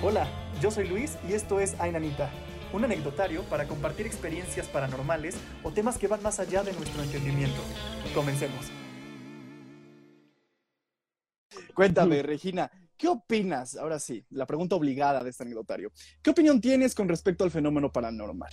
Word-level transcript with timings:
Hola, 0.00 0.28
yo 0.62 0.70
soy 0.70 0.86
Luis 0.86 1.18
y 1.28 1.32
esto 1.32 1.58
es 1.58 1.74
Ainanita, 1.80 2.30
un 2.72 2.84
anecdotario 2.84 3.42
para 3.44 3.66
compartir 3.66 4.06
experiencias 4.06 4.68
paranormales 4.68 5.36
o 5.64 5.72
temas 5.72 5.98
que 5.98 6.06
van 6.06 6.22
más 6.22 6.38
allá 6.38 6.62
de 6.62 6.72
nuestro 6.72 7.02
entendimiento. 7.02 7.60
Comencemos. 8.14 8.70
Cuéntame, 11.74 12.22
Regina, 12.22 12.70
¿qué 12.96 13.08
opinas? 13.08 13.74
Ahora 13.76 13.98
sí, 13.98 14.24
la 14.30 14.46
pregunta 14.46 14.76
obligada 14.76 15.24
de 15.24 15.30
este 15.30 15.42
anecdotario. 15.42 15.90
¿Qué 16.22 16.30
opinión 16.30 16.60
tienes 16.60 16.94
con 16.94 17.08
respecto 17.08 17.42
al 17.42 17.50
fenómeno 17.50 17.90
paranormal? 17.90 18.52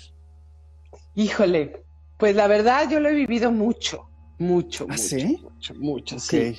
Híjole, 1.13 1.83
pues 2.17 2.35
la 2.35 2.47
verdad 2.47 2.89
yo 2.89 2.99
lo 2.99 3.09
he 3.09 3.13
vivido 3.13 3.51
mucho, 3.51 4.09
mucho, 4.39 4.85
¿Ah, 4.85 4.93
mucho, 4.93 5.03
sí? 5.03 5.39
mucho, 5.43 5.75
mucho, 5.75 6.19
sí. 6.19 6.57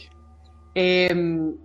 Em, 0.75 1.57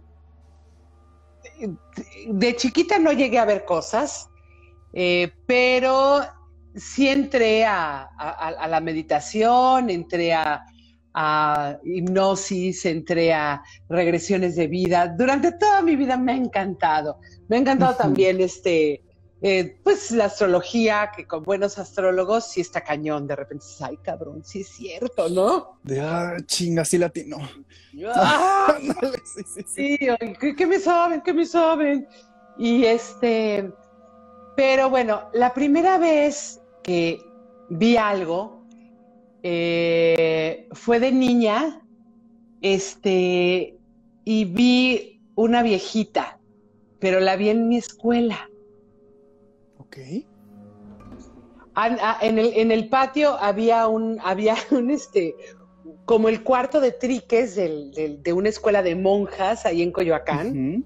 de 2.28 2.56
chiquita 2.56 3.00
no 3.00 3.12
llegué 3.12 3.40
a 3.40 3.46
ver 3.46 3.66
cosas, 3.66 4.30
eh, 4.94 5.32
pero 5.46 6.22
sí 6.76 7.08
entré 7.08 7.66
a, 7.66 8.04
a- 8.18 8.48
a 8.60 8.68
la 8.68 8.80
meditación, 8.80 9.90
entré 9.90 10.34
a, 10.34 10.64
a 11.14 11.78
hipnosis, 11.84 12.86
entré 12.86 13.34
a 13.34 13.62
regresiones 13.90 14.56
de 14.56 14.68
vida. 14.68 15.08
Durante 15.08 15.52
toda 15.54 15.82
mi 15.82 15.96
vida 15.96 16.18
me 16.18 16.34
ha 16.34 16.36
encantado. 16.36 17.20
Me 17.48 17.58
ha 17.58 17.60
encantado 17.60 17.96
también 17.96 18.40
este, 18.42 19.04
eh, 19.42 19.78
pues 19.84 20.12
la 20.12 20.26
astrología, 20.26 21.12
que 21.16 21.26
con 21.26 21.44
buenos 21.44 21.80
astrólogos 21.80 22.48
sí 22.48 22.62
está 22.62 22.82
cañón. 22.82 23.26
De 23.28 23.36
repente 23.36 23.66
dices, 23.66 23.82
ay 23.82 23.98
cabrón, 23.98 24.44
sí 24.44 24.62
es 24.62 24.70
cierto, 24.70 25.30
¿no? 25.30 25.80
De, 25.84 26.00
ah, 26.00 26.38
chinga, 26.46 26.86
sí 26.86 26.98
latino. 26.98 27.38
¡Ah! 28.16 28.78
Sí, 29.26 29.44
sí, 29.44 29.64
sí. 29.66 29.98
Sí, 29.98 30.10
oye, 30.10 30.38
¿qué, 30.40 30.56
qué 30.56 30.68
me 30.68 30.80
saben? 30.80 31.22
¿Qué 31.22 31.34
me 31.34 31.46
saben? 31.46 32.08
Y 32.58 32.84
este, 32.86 33.72
pero 34.56 34.90
bueno, 34.90 35.30
la 35.34 35.54
primera 35.54 35.98
vez 35.98 36.60
que 36.84 37.22
vi 37.70 37.98
algo 37.98 38.62
eh, 39.44 40.68
fue 40.74 41.00
de 41.00 41.12
niña, 41.12 41.82
este, 42.62 43.80
y 44.24 44.46
vi 44.46 45.22
una 45.36 45.64
viejita, 45.64 46.40
pero 47.00 47.20
la 47.20 47.36
vi 47.36 47.50
en 47.50 47.68
mi 47.68 47.78
escuela. 47.78 48.51
Ok. 49.92 49.98
Ah, 51.76 52.18
En 52.22 52.38
el, 52.38 52.54
en 52.56 52.72
el 52.72 52.90
patio 52.90 53.38
había 53.40 53.88
un, 53.88 54.20
había 54.24 54.56
un, 54.72 54.92
este, 54.92 55.36
como 56.06 56.30
el 56.30 56.44
cuarto 56.44 56.80
de 56.80 56.92
triques 56.92 57.56
del- 57.56 57.92
del- 57.92 58.22
de 58.24 58.34
una 58.34 58.50
escuela 58.50 58.82
de 58.84 58.96
monjas 58.96 59.66
ahí 59.66 59.82
en 59.82 59.92
Coyoacán. 59.92 60.86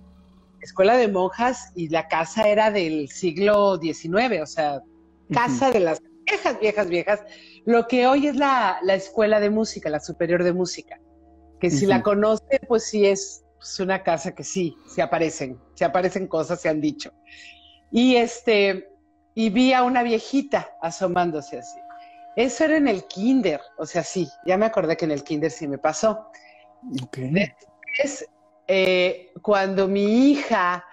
Escuela 0.62 0.98
de 0.98 1.08
monjas 1.08 1.72
y 1.76 1.90
la 1.90 2.08
casa 2.08 2.48
era 2.50 2.72
del 2.72 3.08
siglo 3.10 3.78
XIX, 3.78 4.42
o 4.42 4.46
sea, 4.48 4.82
casa 5.32 5.70
de 5.72 5.80
las 5.80 6.02
viejas, 6.26 6.60
viejas, 6.60 6.88
viejas. 6.90 7.20
Lo 7.66 7.86
que 7.88 8.08
hoy 8.08 8.26
es 8.28 8.36
la, 8.36 8.80
la 8.82 8.96
escuela 8.96 9.40
de 9.40 9.52
música, 9.52 9.90
la 9.90 10.00
superior 10.00 10.44
de 10.44 10.54
música, 10.54 11.00
que 11.60 11.70
si 11.70 11.86
la 11.86 12.02
conoce, 12.04 12.60
pues 12.68 12.86
sí 12.90 13.06
es, 13.06 13.44
pues, 13.58 13.80
una 13.80 14.02
casa 14.02 14.34
que 14.34 14.44
sí, 14.44 14.76
se 14.88 15.04
aparecen, 15.04 15.60
se 15.76 15.86
aparecen 15.86 16.26
cosas, 16.28 16.60
se 16.62 16.70
han 16.70 16.82
dicho. 16.82 17.12
Y 17.92 18.16
este, 18.16 18.88
y 19.36 19.50
vi 19.50 19.74
a 19.74 19.84
una 19.84 20.02
viejita 20.02 20.70
asomándose 20.82 21.60
así. 21.60 21.78
Eso 22.36 22.66
era 22.66 22.78
en 22.78 22.88
el 22.88 23.06
kinder, 23.06 23.62
o 23.78 23.86
sea, 23.86 24.04
sí, 24.04 24.28
ya 24.46 24.58
me 24.58 24.66
acordé 24.66 24.98
que 24.98 25.06
en 25.06 25.12
el 25.12 25.24
kinder 25.24 25.52
sí 25.52 25.68
me 25.68 25.78
pasó 25.78 26.28
Ok. 27.04 27.18
es 28.04 28.28
eh, 28.68 29.32
cuando 29.42 29.88
mi 29.88 30.32
hija 30.32 30.84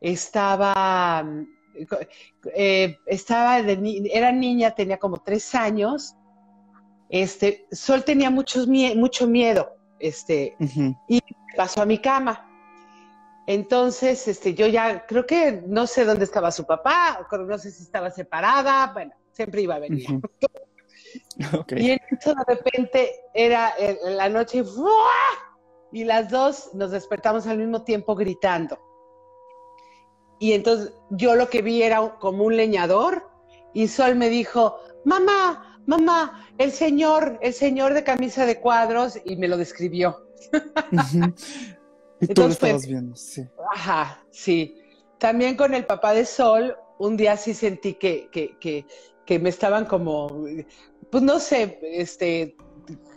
estaba, 0.00 1.22
mm, 1.24 1.46
eh, 2.54 2.96
estaba 3.06 3.62
de 3.62 3.76
ni- 3.76 4.08
era 4.12 4.30
niña, 4.30 4.72
tenía 4.74 4.98
como 4.98 5.16
tres 5.18 5.54
años, 5.54 6.14
este, 7.08 7.66
Sol 7.72 8.04
tenía 8.04 8.30
muchos 8.30 8.68
mie- 8.68 8.94
mucho 8.94 9.26
miedo, 9.26 9.76
este, 9.98 10.54
Ujú. 10.60 10.94
pasó 11.56 11.82
a 11.82 11.86
mi 11.86 11.98
cama. 11.98 12.46
Entonces, 13.46 14.26
este, 14.26 14.54
yo 14.54 14.66
ya 14.66 15.04
creo 15.06 15.26
que 15.26 15.62
no 15.66 15.86
sé 15.86 16.04
dónde 16.04 16.24
estaba 16.24 16.50
su 16.50 16.64
papá, 16.64 17.26
no 17.30 17.58
sé 17.58 17.70
si 17.70 17.82
estaba 17.82 18.10
separada, 18.10 18.90
bueno, 18.92 19.12
siempre 19.32 19.62
iba 19.62 19.74
a 19.74 19.80
venir. 19.80 20.10
Ujú. 20.10 20.20
Ok. 21.52 21.72
Y 21.76 21.90
en 21.90 22.00
eso 22.10 22.32
de 22.34 22.54
repente 22.54 23.10
era 23.34 23.72
la 24.04 24.28
noche 24.28 24.64
¡fua! 24.64 24.92
y 25.92 26.04
las 26.04 26.30
dos 26.30 26.70
nos 26.74 26.90
despertamos 26.90 27.46
al 27.46 27.58
mismo 27.58 27.82
tiempo 27.82 28.14
gritando. 28.14 28.78
Y 30.38 30.52
entonces 30.52 30.92
yo 31.10 31.36
lo 31.36 31.48
que 31.48 31.62
vi 31.62 31.82
era 31.82 32.16
como 32.18 32.44
un 32.44 32.56
leñador 32.56 33.30
y 33.72 33.88
Sol 33.88 34.16
me 34.16 34.28
dijo, 34.28 34.76
mamá, 35.04 35.80
mamá, 35.86 36.48
el 36.58 36.72
señor, 36.72 37.38
el 37.42 37.52
señor 37.52 37.94
de 37.94 38.04
camisa 38.04 38.44
de 38.46 38.60
cuadros 38.60 39.18
y 39.24 39.36
me 39.36 39.48
lo 39.48 39.56
describió. 39.56 40.26
Ujú. 40.92 41.34
Y 42.24 42.26
tú 42.28 42.42
lo 42.42 42.46
Entonces, 42.48 42.58
pues, 42.58 42.70
estabas 42.72 42.86
viendo, 42.86 43.16
sí. 43.16 43.42
Ajá, 43.72 44.24
sí. 44.30 44.76
También 45.18 45.56
con 45.56 45.74
el 45.74 45.84
papá 45.86 46.12
de 46.14 46.24
Sol, 46.24 46.74
un 46.98 47.16
día 47.16 47.36
sí 47.36 47.54
sentí 47.54 47.94
que, 47.94 48.28
que, 48.30 48.56
que, 48.58 48.86
que 49.26 49.38
me 49.38 49.48
estaban 49.48 49.84
como, 49.86 50.44
pues 51.10 51.22
no 51.22 51.38
sé, 51.38 51.78
este, 51.82 52.56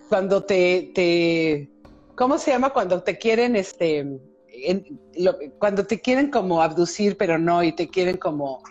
cuando 0.09 0.43
te, 0.43 0.91
te, 0.93 1.69
¿cómo 2.15 2.37
se 2.37 2.51
llama? 2.51 2.71
Cuando 2.71 3.01
te 3.03 3.17
quieren, 3.17 3.55
este, 3.55 3.99
en- 4.47 4.99
lo- 5.17 5.37
cuando 5.59 5.85
te 5.85 5.99
quieren 5.99 6.29
como 6.31 6.61
abducir, 6.61 7.17
pero 7.17 7.37
no, 7.37 7.63
y 7.63 7.73
te 7.73 7.87
quieren 7.87 8.17
como, 8.17 8.61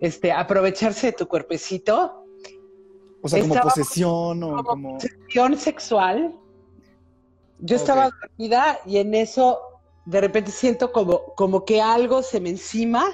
este, 0.00 0.32
aprovecharse 0.32 1.08
de 1.08 1.12
tu 1.14 1.26
cuerpecito. 1.28 2.24
O 3.22 3.28
sea, 3.28 3.40
como 3.40 3.54
posesión 3.60 4.42
o 4.42 4.56
como 4.56 4.64
como... 4.64 4.98
Acción 4.98 5.56
sexual. 5.56 6.34
Yo 7.60 7.76
estaba 7.76 8.10
dormida 8.20 8.80
y 8.84 8.98
en 8.98 9.14
eso 9.14 9.58
de 10.06 10.20
repente 10.20 10.50
siento 10.50 10.92
como, 10.92 11.34
como 11.34 11.64
que 11.64 11.80
algo 11.80 12.22
se 12.22 12.40
me 12.40 12.50
encima. 12.50 13.06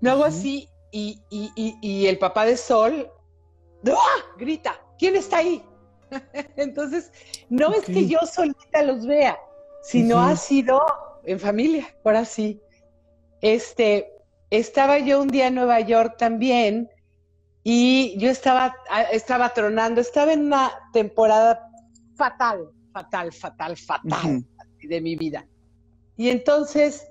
Me 0.00 0.10
hago 0.10 0.24
así 0.24 0.68
y, 0.90 1.20
y- 1.30 1.52
y- 1.54 1.78
y 1.82 2.06
el 2.06 2.18
papá 2.18 2.44
de 2.46 2.56
Sol 2.56 3.10
¡ah! 3.88 4.24
grita, 4.38 4.80
¿quién 4.98 5.16
está 5.16 5.38
ahí? 5.38 5.62
Entonces, 6.56 7.12
no 7.48 7.72
es 7.72 7.84
que 7.84 8.06
yo 8.06 8.18
solita 8.32 8.82
los 8.82 9.06
vea, 9.06 9.38
sino 9.82 10.20
ha 10.20 10.36
sido 10.36 10.82
en 11.24 11.38
familia, 11.38 11.86
ahora 12.04 12.24
sí. 12.24 12.60
Este, 13.40 14.12
estaba 14.50 14.98
yo 14.98 15.20
un 15.22 15.28
día 15.28 15.46
en 15.46 15.54
Nueva 15.54 15.80
York 15.80 16.16
también 16.18 16.90
y 17.62 18.18
yo 18.18 18.30
estaba, 18.30 18.74
estaba 19.12 19.52
tronando, 19.54 20.00
estaba 20.00 20.32
en 20.32 20.46
una 20.46 20.72
temporada 20.92 21.68
fatal, 22.16 22.70
fatal, 22.92 23.32
fatal, 23.32 23.76
fatal 23.76 24.44
de 24.86 25.00
mi 25.00 25.16
vida. 25.16 25.46
Y 26.16 26.28
entonces 26.28 27.08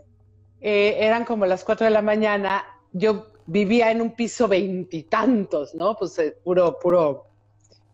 eh, 0.61 0.97
eran 0.99 1.25
como 1.25 1.45
las 1.45 1.63
cuatro 1.63 1.85
de 1.85 1.91
la 1.91 2.01
mañana, 2.01 2.63
yo 2.91 3.31
vivía 3.45 3.91
en 3.91 4.01
un 4.01 4.11
piso 4.11 4.47
veintitantos, 4.47 5.73
¿no? 5.73 5.95
Pues 5.95 6.17
eh, 6.19 6.37
puro, 6.43 6.77
puro, 6.79 7.27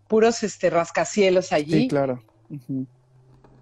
puros 0.08 0.44
este, 0.44 0.70
rascacielos 0.70 1.52
allí. 1.52 1.82
Sí, 1.82 1.88
claro. 1.88 2.24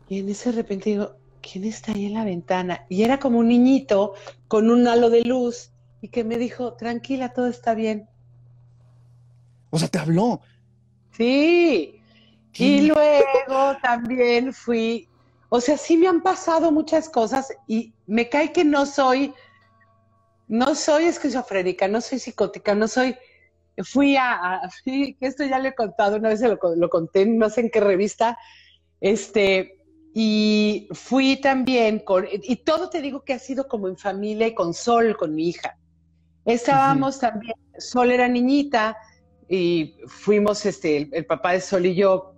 Y 0.10 0.20
en 0.20 0.30
ese 0.30 0.52
repente 0.52 0.90
digo, 0.90 1.16
¿quién 1.42 1.66
está 1.66 1.92
ahí 1.92 2.06
en 2.06 2.16
la 2.16 2.26
ventana? 2.26 2.86
Y 2.90 3.04
era 3.04 3.20
como 3.20 3.40
un 3.40 3.50
niñito 3.50 4.14
con 4.48 4.70
un 4.70 4.88
halo 4.88 5.10
de 5.10 5.24
luz 5.24 5.72
y 6.02 6.08
que 6.10 6.24
me 6.24 6.38
dijo, 6.38 6.74
tranquila, 6.74 7.34
todo 7.34 7.48
está 7.48 7.76
bien. 7.76 8.10
O 9.70 9.80
sea, 9.80 9.88
te 9.88 10.00
habló. 10.00 10.42
Sí. 11.12 12.00
¿Qué? 12.52 12.64
Y 12.64 12.82
luego 12.88 13.78
también 13.82 14.54
fui, 14.54 15.08
o 15.56 15.62
sea, 15.62 15.78
sí 15.78 15.98
me 15.98 16.08
han 16.08 16.24
pasado 16.24 16.72
muchas 16.72 17.08
cosas 17.08 17.54
y 17.68 17.94
me 18.08 18.28
cae 18.28 18.52
que 18.52 18.66
no 18.66 18.88
soy, 18.88 19.36
no 20.48 20.74
soy 20.74 21.04
esquizofrénica, 21.04 21.88
no 21.88 22.02
soy 22.02 22.18
psicótica, 22.18 22.74
no 22.74 22.88
soy, 22.88 23.16
fui 23.84 24.16
a, 24.18 24.62
esto 25.20 25.46
ya 25.46 25.60
lo 25.60 25.68
he 25.68 25.76
contado, 25.76 26.18
una 26.18 26.30
vez 26.30 26.40
se 26.40 26.48
lo, 26.48 26.58
lo 26.76 26.90
conté, 26.90 27.28
no 27.28 27.52
sé 27.52 27.62
en 27.62 27.70
qué 27.70 27.82
revista, 27.82 28.36
este, 29.00 29.78
y 30.12 30.88
fui 30.92 31.40
también 31.40 32.00
con, 32.00 32.26
y 32.32 32.56
todo 32.56 32.90
te 32.90 33.04
digo 33.04 33.24
que 33.24 33.34
ha 33.34 33.40
sido 33.40 33.68
como 33.68 33.88
en 33.88 33.98
familia 33.98 34.48
y 34.48 34.56
con 34.56 34.74
Sol, 34.74 35.16
con 35.16 35.36
mi 35.36 35.50
hija. 35.50 35.78
Estábamos 36.46 37.20
también, 37.20 37.54
Sol 37.78 38.10
era 38.10 38.28
niñita 38.28 38.98
y 39.48 39.98
fuimos, 40.08 40.66
este, 40.66 40.98
el, 40.98 41.10
el 41.14 41.28
papá 41.28 41.52
de 41.52 41.62
Sol 41.62 41.86
y 41.86 41.94
yo 41.94 42.34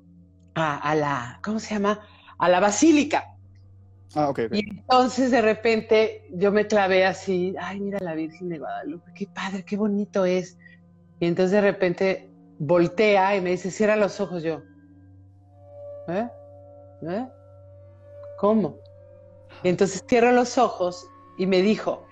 a, 0.54 0.76
a 0.80 0.96
la, 0.96 1.40
¿cómo 1.42 1.60
se 1.60 1.76
llama? 1.76 2.02
A 2.38 2.50
la 2.50 2.60
basílica. 2.60 3.36
Ah, 4.16 4.30
ok, 4.30 4.40
ok. 4.48 4.54
Y 4.54 4.70
entonces 4.70 5.32
de 5.32 5.42
repente 5.42 6.28
yo 6.32 6.52
me 6.52 6.68
clavé 6.68 7.06
así, 7.06 7.54
ay, 7.60 7.80
mira 7.80 8.00
la 8.00 8.14
Virgen 8.14 8.50
de 8.50 8.60
Guadalupe, 8.60 9.12
qué 9.14 9.28
padre, 9.28 9.64
qué 9.66 9.76
bonito 9.76 10.26
es. 10.26 10.58
Y 11.20 11.28
entonces 11.28 11.52
de 11.52 11.62
repente 11.62 12.30
voltea 12.60 13.36
y 13.36 13.42
me 13.42 13.52
dice, 13.52 13.72
cierra 13.72 13.96
los 13.96 14.20
ojos 14.20 14.44
yo. 14.44 14.62
¿Eh? 16.08 16.28
¿Eh? 17.10 17.28
¿Cómo? 18.38 18.78
Y 19.64 19.70
entonces 19.70 20.04
cierro 20.08 20.32
los 20.32 20.58
ojos 20.58 21.08
y 21.38 21.48
me 21.48 21.62
dijo, 21.62 22.06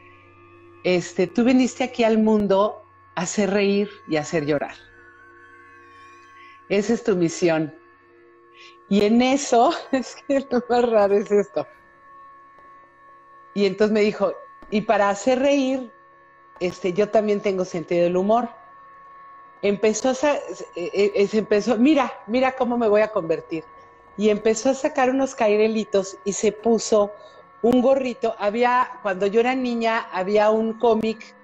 este, 0.83 1.27
tú 1.27 1.43
viniste 1.43 1.83
aquí 1.83 2.03
al 2.03 2.17
mundo 2.17 2.81
a 3.15 3.21
hacer 3.21 3.51
reír 3.51 3.89
y 4.09 4.17
a 4.17 4.21
hacer 4.21 4.45
llorar. 4.45 4.75
Esa 6.69 6.93
es 6.93 7.03
tu 7.03 7.15
misión. 7.15 7.73
Y 8.89 9.05
en 9.05 9.21
eso, 9.21 9.71
es 9.91 10.15
que 10.27 10.39
lo 10.49 10.63
más 10.69 10.89
raro 10.89 11.15
es 11.15 11.31
esto. 11.31 11.65
Y 13.53 13.65
entonces 13.65 13.93
me 13.93 14.01
dijo, 14.01 14.33
y 14.71 14.81
para 14.81 15.09
hacer 15.09 15.39
reír, 15.39 15.91
este, 16.59 16.93
yo 16.93 17.09
también 17.09 17.41
tengo 17.41 17.65
sentido 17.65 18.03
del 18.03 18.17
humor. 18.17 18.49
Empezó 19.61 20.09
a, 20.09 20.13
sa- 20.15 20.35
eh, 20.75 21.11
eh, 21.15 21.27
se 21.27 21.39
empezó, 21.39 21.77
mira, 21.77 22.11
mira 22.27 22.53
cómo 22.53 22.77
me 22.77 22.87
voy 22.87 23.01
a 23.01 23.09
convertir. 23.09 23.63
Y 24.17 24.29
empezó 24.29 24.69
a 24.69 24.73
sacar 24.73 25.09
unos 25.09 25.35
cairelitos 25.35 26.17
y 26.25 26.33
se 26.33 26.51
puso 26.51 27.11
un 27.61 27.81
gorrito. 27.81 28.35
Había, 28.37 28.89
cuando 29.01 29.25
yo 29.27 29.39
era 29.39 29.55
niña, 29.55 30.07
había 30.11 30.49
un 30.51 30.73
cómic 30.73 31.35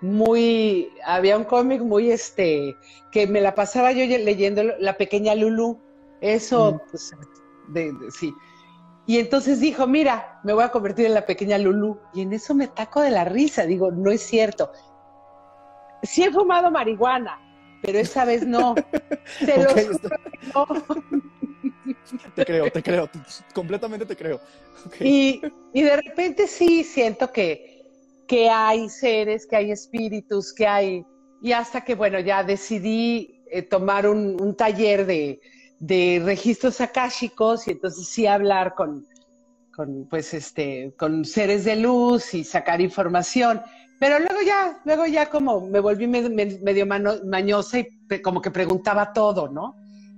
muy, 0.00 0.96
había 1.04 1.36
un 1.36 1.44
cómic 1.44 1.80
muy 1.82 2.10
este, 2.10 2.76
que 3.12 3.26
me 3.26 3.40
la 3.40 3.54
pasaba 3.54 3.92
yo 3.92 4.04
leyendo 4.06 4.62
La 4.78 4.96
Pequeña 4.96 5.34
Lulú. 5.34 5.78
Eso, 6.20 6.72
Mm. 6.74 6.90
pues, 6.90 7.10
de- 7.68 7.92
de- 7.92 8.10
sí. 8.10 8.32
Y 9.06 9.18
entonces 9.18 9.60
dijo, 9.60 9.86
mira, 9.86 10.40
me 10.42 10.52
voy 10.52 10.64
a 10.64 10.70
convertir 10.70 11.06
en 11.06 11.14
la 11.14 11.24
pequeña 11.26 11.58
Lulú. 11.58 11.98
Y 12.12 12.22
en 12.22 12.32
eso 12.32 12.54
me 12.54 12.66
taco 12.66 13.00
de 13.00 13.10
la 13.10 13.24
risa. 13.24 13.64
Digo, 13.64 13.90
no 13.92 14.10
es 14.10 14.20
cierto. 14.22 14.72
Sí 16.02 16.24
he 16.24 16.32
fumado 16.32 16.70
marihuana, 16.70 17.38
pero 17.82 17.98
esa 17.98 18.24
vez 18.24 18.44
no. 18.46 18.74
Te 19.44 19.62
lo 19.62 19.70
Ok, 19.70 19.78
juro 19.78 19.90
está- 19.92 20.16
que 20.16 20.46
no. 20.54 20.66
te 22.34 22.44
creo, 22.44 22.70
te 22.70 22.82
creo, 22.82 23.08
completamente 23.54 24.06
te 24.06 24.16
creo. 24.16 24.40
Y, 25.00 25.40
y 25.72 25.82
de 25.82 25.96
repente 25.96 26.46
sí 26.46 26.82
siento 26.84 27.32
que, 27.32 27.82
que 28.26 28.50
hay 28.50 28.88
seres, 28.88 29.46
que 29.46 29.56
hay 29.56 29.70
espíritus, 29.70 30.52
que 30.52 30.66
hay... 30.66 31.04
Y 31.40 31.52
hasta 31.52 31.82
que, 31.82 31.94
bueno, 31.94 32.18
ya 32.20 32.42
decidí 32.42 33.40
eh, 33.50 33.62
tomar 33.62 34.08
un, 34.08 34.40
un 34.40 34.56
taller 34.56 35.06
de, 35.06 35.40
de 35.78 36.22
registros 36.24 36.80
akáshicos 36.80 37.68
y 37.68 37.72
entonces 37.72 38.08
sí 38.08 38.26
hablar 38.26 38.74
con, 38.74 39.06
con, 39.74 40.06
pues, 40.08 40.32
este, 40.34 40.94
con 40.98 41.24
seres 41.24 41.64
de 41.64 41.76
luz 41.76 42.34
y 42.34 42.44
sacar 42.44 42.80
información. 42.80 43.60
Pero 43.98 44.18
luego 44.18 44.40
ya, 44.44 44.78
luego 44.84 45.06
ya 45.06 45.28
como 45.30 45.60
me 45.68 45.80
volví 45.80 46.06
me- 46.06 46.28
me- 46.28 46.58
medio 46.62 46.86
mano- 46.86 47.16
mañosa 47.24 47.78
y 47.78 47.88
como 48.22 48.40
que 48.40 48.50
preguntaba 48.50 49.12
todo, 49.12 49.48
¿no? 49.48 49.74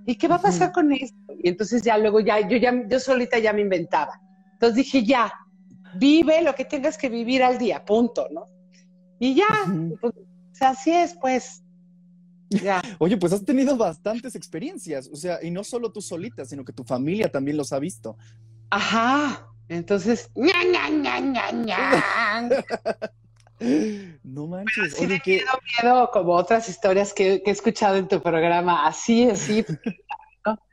¿Y 0.06 0.16
qué 0.16 0.26
va 0.26 0.36
a 0.36 0.42
pasar 0.42 0.72
con 0.72 0.92
esto? 0.92 1.16
Y 1.42 1.48
entonces 1.48 1.82
ya 1.82 1.98
luego 1.98 2.20
ya, 2.20 2.40
yo 2.48 2.56
ya, 2.56 2.72
yo 2.88 2.98
solita 2.98 3.38
ya 3.38 3.52
me 3.52 3.60
inventaba. 3.60 4.18
Entonces 4.54 4.76
dije, 4.76 5.04
ya, 5.04 5.32
vive 5.98 6.42
lo 6.42 6.54
que 6.54 6.64
tengas 6.64 6.96
que 6.96 7.08
vivir 7.08 7.42
al 7.42 7.58
día, 7.58 7.84
punto, 7.84 8.26
¿no? 8.32 8.46
Y 9.20 9.34
ya, 9.34 9.46
pues, 10.00 10.14
así 10.60 10.90
es, 10.92 11.14
pues. 11.20 11.62
Ya. 12.50 12.80
Oye, 12.98 13.16
pues 13.16 13.32
has 13.32 13.44
tenido 13.44 13.76
bastantes 13.76 14.34
experiencias, 14.34 15.08
o 15.12 15.16
sea, 15.16 15.38
y 15.42 15.50
no 15.50 15.64
solo 15.64 15.92
tú 15.92 16.00
solita, 16.00 16.44
sino 16.44 16.64
que 16.64 16.72
tu 16.72 16.84
familia 16.84 17.30
también 17.30 17.56
los 17.56 17.72
ha 17.72 17.78
visto. 17.78 18.16
Ajá. 18.70 19.46
Entonces, 19.68 20.30
ña, 20.34 20.64
ña, 20.64 20.88
ña, 20.88 21.20
ña, 21.20 21.52
ña. 21.52 21.90
No 24.22 24.46
manches, 24.46 24.94
Sí 24.94 25.04
oye, 25.06 25.20
que 25.20 25.32
miedo, 25.38 25.50
miedo, 25.82 26.10
como 26.12 26.34
otras 26.34 26.68
historias 26.68 27.12
que, 27.12 27.42
que 27.42 27.50
he 27.50 27.52
escuchado 27.52 27.96
en 27.96 28.06
tu 28.06 28.22
programa. 28.22 28.86
Así, 28.86 29.28
así. 29.28 29.64
¿no? 30.46 30.58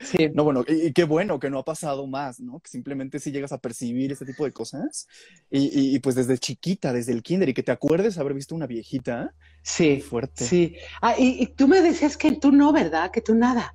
Sí. 0.00 0.28
no, 0.34 0.42
bueno, 0.42 0.64
y, 0.66 0.88
y 0.88 0.92
qué 0.92 1.04
bueno 1.04 1.38
que 1.38 1.48
no 1.48 1.60
ha 1.60 1.64
pasado 1.64 2.08
más, 2.08 2.40
¿no? 2.40 2.58
Que 2.58 2.68
simplemente 2.70 3.20
si 3.20 3.30
llegas 3.30 3.52
a 3.52 3.58
percibir 3.58 4.10
este 4.10 4.26
tipo 4.26 4.44
de 4.44 4.50
cosas 4.52 5.06
y, 5.48 5.60
y- 5.66 5.94
y, 5.94 5.98
pues 6.00 6.16
desde 6.16 6.38
chiquita, 6.38 6.92
desde 6.92 7.12
el 7.12 7.22
kinder 7.22 7.48
y 7.48 7.54
que 7.54 7.62
te 7.62 7.70
acuerdes 7.70 8.18
haber 8.18 8.34
visto 8.34 8.56
una 8.56 8.66
viejita, 8.66 9.32
Sí, 9.62 10.00
fuerte. 10.00 10.44
sí. 10.44 10.76
Ah, 11.00 11.14
y, 11.18 11.42
y 11.42 11.46
tú 11.46 11.68
me 11.68 11.80
decías 11.80 12.16
que 12.16 12.32
tú 12.32 12.50
no, 12.52 12.72
¿verdad? 12.72 13.10
Que 13.10 13.20
tú 13.20 13.34
nada. 13.34 13.74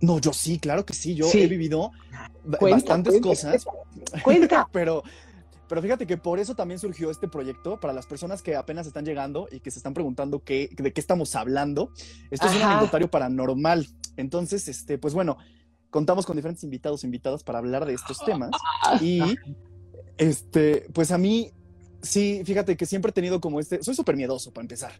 No, 0.00 0.18
yo 0.18 0.32
sí, 0.32 0.58
claro 0.58 0.84
que 0.84 0.92
sí, 0.94 1.14
yo 1.14 1.26
Sí. 1.28 1.40
he 1.42 1.46
vivido 1.48 1.90
Cuenta, 2.58 2.76
bastantes 2.76 3.12
cuenta, 3.14 3.28
cosas, 3.28 3.64
Cuenta. 4.22 4.68
pero, 4.72 5.02
pero 5.68 5.80
fíjate 5.82 6.06
que 6.06 6.16
por 6.18 6.38
eso 6.38 6.54
también 6.54 6.78
surgió 6.78 7.10
este 7.10 7.26
proyecto 7.26 7.80
para 7.80 7.92
las 7.94 8.06
personas 8.06 8.42
que 8.42 8.54
apenas 8.54 8.86
están 8.86 9.04
llegando 9.04 9.48
y 9.50 9.60
que 9.60 9.70
se 9.70 9.78
están 9.78 9.94
preguntando 9.94 10.44
qué, 10.44 10.68
de 10.76 10.92
qué 10.92 11.00
estamos 11.00 11.34
hablando. 11.36 11.90
Esto 12.30 12.46
es 12.46 12.56
un 12.56 12.62
anecdotario 12.62 13.10
paranormal. 13.10 13.88
Entonces, 14.16 14.68
este, 14.68 14.98
pues 14.98 15.14
bueno, 15.14 15.38
contamos 15.90 16.26
con 16.26 16.36
diferentes 16.36 16.62
invitados 16.64 17.02
e 17.02 17.06
invitadas 17.06 17.42
para 17.42 17.58
hablar 17.58 17.86
de 17.86 17.94
estos 17.94 18.18
temas. 18.24 18.50
Y 19.00 19.20
este, 20.18 20.86
pues 20.92 21.10
a 21.12 21.18
mí, 21.18 21.50
sí, 22.04 22.42
fíjate 22.44 22.76
que 22.76 22.86
siempre 22.86 23.10
he 23.10 23.12
tenido 23.12 23.40
como 23.40 23.60
este, 23.60 23.82
soy 23.82 23.94
súper 23.94 24.16
miedoso 24.16 24.52
para 24.52 24.62
empezar. 24.64 24.92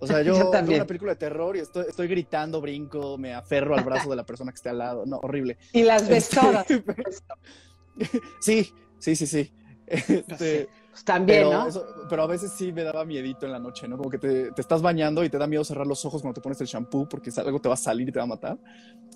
O 0.00 0.06
sea, 0.06 0.18
yo, 0.22 0.32
Yo 0.32 0.38
veo 0.38 0.50
también. 0.50 0.80
una 0.80 0.86
película 0.86 1.12
de 1.12 1.16
terror 1.16 1.56
y 1.56 1.60
estoy, 1.60 1.84
estoy 1.88 2.08
gritando, 2.08 2.60
brinco, 2.60 3.18
me 3.18 3.34
aferro 3.34 3.74
al 3.76 3.84
brazo 3.84 4.10
de 4.10 4.16
la 4.16 4.24
persona 4.24 4.52
que 4.52 4.56
esté 4.56 4.68
al 4.70 4.78
lado. 4.78 5.04
No, 5.06 5.18
horrible. 5.22 5.58
Y 5.72 5.82
las 5.82 6.08
ves 6.08 6.24
Este, 6.24 6.36
todas. 6.36 6.66
Sí, 8.40 8.72
sí, 8.98 9.16
sí, 9.16 9.26
sí. 9.26 9.52
Este, 9.86 10.68
Pues 10.90 11.04
también, 11.04 11.40
pero, 11.40 11.52
¿no? 11.62 11.68
eso- 11.68 11.86
pero 12.08 12.22
a 12.22 12.26
veces 12.26 12.52
sí 12.56 12.72
me 12.72 12.82
daba 12.82 13.04
miedito 13.04 13.46
en 13.46 13.52
la 13.52 13.58
noche, 13.58 13.86
¿no? 13.88 13.96
Como 13.96 14.10
que 14.10 14.18
te, 14.18 14.50
te 14.52 14.60
estás 14.60 14.80
bañando 14.82 15.24
y 15.24 15.30
te 15.30 15.38
da 15.38 15.46
miedo 15.46 15.64
cerrar 15.64 15.86
los 15.86 16.04
ojos 16.04 16.22
cuando 16.22 16.34
te 16.34 16.40
pones 16.42 16.60
el 16.60 16.66
shampoo 16.66 17.08
porque 17.08 17.30
algo 17.36 17.60
te 17.60 17.68
va 17.68 17.74
a 17.74 17.78
salir 17.78 18.08
y 18.08 18.12
te 18.12 18.18
va 18.18 18.24
a 18.24 18.28
matar. 18.28 18.58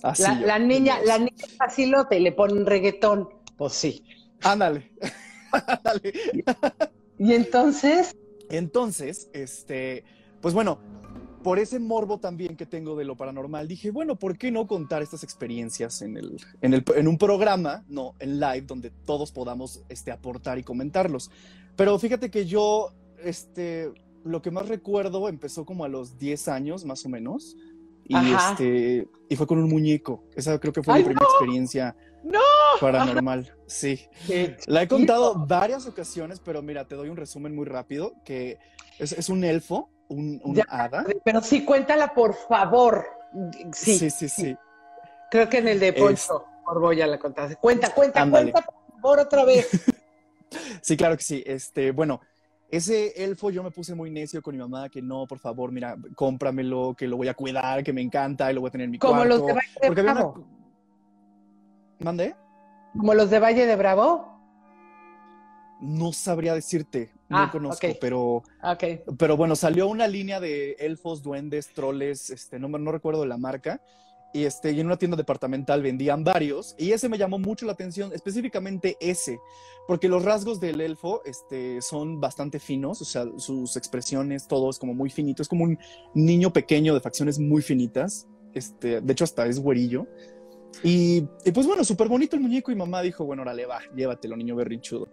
Así 0.02 0.22
La, 0.22 0.40
yo, 0.40 0.46
la 0.46 0.58
niña, 0.58 0.98
la 1.04 1.18
niña 1.18 1.30
facilote 1.58 2.18
y 2.18 2.20
le 2.20 2.32
ponen 2.32 2.66
reggaetón. 2.66 3.28
Pues 3.56 3.72
sí. 3.74 4.04
Ándale. 4.42 4.90
Ándale. 5.52 6.12
Y 7.18 7.32
entonces, 7.32 8.16
Entonces, 8.48 9.28
este, 9.32 10.04
pues 10.40 10.54
bueno, 10.54 10.78
por 11.42 11.58
ese 11.58 11.78
morbo 11.78 12.18
también 12.18 12.56
que 12.56 12.66
tengo 12.66 12.96
de 12.96 13.04
lo 13.04 13.16
paranormal, 13.16 13.68
dije, 13.68 13.90
bueno, 13.90 14.16
¿por 14.16 14.36
qué 14.36 14.50
no 14.50 14.66
contar 14.66 15.02
estas 15.02 15.22
experiencias 15.22 16.02
en, 16.02 16.16
el, 16.16 16.40
en, 16.60 16.74
el, 16.74 16.84
en 16.94 17.08
un 17.08 17.18
programa, 17.18 17.84
no, 17.88 18.14
en 18.18 18.40
live, 18.40 18.62
donde 18.62 18.90
todos 18.90 19.32
podamos 19.32 19.82
este, 19.88 20.10
aportar 20.10 20.58
y 20.58 20.62
comentarlos? 20.62 21.30
Pero 21.76 21.98
fíjate 21.98 22.30
que 22.30 22.46
yo, 22.46 22.92
este, 23.22 23.92
lo 24.24 24.42
que 24.42 24.50
más 24.50 24.68
recuerdo 24.68 25.28
empezó 25.28 25.64
como 25.64 25.84
a 25.84 25.88
los 25.88 26.18
10 26.18 26.48
años, 26.48 26.84
más 26.84 27.04
o 27.06 27.08
menos. 27.08 27.56
Y, 28.08 28.14
Ajá. 28.14 28.52
este, 28.52 29.08
y 29.28 29.36
fue 29.36 29.46
con 29.46 29.58
un 29.58 29.68
muñeco. 29.68 30.24
Esa 30.34 30.58
creo 30.58 30.72
que 30.72 30.82
fue 30.82 30.94
¡Ay, 30.94 31.00
mi 31.02 31.06
primera 31.06 31.26
experiencia 31.26 31.96
¡No! 32.24 32.40
Paranormal. 32.80 33.52
Sí. 33.66 34.06
La 34.66 34.82
he 34.82 34.88
contado 34.88 35.34
varias 35.46 35.86
ocasiones, 35.86 36.40
pero 36.40 36.62
mira, 36.62 36.84
te 36.86 36.94
doy 36.94 37.08
un 37.08 37.16
resumen 37.16 37.54
muy 37.54 37.64
rápido, 37.66 38.12
que 38.24 38.58
es, 38.98 39.12
es 39.12 39.28
un 39.28 39.44
elfo, 39.44 39.90
un, 40.08 40.40
un 40.44 40.54
Ya. 40.56 40.64
hada. 40.68 41.04
Pero 41.24 41.40
sí, 41.40 41.64
cuéntala, 41.64 42.14
por 42.14 42.34
favor. 42.34 43.04
Sí, 43.72 43.98
sí, 43.98 44.10
sí. 44.10 44.28
sí. 44.28 44.56
creo 45.30 45.48
que 45.48 45.58
en 45.58 45.68
el 45.68 45.80
de 45.80 45.88
Es- 45.88 45.94
Poncho 46.00 46.44
Orboya 46.66 47.06
la 47.06 47.18
contaste. 47.18 47.56
Cuenta, 47.56 47.92
cuenta, 47.94 48.22
Ándale. 48.22 48.52
cuenta, 48.52 48.70
por 48.70 48.92
favor, 49.00 49.20
otra 49.20 49.44
vez. 49.44 49.68
Sí, 50.80 50.96
claro 50.96 51.16
que 51.16 51.24
sí. 51.24 51.42
Este, 51.44 51.90
bueno, 51.90 52.20
ese 52.70 53.24
elfo 53.24 53.50
yo 53.50 53.64
me 53.64 53.72
puse 53.72 53.96
muy 53.96 54.10
necio 54.12 54.40
con 54.40 54.54
mi 54.54 54.60
mamá, 54.60 54.88
que 54.88 55.02
no, 55.02 55.26
por 55.26 55.40
favor, 55.40 55.72
mira, 55.72 55.96
cómpramelo, 56.14 56.94
que 56.96 57.08
lo 57.08 57.16
voy 57.16 57.26
a 57.26 57.34
cuidar, 57.34 57.82
que 57.82 57.92
me 57.92 58.00
encanta 58.00 58.50
y 58.50 58.54
lo 58.54 58.60
voy 58.60 58.68
a 58.68 58.70
tener 58.70 58.84
en 58.84 58.90
mi 58.92 58.98
Como 58.98 59.14
cuarto. 59.16 59.28
los 59.38 59.46
de 59.46 59.54
Porque 59.88 60.00
había 60.02 60.12
una... 60.12 60.32
¿Mandé? 61.98 62.36
Como 62.98 63.14
los 63.14 63.30
de 63.30 63.38
Valle 63.38 63.66
de 63.66 63.76
Bravo. 63.76 64.34
No 65.80 66.12
sabría 66.12 66.54
decirte, 66.54 67.12
no 67.28 67.36
Ah, 67.38 67.50
conozco, 67.52 67.86
pero, 68.00 68.42
pero 69.18 69.36
bueno, 69.36 69.54
salió 69.54 69.88
una 69.88 70.06
línea 70.08 70.40
de 70.40 70.72
elfos, 70.78 71.22
duendes, 71.22 71.68
troles, 71.74 72.30
este, 72.30 72.58
no, 72.58 72.68
no 72.68 72.92
recuerdo 72.92 73.26
la 73.26 73.36
marca, 73.36 73.82
y, 74.32 74.44
este, 74.44 74.72
y 74.72 74.80
en 74.80 74.86
una 74.86 74.96
tienda 74.96 75.18
departamental 75.18 75.82
vendían 75.82 76.24
varios, 76.24 76.74
y 76.78 76.92
ese 76.92 77.10
me 77.10 77.18
llamó 77.18 77.38
mucho 77.38 77.66
la 77.66 77.72
atención, 77.72 78.10
específicamente 78.14 78.96
ese, 79.00 79.38
porque 79.86 80.08
los 80.08 80.24
rasgos 80.24 80.60
del 80.60 80.80
elfo 80.80 81.20
este, 81.26 81.82
son 81.82 82.20
bastante 82.20 82.58
finos, 82.58 83.02
o 83.02 83.04
sea, 83.04 83.26
sus 83.36 83.76
expresiones, 83.76 84.48
todo 84.48 84.70
es 84.70 84.78
como 84.78 84.94
muy 84.94 85.10
finito, 85.10 85.42
es 85.42 85.48
como 85.48 85.64
un 85.64 85.78
niño 86.14 86.54
pequeño 86.54 86.94
de 86.94 87.00
facciones 87.00 87.38
muy 87.38 87.60
finitas, 87.60 88.26
este, 88.54 89.02
de 89.02 89.12
hecho 89.12 89.24
hasta 89.24 89.46
es 89.46 89.60
güerillo. 89.60 90.06
Y, 90.82 91.24
y 91.44 91.52
pues 91.52 91.66
bueno, 91.66 91.84
súper 91.84 92.08
bonito 92.08 92.36
el 92.36 92.42
muñeco 92.42 92.70
y 92.70 92.74
mamá 92.74 93.02
dijo, 93.02 93.24
bueno, 93.24 93.42
órale, 93.42 93.66
va, 93.66 93.80
llévatelo, 93.94 94.36
niño 94.36 94.56
berrinchudo. 94.56 95.08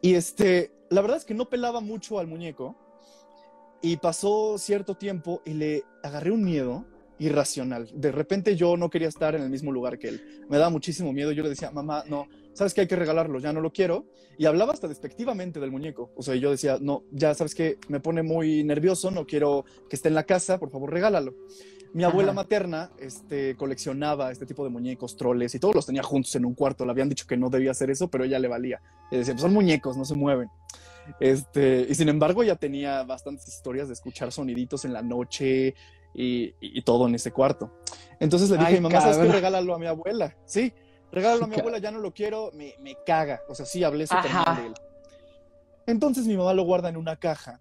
Y 0.00 0.14
este, 0.14 0.72
la 0.90 1.00
verdad 1.00 1.18
es 1.18 1.24
que 1.24 1.34
no 1.34 1.48
pelaba 1.48 1.80
mucho 1.80 2.18
al 2.18 2.26
muñeco 2.26 2.76
y 3.82 3.96
pasó 3.96 4.58
cierto 4.58 4.96
tiempo 4.96 5.42
y 5.44 5.54
le 5.54 5.84
agarré 6.02 6.30
un 6.30 6.44
miedo 6.44 6.86
irracional. 7.18 7.88
De 7.94 8.10
repente 8.10 8.56
yo 8.56 8.76
no 8.76 8.90
quería 8.90 9.08
estar 9.08 9.34
en 9.34 9.42
el 9.42 9.50
mismo 9.50 9.70
lugar 9.70 9.98
que 9.98 10.08
él. 10.08 10.44
Me 10.48 10.58
daba 10.58 10.70
muchísimo 10.70 11.12
miedo. 11.12 11.32
Yo 11.32 11.42
le 11.42 11.50
decía, 11.50 11.70
mamá, 11.70 12.04
no, 12.08 12.26
sabes 12.52 12.74
que 12.74 12.80
hay 12.82 12.88
que 12.88 12.96
regalarlo, 12.96 13.38
ya 13.38 13.52
no 13.52 13.60
lo 13.60 13.72
quiero. 13.72 14.06
Y 14.38 14.46
hablaba 14.46 14.72
hasta 14.72 14.88
despectivamente 14.88 15.60
del 15.60 15.70
muñeco. 15.70 16.12
O 16.16 16.22
sea, 16.22 16.34
yo 16.34 16.50
decía, 16.50 16.78
no, 16.80 17.04
ya 17.12 17.34
sabes 17.34 17.54
que 17.54 17.78
me 17.88 18.00
pone 18.00 18.22
muy 18.22 18.64
nervioso, 18.64 19.10
no 19.10 19.26
quiero 19.26 19.64
que 19.88 19.96
esté 19.96 20.08
en 20.08 20.14
la 20.14 20.24
casa, 20.24 20.58
por 20.58 20.70
favor, 20.70 20.92
regálalo. 20.92 21.34
Mi 21.94 22.04
abuela 22.04 22.30
Ajá. 22.30 22.36
materna 22.36 22.90
este, 22.98 23.54
coleccionaba 23.56 24.30
este 24.30 24.46
tipo 24.46 24.64
de 24.64 24.70
muñecos, 24.70 25.16
troles, 25.16 25.54
y 25.54 25.58
todos 25.58 25.74
los 25.74 25.86
tenía 25.86 26.02
juntos 26.02 26.34
en 26.36 26.46
un 26.46 26.54
cuarto. 26.54 26.84
Le 26.84 26.90
habían 26.90 27.08
dicho 27.08 27.26
que 27.26 27.36
no 27.36 27.50
debía 27.50 27.72
hacer 27.72 27.90
eso, 27.90 28.08
pero 28.08 28.24
ella 28.24 28.38
le 28.38 28.48
valía. 28.48 28.80
Y 29.10 29.18
decía, 29.18 29.34
pues 29.34 29.42
son 29.42 29.52
muñecos, 29.52 29.96
no 29.96 30.04
se 30.04 30.14
mueven. 30.14 30.48
Este, 31.20 31.86
y 31.88 31.94
sin 31.94 32.08
embargo, 32.08 32.42
ya 32.44 32.56
tenía 32.56 33.02
bastantes 33.02 33.46
historias 33.48 33.88
de 33.88 33.94
escuchar 33.94 34.32
soniditos 34.32 34.84
en 34.84 34.92
la 34.92 35.02
noche 35.02 35.74
y, 36.14 36.54
y 36.60 36.82
todo 36.82 37.08
en 37.08 37.14
ese 37.14 37.30
cuarto. 37.30 37.70
Entonces 38.20 38.48
le 38.50 38.56
dije 38.56 38.68
Ay, 38.68 38.74
a 38.76 38.80
mi 38.80 38.82
mamá, 38.84 39.00
¿sabes 39.00 39.18
qué? 39.18 39.32
Regálalo 39.32 39.74
a 39.74 39.78
mi 39.78 39.86
abuela. 39.86 40.36
Sí, 40.46 40.72
regálalo 41.10 41.44
a 41.44 41.48
mi 41.48 41.56
abuela, 41.56 41.78
ya 41.78 41.90
no 41.90 41.98
lo 41.98 42.14
quiero, 42.14 42.52
me, 42.54 42.74
me 42.80 42.96
caga. 43.04 43.42
O 43.48 43.54
sea, 43.54 43.66
sí, 43.66 43.84
hablé 43.84 44.06
súper 44.06 44.32
mal 44.32 44.56
de 44.56 44.66
él. 44.68 44.74
Entonces 45.86 46.26
mi 46.26 46.36
mamá 46.36 46.54
lo 46.54 46.62
guarda 46.62 46.88
en 46.88 46.96
una 46.96 47.16
caja. 47.16 47.60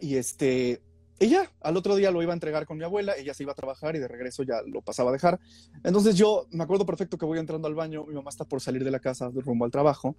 Y 0.00 0.16
este, 0.16 0.80
ella 1.20 1.50
al 1.60 1.76
otro 1.76 1.96
día 1.96 2.10
lo 2.10 2.22
iba 2.22 2.32
a 2.32 2.34
entregar 2.34 2.66
con 2.66 2.78
mi 2.78 2.84
abuela, 2.84 3.14
ella 3.16 3.34
se 3.34 3.42
iba 3.42 3.52
a 3.52 3.54
trabajar 3.54 3.96
y 3.96 3.98
de 3.98 4.08
regreso 4.08 4.42
ya 4.42 4.62
lo 4.66 4.82
pasaba 4.82 5.10
a 5.10 5.12
dejar. 5.12 5.40
Entonces 5.84 6.16
yo 6.16 6.46
me 6.50 6.64
acuerdo 6.64 6.86
perfecto 6.86 7.18
que 7.18 7.26
voy 7.26 7.38
entrando 7.38 7.66
al 7.66 7.74
baño, 7.74 8.04
mi 8.06 8.14
mamá 8.14 8.30
está 8.30 8.44
por 8.44 8.60
salir 8.60 8.84
de 8.84 8.90
la 8.90 9.00
casa 9.00 9.30
rumbo 9.34 9.64
al 9.64 9.70
trabajo 9.70 10.16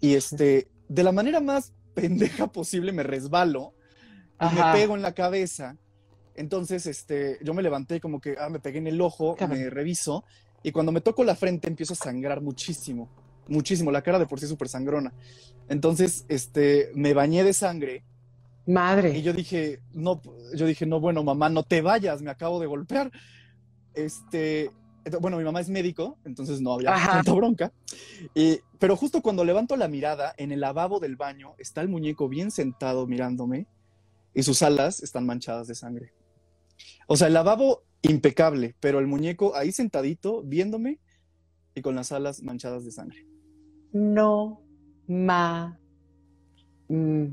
y 0.00 0.14
este, 0.14 0.68
de 0.88 1.02
la 1.02 1.12
manera 1.12 1.40
más 1.40 1.72
pendeja 1.94 2.46
posible 2.48 2.92
me 2.92 3.02
resbalo 3.02 3.74
y 4.40 4.44
Ajá. 4.44 4.72
me 4.72 4.80
pego 4.80 4.96
en 4.96 5.02
la 5.02 5.12
cabeza. 5.12 5.76
Entonces, 6.34 6.86
este, 6.86 7.38
yo 7.42 7.52
me 7.52 7.62
levanté 7.62 8.00
como 8.00 8.20
que, 8.20 8.36
ah, 8.38 8.48
me 8.48 8.60
pegué 8.60 8.78
en 8.78 8.86
el 8.86 9.00
ojo, 9.00 9.36
me 9.48 9.68
reviso 9.68 10.24
y 10.62 10.72
cuando 10.72 10.92
me 10.92 11.00
toco 11.00 11.24
la 11.24 11.34
frente 11.34 11.68
empiezo 11.68 11.92
a 11.92 11.96
sangrar 11.96 12.40
muchísimo, 12.40 13.08
muchísimo, 13.48 13.90
la 13.90 14.02
cara 14.02 14.18
de 14.18 14.26
por 14.26 14.40
sí 14.40 14.46
súper 14.46 14.68
sangrona. 14.68 15.12
Entonces, 15.68 16.24
este, 16.28 16.90
me 16.94 17.14
bañé 17.14 17.44
de 17.44 17.52
sangre 17.52 18.04
Madre. 18.70 19.16
y 19.18 19.22
yo 19.22 19.32
dije, 19.32 19.80
no, 19.92 20.20
yo 20.54 20.66
dije, 20.66 20.86
no, 20.86 21.00
bueno, 21.00 21.24
mamá, 21.24 21.48
no 21.48 21.62
te 21.62 21.82
vayas, 21.82 22.22
me 22.22 22.30
acabo 22.30 22.60
de 22.60 22.66
golpear. 22.66 23.10
Este, 23.94 24.70
bueno, 25.20 25.38
mi 25.38 25.44
mamá 25.44 25.60
es 25.60 25.68
médico, 25.68 26.18
entonces 26.24 26.60
no 26.60 26.74
había 26.74 26.94
Ajá. 26.94 27.12
tanta 27.12 27.32
bronca. 27.32 27.72
Y, 28.34 28.60
pero 28.78 28.96
justo 28.96 29.22
cuando 29.22 29.44
levanto 29.44 29.76
la 29.76 29.88
mirada, 29.88 30.34
en 30.36 30.52
el 30.52 30.60
lavabo 30.60 31.00
del 31.00 31.16
baño 31.16 31.54
está 31.58 31.80
el 31.80 31.88
muñeco 31.88 32.28
bien 32.28 32.50
sentado 32.50 33.06
mirándome 33.06 33.66
y 34.34 34.42
sus 34.42 34.62
alas 34.62 35.02
están 35.02 35.26
manchadas 35.26 35.66
de 35.66 35.74
sangre. 35.74 36.12
O 37.06 37.16
sea, 37.16 37.26
el 37.26 37.34
lavabo 37.34 37.82
impecable, 38.02 38.76
pero 38.80 38.98
el 38.98 39.06
muñeco 39.06 39.54
ahí 39.56 39.72
sentadito, 39.72 40.42
viéndome 40.42 41.00
y 41.74 41.82
con 41.82 41.94
las 41.94 42.12
alas 42.12 42.42
manchadas 42.42 42.84
de 42.84 42.92
sangre. 42.92 43.26
No 43.92 44.62
ma 45.08 45.76
mm, 46.88 47.26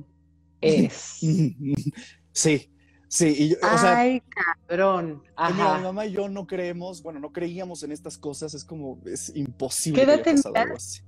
es. 0.61 1.19
Sí, 2.31 2.71
sí, 3.07 3.33
y 3.35 3.49
yo- 3.49 3.55
o 3.63 3.77
sea, 3.79 3.97
Ay, 3.97 4.21
cabrón. 4.67 5.23
Mira, 5.23 5.49
mi 5.55 5.61
Ajá. 5.61 5.79
mamá 5.79 6.05
y 6.05 6.11
yo 6.11 6.29
no 6.29 6.45
creemos, 6.45 7.01
bueno, 7.01 7.19
no 7.19 7.31
creíamos 7.31 7.81
en 7.81 7.91
estas 7.91 8.15
cosas, 8.19 8.53
es 8.53 8.63
como, 8.63 8.99
es 9.07 9.31
imposible 9.35 10.01
¿Qué 10.01 10.05
que 10.05 10.11
edad 10.13 10.21
haya 10.21 10.35
pasado 10.35 10.53
tenías? 10.53 10.65
algo 10.67 10.77
así. 10.77 11.01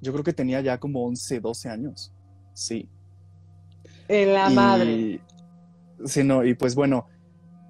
Yo 0.00 0.12
creo 0.12 0.24
que 0.24 0.32
tenía 0.32 0.60
ya 0.62 0.80
como 0.80 1.04
11, 1.04 1.40
12 1.40 1.68
años, 1.68 2.10
sí. 2.54 2.88
En 4.08 4.32
la 4.32 4.50
Y- 4.50 4.54
madre. 4.54 5.20
Sí, 6.06 6.24
no, 6.24 6.42
y 6.42 6.54
pues 6.54 6.74
bueno, 6.74 7.06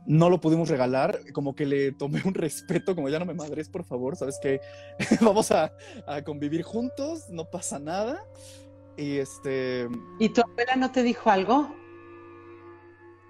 no 0.07 0.31
lo 0.31 0.41
pudimos 0.41 0.69
regalar, 0.69 1.19
como 1.33 1.55
que 1.57 1.67
le 1.67 1.91
tomé 1.93 2.23
un 2.25 2.35
respeto, 2.35 2.95
como 2.95 3.09
ya 3.09 3.19
no 3.19 3.27
me 3.27 3.35
madres, 3.35 3.69
por 3.69 3.83
favor, 3.85 4.17
¿sabes 4.17 4.39
qué? 4.41 4.61
Vamos 5.21 5.51
a, 5.51 5.73
a 6.07 6.23
convivir 6.23 6.63
juntos, 6.63 7.25
no 7.31 7.51
pasa 7.51 7.81
nada. 7.81 8.25
Y 8.97 9.19
este, 9.19 9.89
¿Y 10.19 10.29
tu 10.31 10.43
abuela 10.43 10.77
no 10.77 10.91
te 10.93 11.03
dijo 11.03 11.31
algo? 11.31 11.75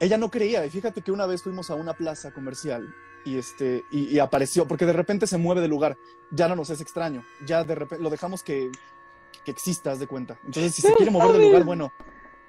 ella 0.01 0.19
no 0.19 0.31
creía, 0.33 0.67
y 0.67 0.71
fíjate 0.71 1.01
que 1.03 1.13
una 1.13 1.27
vez 1.27 1.45
fuimos 1.45 1.71
a 1.71 1.77
una 1.77 1.95
plaza 1.95 2.33
comercial 2.33 2.93
y 3.25 3.39
este 3.39 3.85
y, 3.93 4.09
y 4.09 4.19
apareció, 4.19 4.67
porque 4.67 4.85
de 4.85 4.93
repente 4.93 5.29
se 5.29 5.39
mueve 5.39 5.61
de 5.61 5.69
lugar, 5.69 5.97
ya 6.33 6.49
no 6.49 6.57
nos 6.57 6.71
es 6.71 6.81
extraño, 6.81 7.25
ya 7.47 7.63
de 7.63 7.77
repente 7.77 8.03
lo 8.03 8.11
dejamos 8.11 8.43
que, 8.43 8.73
que 9.45 9.53
exista, 9.53 9.93
haz 9.93 10.01
de 10.01 10.09
cuenta. 10.09 10.37
Entonces, 10.45 10.75
si 10.75 10.83
se 10.83 10.93
quiere 10.95 11.13
mover 11.13 11.37
de 11.39 11.47
lugar, 11.47 11.63
bueno, 11.63 11.93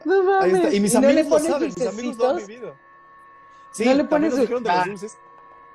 No 0.03 0.15
ahí 0.41 0.51
mames. 0.51 0.63
está. 0.63 0.74
Y 0.75 0.79
mis 0.79 0.93
no 0.96 1.01
le 1.01 1.08
amigos 1.10 1.25
lo 1.25 1.29
pones 1.29 1.48
saben, 1.51 1.74
mis 1.77 1.88
amigos 1.88 2.17
lo 2.17 2.29
han 2.29 2.38
vivido. 2.38 2.75
Sí, 3.70 3.86
¿No 3.86 3.91
le 3.91 3.98
también 4.03 4.10
pones 4.10 4.29
nos 4.32 4.39
dul- 4.39 4.41
dijeron 4.41 4.63
de 4.63 4.70
los 4.70 4.77
Ah. 4.79 5.17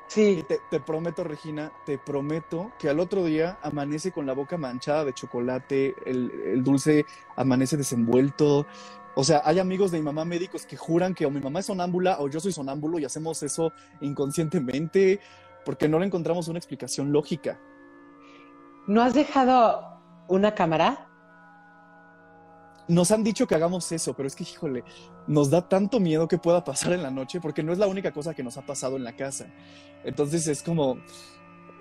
Y 0.09 0.13
Sí. 0.13 0.45
te, 0.49 0.61
te 0.71 0.81
prometo, 0.81 1.23
Regina, 1.23 1.73
te 1.85 1.99
prometo 1.99 2.73
que 2.79 2.89
al 2.89 2.99
otro 2.99 3.25
día 3.25 3.59
amanece 3.63 4.11
con 4.11 4.27
la 4.27 4.33
boca 4.33 4.57
manchada 4.57 5.05
de 5.05 5.13
chocolate, 5.13 5.95
el, 6.07 6.31
el 6.47 6.65
dulce 6.65 7.05
amanece 7.37 7.77
desenvuelto. 7.77 8.67
O 9.15 9.25
sea, 9.25 9.43
hay 9.45 9.59
amigos 9.59 9.91
de 9.91 9.99
mi 9.99 10.05
mamá 10.05 10.25
médicos 10.25 10.65
que 10.65 10.77
juran 10.77 11.15
que 11.15 11.27
o 11.27 11.31
mi 11.31 11.41
mamá 11.41 11.61
es 11.61 11.67
sonámbula 11.67 12.19
o 12.21 12.29
yo 12.29 12.41
soy 12.41 12.53
sonámbulo 12.53 12.99
y 12.99 13.05
hacemos 13.05 13.43
eso 13.43 13.73
inconscientemente 14.01 15.21
porque 15.65 15.89
no 15.89 15.99
le 15.99 16.07
encontramos 16.07 16.49
una 16.49 16.59
explicación 16.59 17.13
lógica. 17.13 17.59
¿No 18.87 19.03
has 19.03 19.15
dejado 19.15 20.01
una 20.29 20.55
cámara? 20.55 21.08
Nos 22.89 23.11
han 23.11 23.23
dicho 23.23 23.47
que 23.47 23.55
hagamos 23.55 23.93
eso, 23.93 24.15
pero 24.15 24.27
es 24.27 24.35
que, 24.35 24.45
híjole, 24.45 24.83
nos 25.27 25.51
da 25.51 25.69
tanto 25.69 26.01
miedo 26.01 26.27
que 26.27 26.39
pueda 26.39 26.65
pasar 26.65 26.93
en 26.95 27.03
la 27.03 27.11
noche 27.11 27.39
porque 27.41 27.63
no 27.63 27.73
es 27.73 27.79
la 27.79 27.87
única 27.87 28.13
cosa 28.13 28.35
que 28.35 28.43
nos 28.43 28.57
ha 28.57 28.63
pasado 28.63 28.97
en 28.97 29.05
la 29.05 29.15
casa. 29.15 29.47
Entonces 30.05 30.47
es 30.47 30.63
como, 30.63 30.99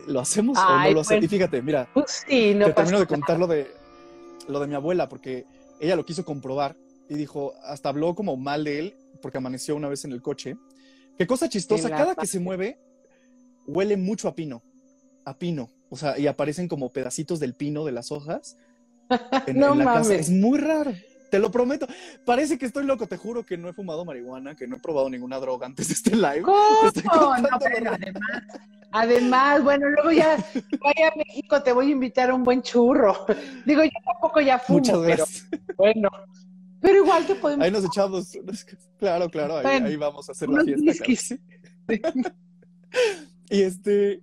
¿lo 0.05 0.19
hacemos 0.19 0.57
o 0.57 0.61
Ay, 0.65 0.89
no 0.89 0.95
lo 0.95 1.01
hacemos? 1.01 1.23
Y 1.23 1.27
fíjate, 1.29 1.61
mira, 1.61 1.89
Pues 1.93 2.25
sí, 2.27 2.53
no 2.53 2.65
te 2.65 2.73
termino 2.73 2.99
de 2.99 3.07
contar 3.07 3.39
lo 3.39 3.47
de, 3.47 3.71
lo 4.49 4.59
de 4.59 4.67
mi 4.67 4.75
abuela, 4.75 5.07
porque 5.07 5.45
ella 5.79 5.95
lo 5.95 6.05
quiso 6.05 6.25
comprobar 6.25 6.75
y 7.09 7.15
dijo, 7.15 7.53
hasta 7.63 7.87
habló 7.87 8.13
como 8.13 8.35
mal 8.35 8.65
de 8.65 8.79
él, 8.79 8.95
porque 9.21 9.37
amaneció 9.37 9.77
una 9.77 9.87
vez 9.87 10.03
en 10.03 10.11
el 10.11 10.21
coche. 10.21 10.57
Qué 11.17 11.25
cosa 11.25 11.47
chistosa, 11.47 11.89
cada 11.89 12.15
que 12.15 12.27
se 12.27 12.39
mueve, 12.39 12.79
huele 13.65 13.95
mucho 13.95 14.27
a 14.27 14.35
pino, 14.35 14.61
a 15.23 15.37
pino. 15.37 15.69
O 15.89 15.95
sea, 15.95 16.19
y 16.19 16.27
aparecen 16.27 16.67
como 16.67 16.91
pedacitos 16.91 17.39
del 17.39 17.53
pino 17.53 17.85
de 17.85 17.93
las 17.93 18.11
hojas 18.11 18.57
en, 19.47 19.59
No 19.59 19.73
en 19.73 19.79
la 19.79 19.85
casa. 19.85 19.99
mames. 20.01 20.19
Es 20.21 20.29
muy 20.29 20.57
raro. 20.59 20.93
Te 21.29 21.39
lo 21.39 21.51
prometo. 21.51 21.87
Parece 22.25 22.57
que 22.57 22.65
estoy 22.65 22.85
loco. 22.85 23.05
Te 23.07 23.17
juro 23.17 23.45
que 23.45 23.57
no 23.57 23.67
he 23.69 23.73
fumado 23.73 24.05
marihuana, 24.05 24.55
que 24.55 24.65
no 24.67 24.77
he 24.77 24.79
probado 24.79 25.09
ninguna 25.09 25.39
droga 25.39 25.65
antes 25.67 25.87
de 25.89 25.93
este 25.93 26.15
live. 26.15 26.43
Estoy 26.85 27.03
¿Cómo? 27.03 27.37
No, 27.37 27.49
pero 27.59 27.91
además, 27.91 28.21
además, 28.91 29.63
bueno, 29.63 29.89
luego 29.89 30.11
ya 30.11 30.37
vaya 30.81 31.07
a 31.13 31.17
México, 31.17 31.61
te 31.61 31.73
voy 31.73 31.87
a 31.87 31.91
invitar 31.91 32.29
a 32.29 32.33
un 32.35 32.43
buen 32.43 32.61
churro. 32.61 33.25
Digo, 33.65 33.83
yo 33.83 33.89
tampoco 34.05 34.39
ya 34.39 34.57
fumo, 34.57 34.79
Muchas 34.79 34.95
pero 34.99 35.07
gracias. 35.17 35.47
bueno. 35.75 36.09
Pero 36.79 37.03
igual 37.03 37.25
te 37.25 37.35
podemos. 37.35 37.65
Ahí 37.65 37.71
nos 37.71 37.83
echamos. 37.83 38.31
Claro, 38.99 39.29
claro. 39.29 39.57
Ahí, 39.57 39.63
Bueno, 39.63 39.87
ahí 39.87 39.95
vamos 39.97 40.29
a 40.29 40.31
hacer 40.31 40.47
la 40.47 40.63
fiesta. 40.63 41.35
claro. 41.85 42.13
Y 43.49 43.61
este, 43.61 44.21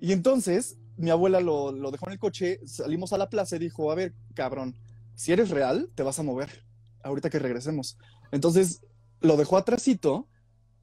y 0.00 0.12
entonces 0.12 0.78
mi 0.96 1.10
abuela 1.10 1.40
lo, 1.40 1.72
dejó 1.90 2.06
en 2.06 2.12
el 2.12 2.18
coche, 2.18 2.60
salimos 2.66 3.12
a 3.12 3.18
la 3.18 3.28
plaza 3.28 3.56
y 3.56 3.58
dijo, 3.58 3.90
a 3.90 3.94
ver, 3.94 4.14
cabrón, 4.34 4.76
si 5.14 5.32
eres 5.32 5.50
real, 5.50 5.90
te 5.94 6.02
vas 6.02 6.18
a 6.18 6.22
mover, 6.22 6.64
ahorita 7.02 7.30
que 7.30 7.38
regresemos. 7.38 7.98
Entonces 8.32 8.82
lo 9.20 9.36
dejó 9.36 9.56
atrásito, 9.56 10.28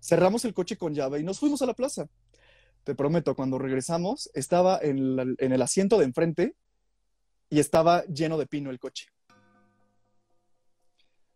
cerramos 0.02 0.46
el 0.46 0.54
coche 0.54 0.78
con 0.78 0.94
llave 0.94 1.20
y 1.20 1.24
nos 1.24 1.40
fuimos 1.40 1.62
a 1.62 1.66
la 1.66 1.74
plaza. 1.74 2.08
Te 2.84 2.96
prometo, 2.96 3.36
cuando 3.36 3.58
regresamos, 3.58 4.30
estaba 4.34 4.80
en, 4.82 5.36
en 5.38 5.52
el 5.52 5.62
asiento 5.62 5.98
de 5.98 6.06
enfrente 6.06 6.56
y 7.50 7.60
estaba 7.60 8.04
lleno 8.06 8.38
de 8.38 8.46
pino 8.46 8.70
el 8.70 8.80
coche. 8.80 9.08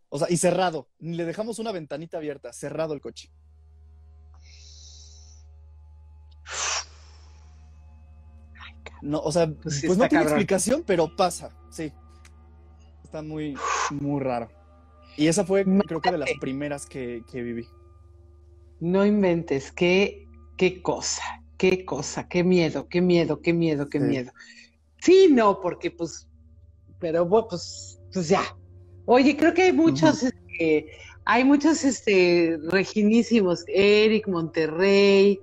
O 0.10 0.19
sea, 0.19 0.27
y 0.29 0.38
cerrado. 0.38 0.89
Ni 1.00 1.15
le 1.15 1.25
dejamos 1.25 1.60
una 1.60 1.72
ventanita 1.72 2.17
abierta, 2.17 2.53
cerrado 2.53 2.93
el 2.93 3.01
coche. 3.01 3.31
No, 9.01 9.20
o 9.20 9.32
sea, 9.32 9.48
Pues 9.48 9.84
pues, 9.86 9.98
no 9.98 10.08
tiene 10.08 10.24
cabrón. 10.24 10.27
explicación, 10.39 10.84
pero 10.86 11.16
pasa, 11.16 11.56
sí. 11.70 11.92
Está 13.04 13.22
muy, 13.22 13.56
muy 13.92 14.22
raro. 14.22 14.50
Y 15.16 15.27
esa 15.27 15.46
fue, 15.46 15.63
creo 15.88 16.01
que 16.01 16.12
de 16.12 16.18
las 16.18 16.30
primeras 16.39 16.86
que, 16.86 17.24
que 17.32 17.42
viví. 17.42 17.68
No 18.80 19.06
inventes, 19.06 19.72
qué, 19.72 20.27
qué 20.58 20.82
cosa, 20.82 21.24
qué 21.58 21.86
cosa, 21.86 22.27
qué 22.27 22.44
miedo, 22.44 22.88
qué 22.88 23.01
miedo, 23.01 23.42
qué 23.42 23.54
miedo, 23.54 23.89
qué 23.89 24.00
Sí. 24.00 24.06
miedo. 24.06 24.32
Sí, 25.01 25.30
no, 25.32 25.60
porque 25.62 25.89
pues, 25.92 26.27
pero 27.00 27.25
bueno, 27.25 27.48
pues, 27.50 28.00
pues 28.13 28.30
ya. 28.30 28.44
Oye, 29.06 29.36
creo 29.38 29.54
que 29.54 29.63
hay 29.63 29.74
muchos, 29.74 30.22
este, 30.24 30.88
hay 31.25 31.44
muchos, 31.44 31.84
este, 31.84 32.58
reginísimos, 32.70 33.63
Eric 33.68 34.27
Monterrey, 34.27 35.39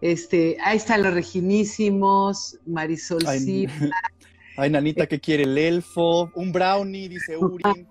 este, 0.00 0.56
ahí 0.62 0.76
están 0.76 1.02
los 1.02 1.12
reginísimos, 1.14 2.58
Marisol 2.66 3.26
Silva. 3.68 3.72
Ay, 4.56 4.70
nanita, 4.70 5.06
¿qué 5.06 5.20
quiere 5.20 5.44
el 5.44 5.56
elfo? 5.56 6.30
Un 6.34 6.50
brownie, 6.50 7.08
dice 7.08 7.36
Uri. 7.36 7.86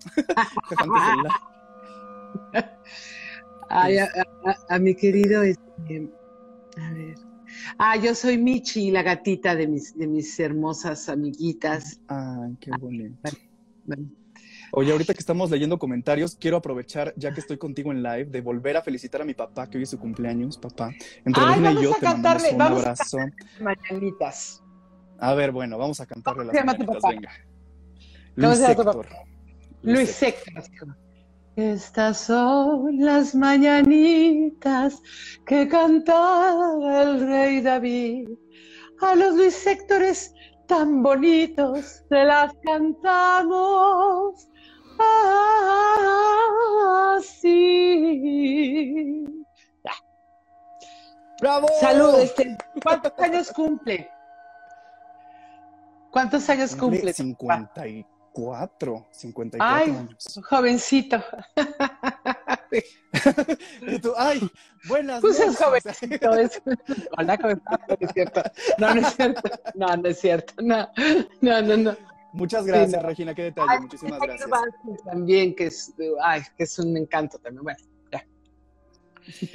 Ay, 3.69 3.97
a, 3.97 4.05
a- 4.45 4.75
a 4.75 4.79
mi 4.79 4.95
querido, 4.95 5.43
este, 5.43 6.09
a 6.77 6.91
ver. 6.93 7.15
Ah, 7.77 7.95
yo 7.97 8.13
soy 8.13 8.37
Michi, 8.37 8.91
la 8.91 9.01
gatita 9.03 9.55
de 9.55 9.67
mis, 9.67 9.93
de 9.97 10.07
mis 10.07 10.37
hermosas 10.39 11.07
amiguitas. 11.09 12.01
Ay, 12.07 12.55
qué 12.59 12.71
bonito. 12.77 13.17
Bueno, 13.83 14.09
Oye, 14.71 14.91
ahorita 14.91 15.13
que 15.13 15.19
estamos 15.19 15.49
leyendo 15.49 15.79
comentarios, 15.79 16.35
quiero 16.35 16.57
aprovechar, 16.57 17.13
ya 17.15 17.33
que 17.33 17.39
estoy 17.39 17.57
contigo 17.57 17.91
en 17.91 18.03
live, 18.03 18.25
de 18.25 18.41
volver 18.41 18.77
a 18.77 18.81
felicitar 18.81 19.21
a 19.21 19.25
mi 19.25 19.33
papá, 19.33 19.69
que 19.69 19.77
hoy 19.77 19.83
es 19.83 19.89
su 19.89 19.99
cumpleaños, 19.99 20.57
papá. 20.57 20.91
Entre 21.23 21.41
Ay, 21.43 21.49
Regina 21.61 21.71
y 21.71 21.75
vamos 21.75 21.83
yo 21.83 21.91
a 21.91 21.95
te 21.95 22.05
cantarle, 22.05 22.49
un 22.51 22.57
vamos 22.57 22.77
a 22.79 22.81
abrazo. 22.81 23.17
mañanitas. 23.61 24.63
A 25.19 25.33
ver, 25.33 25.51
bueno, 25.51 25.77
vamos 25.77 25.99
a 25.99 26.05
cantarle 26.05 26.45
las 26.45 26.55
¿Cómo 26.55 26.71
se 26.71 26.77
llama 26.77 26.77
tu 26.77 26.85
mañanitas, 26.85 27.11
venga. 27.11 27.31
¿Cómo 28.35 28.47
Luis 28.47 28.59
Héctor. 28.59 29.07
Luis 29.81 30.23
Héctor. 30.23 30.63
Estas 31.55 32.17
son 32.19 32.99
las 32.99 33.33
mañanitas 33.33 35.01
que 35.45 35.67
cantaba 35.67 37.01
el 37.01 37.27
rey 37.27 37.61
David. 37.61 38.29
A 39.01 39.15
los 39.15 39.35
Luis 39.35 39.65
Héctores 39.65 40.33
tan 40.67 41.01
bonitos 41.01 42.03
se 42.09 42.23
las 42.25 42.53
cantamos 42.63 44.49
así. 47.17 49.25
¡Bravo! 51.39 51.67
Salud, 51.79 52.19
este, 52.19 52.57
¿cuántos 52.83 53.13
años 53.19 53.51
cumple? 53.51 54.09
¿Cuántos 56.11 56.49
años 56.49 56.75
cumple? 56.75 57.13
54, 57.13 59.07
54 59.11 59.77
Ay, 59.77 59.89
años. 59.91 60.39
jovencito. 60.49 61.23
Y 63.81 63.97
tú, 63.99 64.13
ay, 64.17 64.41
buenas 64.89 65.21
Pues 65.21 65.39
es 65.39 65.57
noches. 65.59 65.63
jovencito. 65.63 66.33
Es... 66.35 66.61
Hola, 67.17 67.37
jovencito. 67.37 68.43
No, 68.77 68.93
no 68.93 69.07
es 69.07 69.15
cierto. 69.15 69.41
No, 69.73 69.95
no 69.95 70.09
es 70.09 70.19
cierto. 70.19 70.19
No, 70.19 70.19
no 70.19 70.19
es 70.19 70.19
cierto. 70.19 70.53
No, 70.61 70.89
no, 71.41 71.61
no. 71.61 71.77
no. 71.77 71.95
Muchas 72.33 72.65
gracias, 72.65 73.01
no. 73.01 73.07
Regina, 73.07 73.33
qué 73.33 73.43
detalle, 73.43 73.67
Ay, 73.69 73.79
muchísimas 73.81 74.19
gracias. 74.19 74.49
También, 75.05 75.55
que 75.55 75.67
es, 75.67 75.93
ay, 76.21 76.41
que 76.55 76.63
es 76.63 76.79
un 76.79 76.95
encanto 76.97 77.37
también. 77.39 77.63
Bueno, 77.63 77.79
ya. 78.11 78.27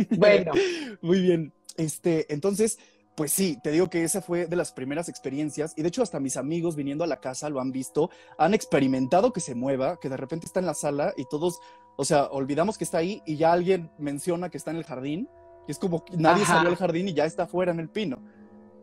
Bueno, 0.18 0.52
Muy 1.00 1.20
bien. 1.20 1.52
Este, 1.76 2.32
entonces, 2.32 2.78
pues 3.14 3.32
sí, 3.32 3.58
te 3.62 3.70
digo 3.70 3.88
que 3.88 4.04
esa 4.04 4.22
fue 4.22 4.46
de 4.46 4.56
las 4.56 4.72
primeras 4.72 5.08
experiencias 5.08 5.74
y 5.76 5.82
de 5.82 5.88
hecho 5.88 6.02
hasta 6.02 6.20
mis 6.20 6.36
amigos 6.36 6.76
viniendo 6.76 7.04
a 7.04 7.06
la 7.06 7.20
casa 7.20 7.48
lo 7.50 7.60
han 7.60 7.72
visto, 7.72 8.10
han 8.38 8.54
experimentado 8.54 9.32
que 9.32 9.40
se 9.40 9.54
mueva, 9.54 9.98
que 10.00 10.08
de 10.08 10.16
repente 10.16 10.46
está 10.46 10.60
en 10.60 10.66
la 10.66 10.74
sala 10.74 11.12
y 11.16 11.26
todos, 11.26 11.60
o 11.96 12.04
sea, 12.04 12.24
olvidamos 12.24 12.78
que 12.78 12.84
está 12.84 12.98
ahí 12.98 13.22
y 13.26 13.36
ya 13.36 13.52
alguien 13.52 13.90
menciona 13.98 14.48
que 14.48 14.56
está 14.56 14.70
en 14.70 14.78
el 14.78 14.84
jardín 14.84 15.28
y 15.68 15.70
es 15.72 15.78
como 15.78 16.04
que 16.04 16.16
nadie 16.16 16.42
Ajá. 16.42 16.54
salió 16.54 16.70
al 16.70 16.76
jardín 16.76 17.08
y 17.08 17.14
ya 17.14 17.24
está 17.24 17.44
afuera 17.44 17.72
en 17.72 17.80
el 17.80 17.88
pino. 17.88 18.22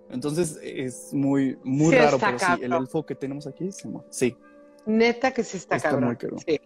Entonces 0.10 0.60
es 0.64 1.14
muy, 1.14 1.58
muy 1.64 1.92
Sí, 1.92 1.98
raro, 2.00 2.18
pero 2.20 2.40
sí, 2.40 2.46
el 2.64 2.74
elfo 2.74 3.06
que 3.06 3.16
tenemos 3.16 3.46
aquí 3.48 3.72
se 3.72 3.88
mueve. 3.88 4.08
Sí. 4.12 4.36
neta 4.86 5.32
que 5.34 5.44
sí 5.44 5.58
está, 5.58 5.76
Está 5.76 5.90
cabrón. 5.92 6.08
muy 6.10 6.18
cabrón. 6.18 6.40
Sí, 6.46 6.60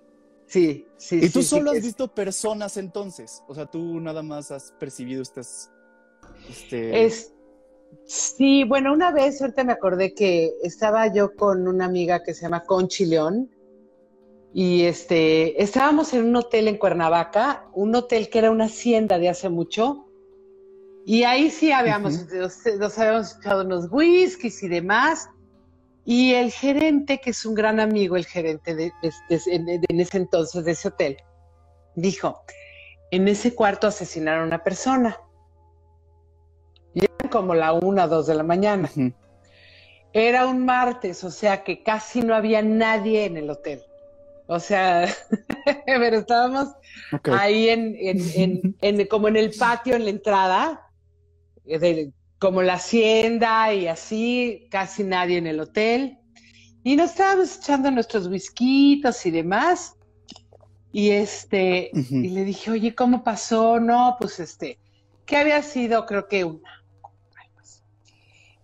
sí, 0.48 0.88
sí. 0.98 1.20
¿Y 1.24 1.30
tú 1.30 1.42
sí, 1.42 1.48
solo 1.50 1.72
has 1.72 1.78
es- 1.78 1.84
visto 1.84 2.08
personas 2.08 2.78
entonces? 2.78 3.44
O 3.48 3.54
sea, 3.54 3.66
tú 3.66 4.00
nada 4.00 4.24
más 4.24 4.52
has 4.52 4.72
percibido 4.80 5.22
estas... 5.22 5.72
Este... 6.50 7.04
Es, 7.06 7.34
sí, 8.06 8.64
bueno, 8.64 8.94
una 8.94 9.12
vez, 9.12 9.42
ahorita 9.42 9.64
me 9.66 9.74
acordé 9.74 10.14
que 10.14 10.54
estaba 10.64 11.14
yo 11.14 11.36
con 11.36 11.68
una 11.68 11.86
amiga 11.86 12.24
que 12.24 12.34
se 12.34 12.44
llama 12.44 12.64
Conchi 12.64 13.06
León 13.06 13.50
y 14.54 14.84
este, 14.84 15.62
estábamos 15.62 16.14
en 16.14 16.26
un 16.26 16.36
hotel 16.36 16.68
en 16.68 16.78
Cuernavaca, 16.78 17.68
un 17.74 17.94
hotel 17.96 18.30
que 18.30 18.40
era 18.40 18.52
una 18.52 18.66
hacienda 18.66 19.18
de 19.20 19.28
hace 19.30 19.50
mucho 19.50 20.03
y 21.06 21.24
ahí 21.24 21.50
sí 21.50 21.72
habíamos, 21.72 22.26
nos, 22.32 22.66
nos 22.80 22.98
habíamos 22.98 23.36
echado 23.38 23.64
unos 23.64 23.88
whiskies 23.92 24.64
y 24.64 24.68
demás 24.68 25.30
y 26.06 26.34
el 26.34 26.52
gerente, 26.52 27.20
que 27.20 27.30
es 27.32 27.46
un 27.46 27.56
gran 27.56 27.80
amigo, 27.80 28.16
el 28.18 28.26
gerente 28.26 28.76
de, 28.76 28.92
de- 29.02 29.12
de- 29.30 29.42
en- 29.48 29.70
en 29.70 30.00
ese 30.00 30.18
entonces 30.18 30.66
de 30.66 30.72
ese 30.72 30.90
hotel, 30.90 31.18
dijo, 31.96 32.42
en 33.12 33.28
ese 33.28 33.54
cuarto 33.56 33.88
asesinaron 33.88 34.44
a 34.44 34.48
una 34.48 34.64
persona. 34.64 35.18
Y 36.94 37.06
eran 37.06 37.30
como 37.32 37.56
la 37.56 37.74
una 37.74 38.06
o 38.06 38.08
dos 38.08 38.28
de 38.28 38.36
la 38.36 38.44
mañana. 38.44 38.90
Era 40.14 40.46
un 40.46 40.64
martes, 40.66 41.24
o 41.24 41.32
sea 41.32 41.64
que 41.64 41.82
casi 41.84 42.22
no 42.22 42.36
había 42.36 42.62
nadie 42.62 43.26
en 43.26 43.38
el 43.38 43.50
hotel. 43.50 43.82
O 44.48 44.60
sea, 44.60 45.08
pero 45.86 46.18
estábamos 46.18 46.68
ahí 47.34 47.70
en, 47.70 47.96
en- 47.98 48.32
en- 48.36 48.76
en- 48.82 49.08
como 49.08 49.28
en 49.30 49.38
el 49.38 49.52
patio, 49.58 49.96
en 49.96 50.04
la 50.04 50.10
entrada, 50.12 50.82
de- 51.65 52.12
como 52.39 52.62
la 52.62 52.73
hacienda 52.73 53.73
y 53.73 53.88
así, 53.88 54.67
casi 54.69 55.04
nadie 55.04 55.38
en 55.38 55.47
el 55.47 55.60
hotel. 55.60 56.17
Y 56.84 56.95
nos 56.97 57.12
estábamos 57.12 57.58
echando 57.58 57.89
nuestros 57.91 58.28
whiskitos 58.28 59.26
y 59.26 59.32
demás. 59.32 59.95
Y 60.91 61.10
este, 61.12 61.89
y 61.93 62.30
le 62.30 62.43
dije, 62.43 62.69
oye, 62.69 62.93
¿cómo 62.93 63.23
pasó? 63.23 63.80
No, 63.80 64.17
pues 64.19 64.39
este, 64.39 64.78
que 65.26 65.38
había 65.38 65.63
sido, 65.63 66.06
creo 66.06 66.28
que 66.28 66.43
una. 66.43 66.84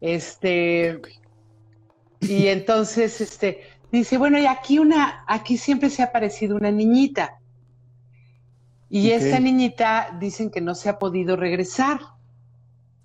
Este, 0.02 1.02
y 2.22 2.48
entonces, 2.48 3.20
este, 3.22 3.64
dice, 3.92 4.18
bueno, 4.18 4.38
y 4.38 4.46
aquí 4.46 4.80
una, 4.80 5.24
aquí 5.28 5.58
siempre 5.58 5.90
se 5.90 6.02
ha 6.02 6.06
aparecido 6.06 6.56
una 6.56 6.72
niñita. 6.72 7.40
Y 8.90 9.12
esta 9.12 9.40
niñita 9.40 10.18
dicen 10.20 10.50
que 10.50 10.62
no 10.62 10.76
se 10.76 10.90
ha 10.90 11.00
podido 11.00 11.36
regresar. 11.36 12.00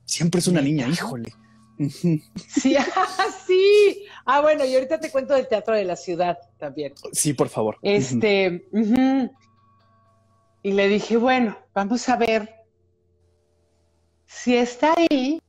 Siempre 0.05 0.39
es 0.41 0.47
una 0.49 0.61
niña, 0.61 0.89
híjole. 0.89 1.33
Sí, 1.77 2.77
ah, 2.77 3.27
sí. 3.47 4.07
Ah, 4.25 4.41
bueno, 4.41 4.65
y 4.65 4.75
ahorita 4.75 5.01
te 5.01 5.11
cuento 5.11 5.35
del 5.35 5.49
Teatro 5.49 5.75
de 5.75 5.85
la 5.85 5.97
Ciudad 5.97 6.39
también. 6.57 6.95
Sí, 7.13 7.35
por 7.35 7.49
favor. 7.49 7.79
Este, 7.83 8.69
y 10.63 10.73
le 10.73 10.89
dije, 10.89 11.17
bueno, 11.17 11.59
vamos 11.75 12.09
a 12.09 12.17
ver 12.17 12.49
si 14.27 14.57
está 14.57 14.95
ahí. 14.97 15.41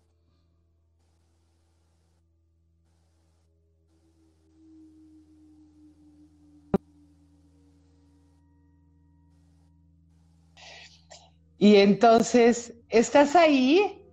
Y 11.58 11.76
entonces, 11.78 12.74
¿estás 12.90 13.36
ahí? 13.36 14.05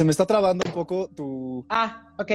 Se 0.00 0.04
me 0.06 0.12
está 0.12 0.24
trabando 0.24 0.62
un 0.66 0.72
poco 0.72 1.10
tu. 1.14 1.66
Ah, 1.68 2.08
ok. 2.18 2.32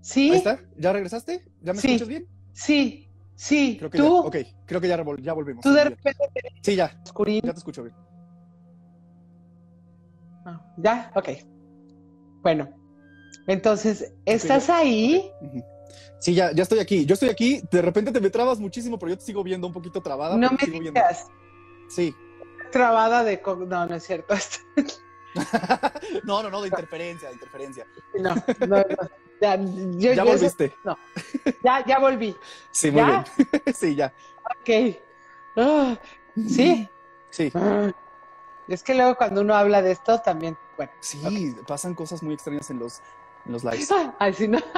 ¿Sí? 0.00 0.30
Ahí 0.32 0.36
está. 0.38 0.58
¿Ya 0.76 0.92
regresaste? 0.92 1.44
¿Ya 1.60 1.72
me 1.72 1.78
Sí. 1.78 1.86
escuchas 1.92 2.08
bien? 2.08 2.26
Sí, 2.50 3.08
sí. 3.36 3.76
Creo 3.78 3.88
que 3.88 3.98
¿Tú? 3.98 4.04
ya. 4.24 4.26
Ok, 4.26 4.36
creo 4.66 4.80
que 4.80 4.88
ya, 4.88 4.96
revol- 4.98 5.22
ya 5.22 5.32
volvimos. 5.32 5.62
Tú 5.62 5.70
de 5.72 5.84
repente 5.84 6.18
Sí, 6.60 6.74
ya. 6.74 7.00
oscurín. 7.04 7.40
Ya 7.44 7.52
te 7.52 7.58
escucho 7.58 7.84
bien. 7.84 7.94
Ah, 10.44 10.60
¿Ya? 10.76 11.12
Ok. 11.14 11.28
Bueno, 12.42 12.68
entonces, 13.46 14.12
¿estás 14.24 14.68
ahí? 14.68 15.30
Sí, 16.18 16.34
ya, 16.34 16.50
ya 16.50 16.64
estoy 16.64 16.80
aquí. 16.80 17.06
Yo 17.06 17.14
estoy 17.14 17.28
aquí. 17.28 17.62
De 17.70 17.80
repente 17.80 18.10
te 18.10 18.20
me 18.20 18.30
trabas 18.30 18.58
muchísimo, 18.58 18.98
pero 18.98 19.10
yo 19.10 19.18
te 19.18 19.24
sigo 19.24 19.44
viendo 19.44 19.68
un 19.68 19.72
poquito 19.72 20.02
trabada. 20.02 20.36
No 20.36 20.50
me 20.50 20.58
sigo 20.58 20.80
viendo. 20.80 20.98
digas. 20.98 21.28
Sí. 21.90 22.12
Trabada 22.72 23.22
de... 23.22 23.40
No, 23.68 23.86
no 23.86 23.94
es 23.94 24.02
cierto. 24.02 24.34
no, 26.24 26.42
no, 26.42 26.50
no, 26.50 26.60
de 26.62 26.68
interferencia, 26.68 27.28
de 27.28 27.34
interferencia. 27.34 27.86
No, 28.14 28.34
no, 28.34 28.66
no. 28.76 28.84
Ya, 29.40 29.56
yo- 29.56 30.12
Ya 30.12 30.14
yo- 30.14 30.24
volviste. 30.24 30.76
ya, 31.64 31.84
ya 31.86 31.98
volví. 31.98 32.36
Sí, 32.70 32.90
muy 32.90 33.00
¿Ya? 33.00 33.24
bien. 33.36 33.74
sí, 33.74 33.94
ya. 33.94 34.12
Ok. 34.60 34.96
Ah, 35.56 35.96
¿Sí? 36.48 36.88
Sí. 37.30 37.50
Ah. 37.54 37.90
Es 38.68 38.82
que 38.82 38.94
luego 38.94 39.16
cuando 39.16 39.40
uno 39.40 39.54
habla 39.54 39.82
de 39.82 39.92
esto 39.92 40.20
también, 40.20 40.56
bueno. 40.76 40.92
Sí, 41.00 41.54
pasan 41.66 41.94
cosas 41.94 42.22
muy 42.22 42.34
extrañas 42.34 42.70
en 42.70 42.78
los, 42.78 43.00
en 43.44 43.52
los 43.52 43.64
lives. 43.64 43.90
Ay, 44.18 44.32
sí, 44.34 44.48
no. 44.48 44.58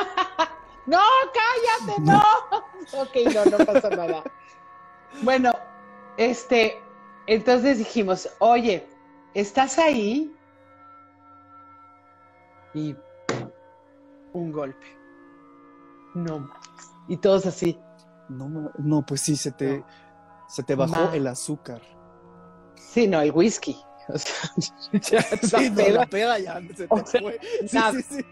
No, 0.87 1.01
cállate, 1.33 1.99
no. 2.03 2.23
Ok, 3.01 3.17
no, 3.35 3.57
no 3.59 3.65
pasa 3.65 3.89
nada. 3.89 4.23
Bueno, 5.23 5.51
este, 6.19 6.79
entonces 7.27 7.79
dijimos, 7.79 8.29
oye, 8.39 8.87
¿estás 9.33 9.79
ahí? 9.79 10.34
Y 12.75 12.95
un 14.33 14.53
golpe. 14.53 14.87
No 16.15 16.41
más. 16.41 16.59
Y 17.09 17.17
todos 17.17 17.47
así. 17.47 17.79
No, 18.29 18.71
no, 18.79 19.05
pues 19.07 19.21
sí, 19.21 19.37
se 19.37 19.53
te, 19.53 19.79
No. 19.79 19.87
se 20.49 20.63
te 20.63 20.75
bajó 20.75 21.07
Ma. 21.07 21.15
el 21.17 21.27
azúcar. 21.27 21.81
Sí, 22.77 23.07
no, 23.07 23.21
el 23.21 23.33
whisky. 23.33 23.77
O 24.07 24.19
sea, 24.19 24.51
ya 24.93 25.19
está 25.21 25.59
Sí, 25.61 25.71
no, 25.71 25.77
peda. 25.77 25.99
la 26.01 26.07
peda 26.07 26.39
ya 26.39 26.61
se 26.77 26.87
te 26.87 27.05
sea, 27.07 27.21
fue. 27.23 27.41
Sí, 27.67 27.75
nada. 27.77 27.93
sí, 27.93 28.03
sí. 28.03 28.25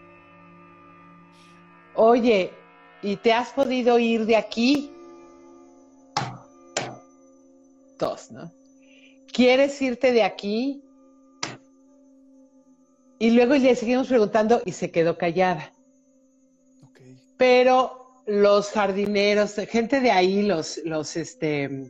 Oye, 1.95 2.53
¿y 3.01 3.15
te 3.17 3.33
has 3.33 3.49
podido 3.53 3.97
ir 3.97 4.25
de 4.27 4.35
aquí? 4.35 4.93
Dos, 7.97 8.31
¿no? 8.31 8.51
¿Quieres 9.31 9.81
irte 9.81 10.11
de 10.11 10.23
aquí? 10.23 10.82
Y 13.23 13.31
luego 13.31 13.55
le 13.55 13.73
seguimos 13.73 14.09
preguntando 14.09 14.61
y 14.65 14.73
se 14.73 14.91
quedó 14.91 15.17
callada. 15.17 15.71
Pero 17.37 18.21
los 18.27 18.71
jardineros, 18.71 19.55
gente 19.69 20.01
de 20.01 20.11
ahí, 20.11 20.41
los, 20.41 20.81
los, 20.83 21.15
este, 21.15 21.89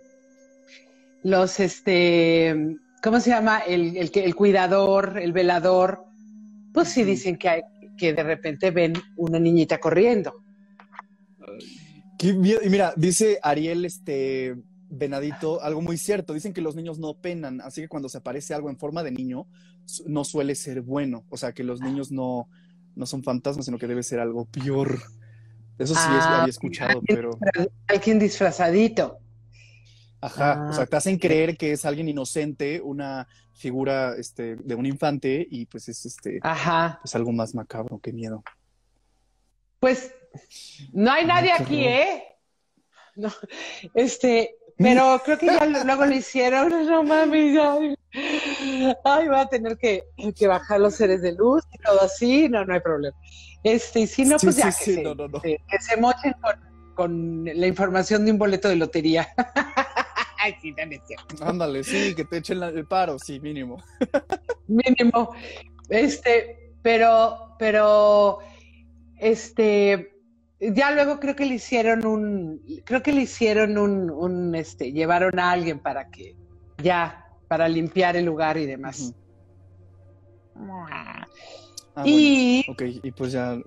los, 1.23 1.59
este, 1.59 2.77
¿cómo 3.01 3.19
se 3.19 3.31
llama? 3.31 3.61
El, 3.65 3.97
el, 3.97 4.11
el 4.13 4.35
cuidador, 4.35 5.17
el 5.17 5.33
velador, 5.33 6.05
pues 6.71 6.89
sí 6.89 7.03
dicen 7.03 7.37
que, 7.37 7.49
hay, 7.49 7.61
que 7.97 8.13
de 8.13 8.21
repente 8.21 8.69
ven 8.69 8.93
una 9.15 9.39
niñita 9.39 9.79
corriendo. 9.79 10.35
Y 12.19 12.33
mira, 12.33 12.93
dice 12.95 13.39
Ariel, 13.41 13.85
este, 13.85 14.53
Venadito, 14.95 15.61
algo 15.61 15.81
muy 15.81 15.97
cierto. 15.97 16.33
Dicen 16.33 16.53
que 16.53 16.61
los 16.61 16.75
niños 16.75 16.99
no 16.99 17.15
penan, 17.15 17.61
así 17.61 17.81
que 17.81 17.87
cuando 17.87 18.09
se 18.09 18.17
aparece 18.19 18.53
algo 18.53 18.69
en 18.69 18.77
forma 18.77 19.03
de 19.03 19.11
niño, 19.11 19.47
no 20.05 20.23
suele 20.23 20.55
ser 20.55 20.81
bueno. 20.81 21.25
O 21.29 21.37
sea, 21.37 21.51
que 21.53 21.63
los 21.63 21.81
niños 21.81 22.11
no, 22.11 22.47
no 22.95 23.05
son 23.05 23.23
fantasmas, 23.23 23.65
sino 23.65 23.77
que 23.77 23.87
debe 23.87 24.03
ser 24.03 24.19
algo 24.19 24.45
peor. 24.45 24.99
Eso 25.79 25.95
sí 25.95 26.01
es- 26.01 26.23
Ah, 26.23 26.41
había 26.41 26.51
escuchado, 26.51 27.01
pero. 27.07 27.31
Alguien 27.87 28.19
disfrazadito. 28.19 29.19
Ajá. 30.21 30.67
O 30.69 30.73
sea, 30.73 30.83
Ah. 30.83 30.87
te 30.87 30.95
hacen 30.95 31.17
creer 31.17 31.57
que 31.57 31.71
es 31.73 31.83
alguien 31.85 32.07
inocente, 32.07 32.79
una 32.81 33.27
figura 33.53 34.15
este, 34.17 34.55
de 34.55 34.75
un 34.75 34.85
infante, 34.85 35.45
y 35.49 35.65
pues 35.65 35.89
es 35.89 36.05
este, 36.05 36.39
Ajá. 36.43 36.99
pues 37.01 37.13
algo 37.15 37.31
más 37.31 37.53
macabro, 37.55 37.99
qué 37.99 38.13
miedo. 38.13 38.43
Pues 39.79 40.13
no 40.93 41.11
hay 41.11 41.21
Ay, 41.21 41.27
nadie 41.27 41.51
aquí, 41.51 41.81
horror. 41.81 41.91
¿eh? 41.91 42.23
No, 43.15 43.31
este, 43.93 44.55
pero 44.77 45.21
creo 45.23 45.37
que 45.37 45.45
ya 45.47 45.65
luego 45.65 46.05
lo 46.05 46.13
hicieron. 46.13 46.69
No 46.87 47.03
mames, 47.03 47.57
ay, 47.59 47.95
ay, 49.05 49.27
voy 49.27 49.37
a 49.37 49.45
tener 49.47 49.77
que, 49.77 50.03
que 50.37 50.47
bajar 50.47 50.79
los 50.79 50.95
seres 50.95 51.21
de 51.21 51.33
luz 51.33 51.63
y 51.71 51.77
todo 51.79 52.01
así. 52.01 52.47
No, 52.49 52.63
no 52.65 52.73
hay 52.73 52.79
problema. 52.79 53.15
Este, 53.63 54.01
y 54.01 54.07
si 54.07 54.25
no, 54.25 54.37
Sí, 54.39 54.47
pues 54.47 54.55
sí, 54.57 54.61
ya 54.61 54.71
sí, 54.71 54.85
que, 54.85 54.95
se, 54.95 55.03
no, 55.03 55.15
no, 55.15 55.27
no. 55.27 55.41
que- 55.41 55.57
que 55.69 55.79
se 55.81 55.97
mochen 55.97 56.33
con, 56.41 56.55
con 56.95 57.45
la 57.45 57.67
información 57.67 58.25
de 58.25 58.31
un 58.31 58.37
boleto 58.37 58.67
de 58.69 58.75
lotería. 58.75 59.27
Ay, 60.39 60.55
sí, 60.61 60.73
es 60.77 61.01
cierto. 61.07 61.45
Ándale, 61.45 61.83
sí, 61.85 62.13
que 62.15 62.25
te 62.25 62.37
echen 62.37 62.59
la- 62.59 62.67
el 62.69 62.85
paro, 62.85 63.17
sí, 63.17 63.39
mínimo. 63.39 63.81
mínimo. 64.67 65.33
Este, 65.87 66.73
pero, 66.81 67.55
pero, 67.57 68.39
este, 69.17 70.12
ya 70.71 70.91
luego 70.91 71.19
creo 71.19 71.35
que 71.35 71.45
le 71.45 71.55
hicieron 71.55 72.05
un, 72.05 72.61
creo 72.85 73.01
que 73.03 73.11
le 73.11 73.21
hicieron 73.21 73.77
un, 73.77 74.09
un, 74.09 74.55
este, 74.55 74.91
llevaron 74.91 75.37
a 75.39 75.51
alguien 75.51 75.79
para 75.79 76.09
que, 76.09 76.35
ya, 76.77 77.25
para 77.47 77.67
limpiar 77.67 78.15
el 78.15 78.25
lugar 78.25 78.57
y 78.57 78.65
demás. 78.65 79.13
Ah, 80.55 81.25
y, 82.05 82.63
bueno, 82.67 82.73
ok, 82.73 82.81
y 83.03 83.11
pues 83.11 83.31
ya, 83.33 83.57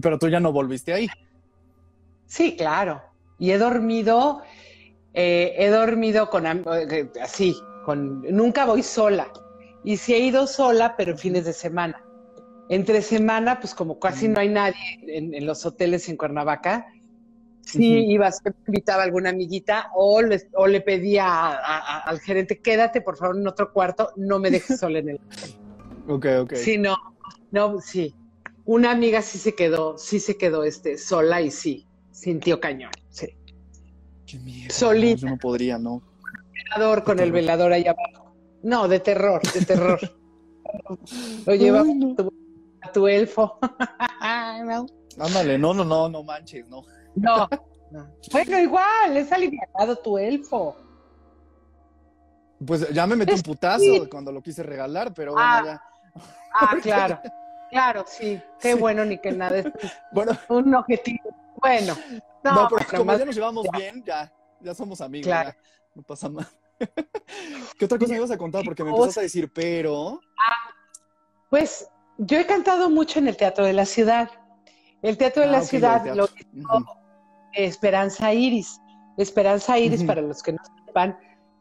pero 0.00 0.18
tú 0.18 0.28
ya 0.28 0.40
no 0.40 0.52
volviste 0.52 0.92
ahí. 0.92 1.08
sí, 2.26 2.56
claro, 2.56 3.02
y 3.38 3.50
he 3.50 3.58
dormido, 3.58 4.42
eh, 5.12 5.54
he 5.56 5.68
dormido 5.68 6.30
con, 6.30 6.46
eh, 6.46 7.10
así, 7.20 7.56
con, 7.84 8.22
nunca 8.22 8.64
voy 8.64 8.82
sola. 8.82 9.28
Y 9.82 9.98
sí 9.98 10.14
he 10.14 10.18
ido 10.20 10.46
sola, 10.46 10.94
pero 10.96 11.16
fines 11.16 11.44
de 11.44 11.52
semana. 11.52 12.03
Entre 12.68 13.02
semana, 13.02 13.60
pues 13.60 13.74
como 13.74 13.98
casi 13.98 14.26
no 14.28 14.40
hay 14.40 14.48
nadie 14.48 14.74
en, 15.02 15.34
en 15.34 15.46
los 15.46 15.66
hoteles 15.66 16.08
en 16.08 16.16
Cuernavaca, 16.16 16.86
sí 17.60 18.00
Ujú. 18.00 18.10
iba, 18.12 18.30
siempre 18.32 18.60
invitaba 18.68 19.02
a 19.02 19.04
alguna 19.04 19.30
amiguita 19.30 19.88
o 19.94 20.22
le, 20.22 20.40
o 20.54 20.66
le 20.66 20.80
pedía 20.80 21.26
a- 21.26 21.56
a- 21.56 21.98
al 22.00 22.20
gerente, 22.20 22.60
quédate 22.60 23.00
por 23.02 23.16
favor 23.18 23.36
en 23.36 23.46
otro 23.46 23.70
cuarto, 23.72 24.10
no 24.16 24.38
me 24.38 24.50
dejes 24.50 24.78
sola 24.78 24.98
en 25.00 25.10
el 25.10 25.18
Ok, 26.08 26.26
ok. 26.42 26.54
Sí, 26.54 26.78
no, 26.78 26.96
no, 27.50 27.80
sí. 27.80 28.14
Una 28.66 28.90
amiga 28.92 29.20
sí 29.22 29.38
se 29.38 29.54
quedó, 29.54 29.98
sí 29.98 30.18
se 30.20 30.36
quedó 30.38 30.64
este, 30.64 30.96
sola 30.96 31.42
y 31.42 31.50
sí, 31.50 31.86
sintió 32.10 32.60
cañón, 32.60 32.92
sí. 33.10 33.28
Qué 34.26 34.38
miedo. 34.38 34.72
Solita. 34.72 35.20
Yo 35.20 35.28
no 35.28 35.36
podría, 35.38 35.78
¿no? 35.78 36.02
Velador 36.74 37.04
con 37.04 37.20
el 37.20 37.30
velador 37.30 37.72
ahí 37.72 37.84
abajo. 37.86 38.34
No, 38.62 38.88
de 38.88 39.00
terror, 39.00 39.42
de 39.52 39.60
terror. 39.60 40.00
Lo 41.46 41.54
lleva 41.54 41.82
Ay, 41.86 41.94
no. 41.94 42.16
Tu 42.94 43.06
elfo. 43.06 43.58
no. 44.64 44.86
Ándale, 45.18 45.58
no, 45.58 45.74
no, 45.74 45.84
no, 45.84 46.08
no 46.08 46.22
manches, 46.22 46.66
no. 46.68 46.82
No, 47.14 47.46
no. 47.90 48.08
Bueno, 48.32 48.58
igual, 48.58 49.16
es 49.16 49.30
aliviado 49.30 49.96
tu 49.96 50.16
elfo. 50.16 50.76
Pues 52.66 52.88
ya 52.90 53.06
me 53.06 53.16
metí 53.16 53.32
un 53.34 53.42
putazo 53.42 53.80
Sí. 53.80 54.06
cuando 54.10 54.32
lo 54.32 54.40
quise 54.42 54.62
regalar, 54.62 55.12
pero 55.12 55.32
bueno, 55.32 55.46
Ah. 55.48 55.62
ya. 55.64 55.82
Ah, 56.54 56.76
claro. 56.82 57.20
Claro, 57.70 58.04
sí. 58.06 58.40
Qué 58.60 58.72
Sí. 58.74 58.78
bueno, 58.78 59.04
ni 59.04 59.18
que 59.18 59.32
nada. 59.32 59.58
Es 59.58 59.66
Bueno, 60.12 60.32
un 60.48 60.74
objetivo. 60.74 61.30
Bueno. 61.56 61.94
No, 62.42 62.54
no, 62.54 62.68
pero 62.68 62.86
como 62.90 63.04
más- 63.06 63.18
ya 63.18 63.24
nos 63.24 63.34
llevamos 63.34 63.66
bien, 63.76 64.02
ya, 64.04 64.32
ya 64.60 64.74
somos 64.74 65.00
amigos, 65.00 65.26
Claro. 65.26 65.50
ya, 65.50 65.56
no 65.94 66.02
pasa 66.02 66.28
nada. 66.28 66.48
¿Qué 67.78 67.84
otra 67.84 67.98
cosa 67.98 68.10
me 68.12 68.18
ibas 68.18 68.30
a 68.30 68.36
contar? 68.38 68.64
Porque 68.64 68.84
me 68.84 68.90
empezaste 68.90 69.20
a 69.20 69.22
decir, 69.24 69.50
pero. 69.52 70.20
Pues 71.50 71.88
yo 72.18 72.38
he 72.38 72.46
cantado 72.46 72.90
mucho 72.90 73.18
en 73.18 73.28
el 73.28 73.36
Teatro 73.36 73.64
de 73.64 73.72
la 73.72 73.86
Ciudad. 73.86 74.30
El 75.02 75.16
Teatro 75.18 75.42
de 75.42 75.48
Ah, 75.48 75.52
la 75.52 75.60
Ciudad 75.62 76.04
lo 76.14 76.24
hizo 76.24 76.76
Ujú. 76.76 76.84
Esperanza 77.52 78.32
Iris. 78.32 78.80
Esperanza 79.16 79.78
Iris, 79.78 80.02
para 80.04 80.20
los 80.22 80.42
que 80.42 80.52
no 80.52 80.58
sepan, 80.86 81.18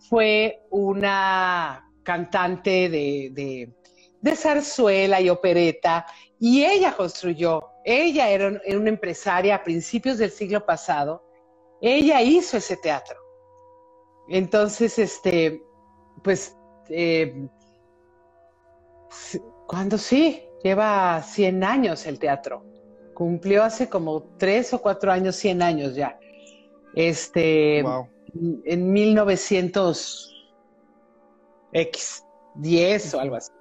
fue 0.10 0.66
una 0.72 1.84
cantante 2.04 2.90
de, 2.90 3.30
de, 3.34 3.74
de 4.22 4.36
zarzuela 4.36 5.22
y 5.22 5.30
opereta, 5.30 6.06
y 6.40 6.64
ella 6.66 6.96
construyó, 6.96 7.62
ella 7.86 8.30
era, 8.30 8.48
un- 8.48 8.62
era 8.66 8.78
una 8.80 8.90
empresaria 8.90 9.56
a 9.56 9.64
principios 9.64 10.18
del 10.18 10.32
siglo 10.32 10.66
pasado, 10.66 11.24
ella 11.80 12.22
hizo 12.22 12.58
ese 12.58 12.76
teatro. 12.78 13.18
Entonces, 14.30 14.98
este, 15.00 15.62
pues, 16.24 16.58
eh, 16.90 17.48
cuando 19.68 19.98
sí, 19.98 20.44
lleva 20.64 21.22
100 21.22 21.64
años 21.64 22.06
el 22.06 22.20
teatro. 22.20 22.64
Cumplió 23.14 23.64
hace 23.64 23.90
como 23.90 24.24
tres 24.38 24.74
o 24.74 24.82
cuatro 24.82 25.12
años, 25.12 25.36
100 25.36 25.62
años 25.62 25.96
ya. 25.96 26.20
Este, 26.96 27.84
Wow. 27.84 28.08
en 28.66 28.92
1900 28.92 30.30
X, 31.74 32.24
10 32.56 33.14
o 33.16 33.20
algo 33.20 33.36
así. 33.36 33.52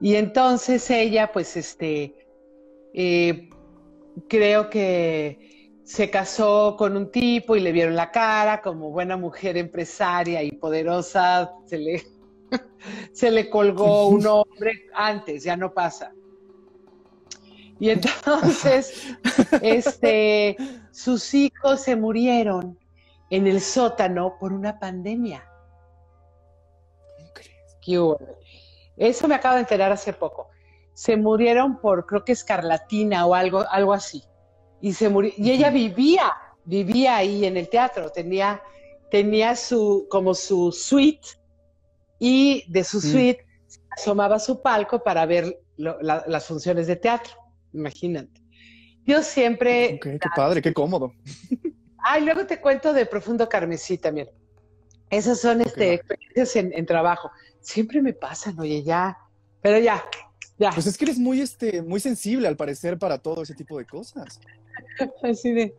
Y 0.00 0.14
entonces 0.14 0.90
ella, 0.90 1.30
pues, 1.32 1.56
este, 1.56 2.14
eh, 2.94 3.50
creo 4.28 4.70
que 4.70 5.78
se 5.84 6.10
casó 6.10 6.76
con 6.78 6.96
un 6.96 7.10
tipo 7.10 7.56
y 7.56 7.60
le 7.60 7.72
vieron 7.72 7.96
la 7.96 8.10
cara 8.10 8.62
como 8.62 8.90
buena 8.90 9.16
mujer 9.16 9.56
empresaria 9.56 10.42
y 10.42 10.52
poderosa, 10.52 11.52
se 11.66 11.78
le, 11.78 12.02
se 13.12 13.30
le 13.30 13.50
colgó 13.50 14.08
un 14.08 14.26
hombre 14.26 14.86
antes, 14.94 15.44
ya 15.44 15.56
no 15.56 15.72
pasa. 15.72 16.12
Y 17.78 17.90
entonces, 17.90 19.16
este, 19.62 20.56
sus 20.90 21.32
hijos 21.34 21.80
se 21.80 21.96
murieron 21.96 22.78
en 23.30 23.46
el 23.46 23.60
sótano 23.60 24.36
por 24.38 24.52
una 24.52 24.78
pandemia. 24.78 25.50
Eso 28.96 29.28
me 29.28 29.34
acabo 29.34 29.54
de 29.54 29.60
enterar 29.62 29.92
hace 29.92 30.12
poco. 30.12 30.48
Se 30.92 31.16
murieron 31.16 31.80
por, 31.80 32.06
creo 32.06 32.24
que 32.24 32.32
escarlatina 32.32 33.26
o 33.26 33.34
algo, 33.34 33.64
algo 33.70 33.92
así. 33.92 34.22
Y 34.80 34.92
se 34.92 35.08
murió, 35.08 35.32
y 35.36 35.50
ella 35.50 35.70
vivía, 35.70 36.32
vivía 36.64 37.16
ahí 37.16 37.44
en 37.44 37.56
el 37.56 37.68
teatro, 37.68 38.10
tenía, 38.10 38.62
tenía 39.10 39.56
su, 39.56 40.06
como 40.10 40.34
su 40.34 40.72
suite, 40.72 41.28
y 42.20 42.64
de 42.70 42.84
su 42.84 42.98
Mm. 42.98 43.00
suite 43.00 43.46
asomaba 43.90 44.36
a 44.36 44.38
su 44.38 44.62
palco 44.62 45.02
para 45.02 45.26
ver 45.26 45.58
lo- 45.76 46.00
la- 46.02 46.22
las 46.28 46.46
funciones 46.46 46.86
de 46.86 46.94
teatro. 46.94 47.32
Imagínate. 47.72 48.40
Yo 49.04 49.22
siempre. 49.22 49.98
Qué 50.00 50.18
padre, 50.36 50.62
qué 50.62 50.72
cómodo. 50.72 51.12
Ay, 51.98 52.24
luego 52.24 52.46
te 52.46 52.60
cuento 52.60 52.92
de 52.92 53.06
Profundo 53.06 53.48
Carmesí 53.48 53.98
también. 53.98 54.28
Esas 55.10 55.40
son 55.40 55.60
este, 55.60 55.94
experiencias 55.94 56.54
en, 56.56 56.72
en 56.72 56.86
trabajo. 56.86 57.30
Siempre 57.60 58.00
me 58.00 58.12
pasan, 58.12 58.58
oye, 58.60 58.82
ya. 58.84 59.18
Pero 59.62 59.78
ya, 59.78 60.04
ya. 60.58 60.70
Pues 60.70 60.86
es 60.86 60.96
que 60.96 61.06
eres 61.06 61.18
muy, 61.18 61.40
este, 61.40 61.82
muy 61.82 61.98
sensible 62.00 62.46
al 62.46 62.56
parecer 62.56 62.98
para 62.98 63.18
todo 63.18 63.42
ese 63.42 63.54
tipo 63.54 63.76
de 63.78 63.86
cosas. 63.86 64.38
Así 65.22 65.52
de. 65.52 65.74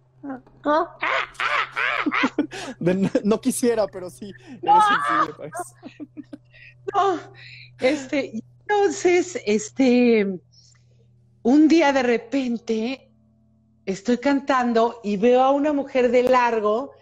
No, 2.80 3.10
no 3.24 3.42
quisiera, 3.42 3.88
pero 3.88 4.10
sí, 4.10 4.34
eres 4.62 4.84
sensible 4.88 5.34
para 5.38 5.50
eso. 5.50 5.76
No, 6.94 7.20
este, 7.80 8.44
entonces, 8.62 9.40
este, 9.46 10.40
un 11.44 11.68
día 11.68 11.94
de 11.94 12.04
repente 12.04 13.12
estoy 13.86 14.18
cantando 14.18 15.00
y 15.04 15.18
veo 15.18 15.42
a 15.42 15.52
una 15.52 15.74
mujer 15.74 16.12
de 16.12 16.24
largo 16.24 16.94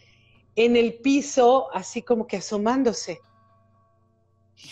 en 0.56 0.76
el 0.76 0.96
piso, 0.96 1.74
así 1.74 2.02
como 2.02 2.28
que 2.28 2.38
asomándose. 2.38 3.20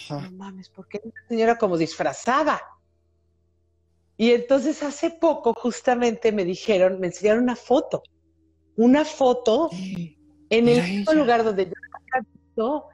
Ajá. 0.10 0.22
No 0.22 0.32
mames, 0.32 0.70
¿por 0.70 0.88
qué 0.88 1.02
una 1.04 1.28
señora 1.28 1.58
como 1.58 1.78
disfrazada? 1.78 2.62
Y 4.18 4.32
entonces 4.32 4.82
hace 4.84 5.12
poco 5.12 5.54
justamente 5.54 6.32
me 6.32 6.44
dijeron, 6.44 7.00
me 7.00 7.08
enseñaron 7.08 7.44
una 7.44 7.56
foto, 7.56 8.02
una 8.78 9.04
foto 9.04 9.70
en 9.72 10.66
Mira 10.66 10.86
el 10.86 10.92
mismo 11.00 11.14
lugar 11.14 11.44
donde 11.44 11.66
yo 11.66 11.72
canto, 12.06 12.86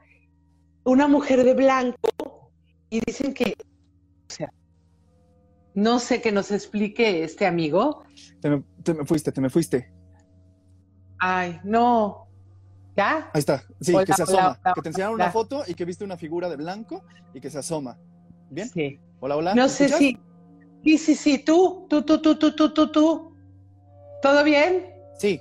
una 0.82 1.06
mujer 1.06 1.44
de 1.44 1.54
blanco, 1.54 2.50
y 2.90 3.00
dicen 3.00 3.32
que, 3.32 3.54
o 3.58 4.32
sea, 4.32 4.52
no 5.74 5.98
sé 5.98 6.20
que 6.20 6.32
nos 6.32 6.50
explique 6.50 7.22
este 7.22 7.46
amigo. 7.46 8.02
Te 8.40 8.50
me, 8.50 8.64
te 8.82 8.94
me 8.94 9.04
fuiste, 9.04 9.30
te 9.30 9.40
me 9.40 9.50
fuiste. 9.50 9.92
Ay, 11.18 11.60
no. 11.64 12.28
¿Ya? 12.96 13.30
Ahí 13.32 13.40
está. 13.40 13.64
Sí, 13.80 13.92
Hola, 13.94 14.04
que 14.04 14.12
se 14.12 14.22
asoma. 14.22 14.58
hola, 14.62 14.74
que 14.74 14.82
te 14.82 14.88
enseñaron 14.88 15.14
una 15.14 15.30
foto 15.30 15.64
y 15.66 15.74
que 15.74 15.84
viste 15.84 16.04
una 16.04 16.16
figura 16.16 16.48
de 16.48 16.56
blanco 16.56 17.02
y 17.32 17.40
que 17.40 17.50
se 17.50 17.58
asoma. 17.58 17.98
¿Bien? 18.50 18.68
Sí. 18.68 19.00
Hola, 19.20 19.36
hola. 19.36 19.54
No 19.54 19.64
¿me 19.64 19.68
sé 19.68 19.86
escuchas? 19.86 19.98
si. 19.98 20.18
Sí, 20.84 20.98
sí, 20.98 21.14
sí. 21.14 21.38
Tú, 21.44 21.86
tú, 21.88 22.02
tú, 22.04 22.20
tú, 22.20 22.38
tú, 22.38 22.54
tú, 22.54 22.72
tú, 22.72 22.92
tú. 22.92 23.36
¿Todo 24.22 24.44
bien? 24.44 24.92
Sí. 25.18 25.40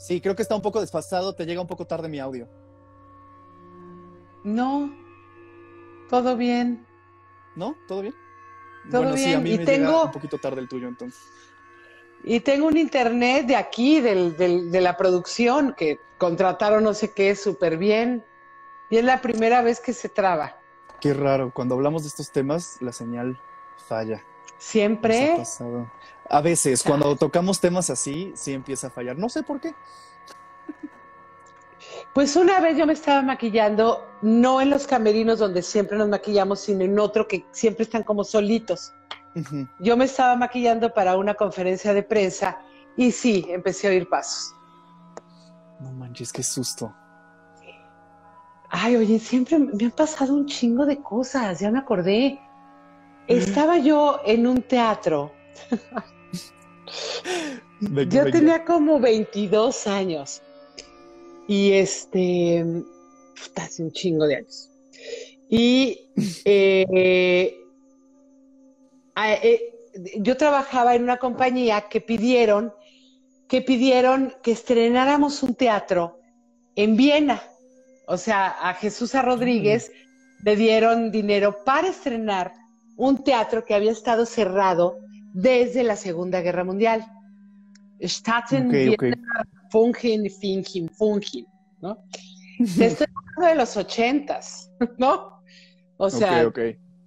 Sí, 0.00 0.18
creo 0.22 0.34
que 0.34 0.40
está 0.42 0.54
un 0.56 0.62
poco 0.62 0.80
desfasado. 0.80 1.34
Te 1.34 1.44
llega 1.44 1.60
un 1.60 1.66
poco 1.66 1.86
tarde 1.86 2.08
mi 2.08 2.18
audio. 2.18 2.48
No. 4.44 4.90
Todo 6.08 6.36
bien. 6.36 6.86
¿No? 7.54 7.76
¿Todo 7.86 8.02
bien? 8.02 8.14
Todo 8.90 9.02
bueno, 9.02 9.16
sí, 9.18 9.24
bien. 9.26 9.36
a 9.36 9.40
mí 9.42 9.50
Y 9.52 9.58
me 9.58 9.64
tengo- 9.66 9.88
llega 9.90 10.04
un 10.04 10.10
poquito 10.10 10.38
tarde 10.38 10.60
el 10.62 10.68
tuyo, 10.68 10.88
entonces. 10.88 11.20
Y 12.24 12.40
tengo 12.40 12.66
un 12.66 12.76
internet 12.78 13.46
de 13.46 13.56
aquí, 13.56 14.00
del, 14.00 14.36
del- 14.36 14.70
de 14.70 14.80
la 14.80 14.96
producción, 14.96 15.74
que 15.76 15.98
contrataron 16.18 16.82
no 16.84 16.94
sé 16.94 17.12
qué 17.12 17.34
súper 17.34 17.76
bien. 17.76 18.24
Y 18.88 18.96
es 18.96 19.04
la 19.04 19.20
primera 19.20 19.62
vez 19.62 19.80
que 19.80 19.92
se 19.92 20.08
traba. 20.08 20.56
Qué 21.00 21.12
raro. 21.14 21.52
Cuando 21.54 21.74
hablamos 21.74 22.02
de 22.02 22.08
estos 22.08 22.30
temas, 22.32 22.78
la 22.80 22.92
señal 22.92 23.38
falla. 23.88 24.16
Ha 24.16 24.54
Siempre. 24.58 25.34
pasado. 25.36 25.90
A 26.30 26.40
veces, 26.40 26.82
cuando 26.86 27.14
tocamos 27.16 27.60
temas 27.60 27.90
así, 27.90 28.32
sí 28.34 28.52
empieza 28.52 28.86
a 28.86 28.90
fallar. 28.90 29.18
No 29.18 29.28
sé 29.28 29.42
por 29.42 29.60
qué. 29.60 29.74
Pues 32.14 32.34
una 32.34 32.60
vez 32.60 32.76
yo 32.76 32.86
me 32.86 32.92
estaba 32.92 33.22
maquillando, 33.22 34.08
no 34.22 34.60
en 34.60 34.70
los 34.70 34.86
camerinos 34.86 35.38
donde 35.38 35.62
siempre 35.62 35.96
nos 35.96 36.08
maquillamos, 36.08 36.60
sino 36.60 36.84
en 36.84 36.98
otro 36.98 37.28
que 37.28 37.44
siempre 37.52 37.84
están 37.84 38.02
como 38.02 38.24
solitos. 38.24 38.92
Yo 39.78 39.96
me 39.96 40.06
estaba 40.06 40.34
maquillando 40.34 40.92
para 40.92 41.16
una 41.16 41.34
conferencia 41.34 41.94
de 41.94 42.02
prensa 42.02 42.58
y 42.96 43.12
sí, 43.12 43.46
empecé 43.48 43.86
a 43.86 43.90
oír 43.90 44.08
pasos. 44.08 44.52
No 45.78 45.92
manches, 45.92 46.32
qué 46.32 46.42
susto. 46.42 46.92
Ay, 48.68 48.96
oye, 48.96 49.18
siempre 49.18 49.58
me 49.58 49.84
han 49.84 49.90
pasado 49.92 50.34
un 50.34 50.46
chingo 50.46 50.86
de 50.86 51.00
cosas, 51.00 51.60
ya 51.60 51.70
me 51.70 51.78
acordé. 51.78 52.40
Estaba 53.26 53.78
yo 53.78 54.20
en 54.24 54.46
un 54.46 54.62
teatro, 54.62 55.32
Yo 57.80 58.30
tenía 58.30 58.64
como 58.64 59.00
22 59.00 59.86
años 59.86 60.42
y 61.48 61.72
este, 61.72 62.64
puta, 63.42 63.64
hace 63.64 63.82
un 63.82 63.92
chingo 63.92 64.26
de 64.26 64.36
años. 64.36 64.70
Y 65.48 66.08
eh, 66.44 67.56
a- 69.14 69.32
eh, 69.34 69.60
yo 70.18 70.36
trabajaba 70.36 70.94
en 70.94 71.02
una 71.02 71.18
compañía 71.18 71.82
que 71.88 72.00
pidieron 72.00 72.72
que 73.48 73.62
pidieron 73.62 74.32
que 74.44 74.52
estrenáramos 74.52 75.42
un 75.42 75.56
teatro 75.56 76.20
en 76.76 76.96
Viena. 76.96 77.42
O 78.06 78.16
sea, 78.16 78.46
a 78.46 78.74
Jesús 78.74 79.16
A. 79.16 79.22
Rodríguez 79.22 79.90
le 80.44 80.54
dieron 80.54 81.10
dinero 81.10 81.64
para 81.64 81.88
estrenar 81.88 82.52
un 82.96 83.24
teatro 83.24 83.64
que 83.64 83.74
había 83.74 83.90
estado 83.90 84.24
cerrado 84.24 85.00
desde 85.32 85.82
la 85.82 85.96
Segunda 85.96 86.40
Guerra 86.40 86.64
Mundial. 86.64 87.04
Staten 88.00 88.66
Ok, 88.66 88.72
Viena 88.72 88.92
ok. 88.94 89.04
Fungen, 89.70 90.30
Fingen, 90.30 90.88
Fungen, 90.88 91.46
¿no? 91.80 91.98
Te 92.76 92.86
estoy 92.86 93.06
hablando 93.14 93.46
de 93.50 93.54
los 93.54 93.76
ochentas, 93.76 94.70
¿no? 94.98 95.42
O 95.96 96.10
sea, 96.10 96.50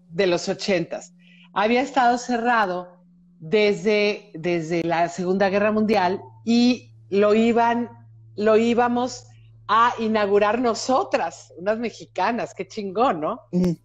de 0.10 0.28
los 0.28 0.48
ochentas. 0.50 1.14
Había 1.54 1.82
estado 1.82 2.18
cerrado 2.18 3.04
desde, 3.40 4.32
desde 4.34 4.84
la 4.84 5.10
Segunda 5.10 5.50
Guerra 5.50 5.72
Mundial 5.72 6.22
y 6.46 6.92
lo 7.10 7.34
iban, 7.36 7.90
lo 8.36 8.58
íbamos 8.58 9.26
a 9.68 9.94
inaugurar 10.00 10.60
nosotras, 10.62 11.54
unas 11.58 11.78
mexicanas, 11.80 12.54
qué 12.54 12.68
chingón, 12.68 13.22
¿no? 13.22 13.40
Ujú. 13.52 13.78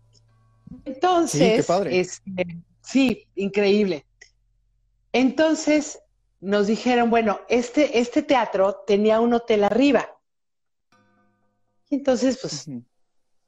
Entonces, 0.85 1.41
Sí, 1.41 1.57
qué 1.57 1.63
padre. 1.63 2.01
este, 2.01 2.59
sí, 2.83 3.27
increíble. 3.35 4.05
Entonces 5.13 6.01
nos 6.41 6.67
dijeron, 6.67 7.11
bueno, 7.11 7.41
este, 7.49 7.99
este 7.99 8.23
teatro 8.23 8.83
tenía 8.87 9.21
un 9.21 9.35
hotel 9.35 9.65
arriba. 9.65 10.09
Y 11.91 11.97
entonces, 11.97 12.39
pues, 12.41 12.67
Ujú. 12.69 12.85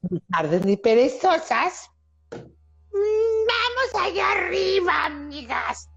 ni 0.09 0.19
tardes 0.21 0.65
ni 0.65 0.77
perezosas. 0.77 1.89
Mm, 2.31 3.47
Vamos 3.47 4.07
allá 4.07 4.31
arriba, 4.31 5.05
amigas. 5.05 5.89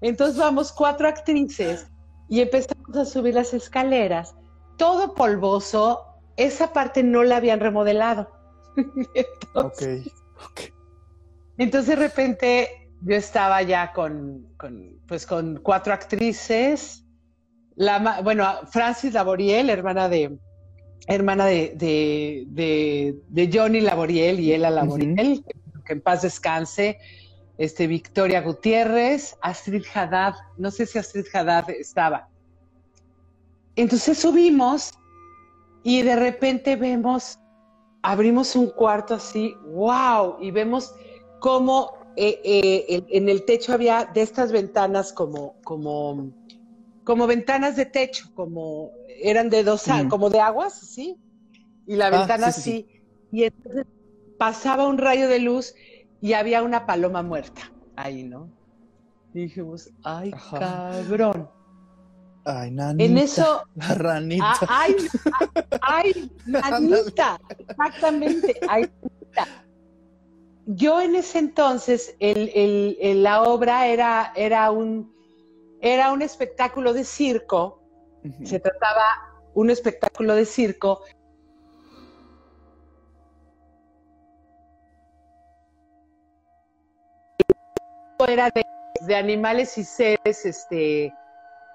Entonces 0.00 0.36
vamos 0.36 0.72
cuatro 0.72 1.08
actrices 1.08 1.86
y 2.28 2.40
empezamos 2.40 2.96
a 2.96 3.04
subir 3.04 3.34
las 3.34 3.54
escaleras, 3.54 4.36
todo 4.76 5.14
polvoso. 5.14 6.04
Esa 6.36 6.72
parte 6.72 7.02
no 7.02 7.24
la 7.24 7.36
habían 7.38 7.60
remodelado. 7.60 8.30
Ok, 9.54 9.80
Entonces, 9.80 10.12
ok. 10.44 10.60
entonces, 11.56 11.88
de 11.88 11.96
repente 11.96 12.85
yo 13.02 13.14
estaba 13.16 13.62
ya 13.62 13.92
con, 13.92 14.46
con, 14.56 14.98
pues 15.06 15.26
con 15.26 15.60
cuatro 15.62 15.92
actrices. 15.92 17.04
La, 17.76 18.20
bueno, 18.22 18.46
Francis 18.70 19.12
Laboriel, 19.12 19.70
hermana 19.70 20.08
de 20.08 20.38
hermana 21.08 21.46
de, 21.46 21.74
de, 21.76 22.44
de- 22.48 23.16
de 23.28 23.50
Johnny 23.52 23.80
Laboriel 23.80 24.40
y 24.40 24.52
Ella 24.52 24.70
Laboriel, 24.70 25.44
que 25.84 25.92
en 25.92 26.00
paz 26.00 26.22
descanse. 26.22 26.98
Este, 27.58 27.86
Victoria 27.86 28.40
Gutiérrez, 28.42 29.36
Astrid 29.40 29.84
Haddad, 29.94 30.34
no 30.58 30.70
sé 30.70 30.84
si 30.84 30.98
Astrid 30.98 31.24
Haddad 31.32 31.70
estaba. 31.70 32.28
Entonces 33.76 34.18
subimos 34.18 34.92
y 35.82 36.02
de 36.02 36.16
repente 36.16 36.76
vemos, 36.76 37.38
abrimos 38.02 38.56
un 38.56 38.70
cuarto 38.70 39.14
así, 39.14 39.54
wow, 39.68 40.36
y 40.40 40.50
vemos 40.50 40.94
cómo 41.40 41.92
eh, 42.16 42.40
eh, 42.44 43.06
en- 43.10 43.28
el 43.28 43.44
techo 43.44 43.72
había 43.72 44.04
de 44.12 44.22
estas 44.22 44.50
ventanas 44.52 45.12
como, 45.12 45.56
como, 45.62 46.32
como 47.04 47.26
ventanas 47.26 47.76
de 47.76 47.86
techo, 47.86 48.28
como 48.34 48.90
eran 49.22 49.50
de 49.50 49.62
dos, 49.64 49.86
Mm. 49.86 50.08
como 50.08 50.30
de 50.30 50.40
aguas, 50.40 50.78
¿sí? 50.78 51.16
Y 51.86 51.96
la 51.96 52.06
Ah, 52.08 52.18
ventana 52.18 52.50
sí, 52.52 52.88
y 53.30 53.44
entonces 53.44 53.84
pasaba 54.38 54.86
un 54.88 54.98
rayo 54.98 55.28
de 55.28 55.38
luz 55.38 55.74
y 56.20 56.32
había 56.32 56.62
una 56.62 56.86
paloma 56.86 57.22
muerta 57.22 57.62
ahí, 57.96 58.24
¿no? 58.24 58.50
Y 59.32 59.42
dijimos, 59.42 59.90
ay, 60.02 60.32
Ajá. 60.32 60.58
cabrón. 60.58 61.50
Ay, 62.44 62.70
nanita. 62.70 63.04
En 63.04 63.18
eso, 63.18 63.62
La 63.74 63.94
ranita. 63.94 64.58
Ay, 64.68 64.96
ay, 65.82 66.30
nanita, 66.46 67.38
exactamente, 67.58 68.56
ay, 68.68 68.88
nanita. 69.02 69.65
Yo 70.66 71.00
en 71.00 71.14
ese 71.14 71.38
entonces, 71.38 72.16
el- 72.18 72.50
el- 72.52 72.98
el- 73.00 73.22
la 73.22 73.42
obra 73.44 73.86
era, 73.86 74.32
era, 74.34 74.72
un, 74.72 75.14
era 75.80 76.12
un 76.12 76.22
espectáculo 76.22 76.92
de 76.92 77.04
circo, 77.04 77.80
se 78.42 78.58
trataba 78.58 79.04
un 79.54 79.70
espectáculo 79.70 80.34
de 80.34 80.44
circo. 80.44 81.02
Era 88.26 88.50
de, 88.50 88.64
de 89.06 89.14
animales 89.14 89.78
y 89.78 89.84
seres, 89.84 90.44
este, 90.44 91.14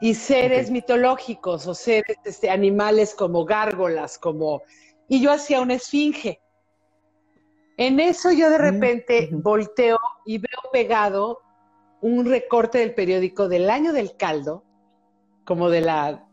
y 0.01 0.13
seres 0.15 0.69
mitológicos 0.69 1.65
o 1.65 1.73
seres, 1.73 2.17
este, 2.25 2.49
animales 2.49 3.15
como 3.15 3.45
gárgolas, 3.45 4.17
como, 4.17 4.63
y 5.07 5.21
yo 5.21 5.31
hacía 5.31 5.61
una 5.61 5.75
esfinge. 5.75 6.41
En 7.77 7.99
eso 7.99 8.31
yo 8.31 8.49
de 8.49 8.57
Mm, 8.57 8.61
repente 8.61 9.29
volteo 9.31 9.97
y 10.25 10.37
veo 10.37 10.71
pegado 10.71 11.39
un 12.01 12.25
recorte 12.25 12.79
del 12.79 12.93
periódico 12.93 13.47
del 13.47 13.69
año 13.69 13.93
del 13.93 14.15
caldo, 14.17 14.63
como 15.45 15.69
de 15.69 15.81
la, 15.81 16.27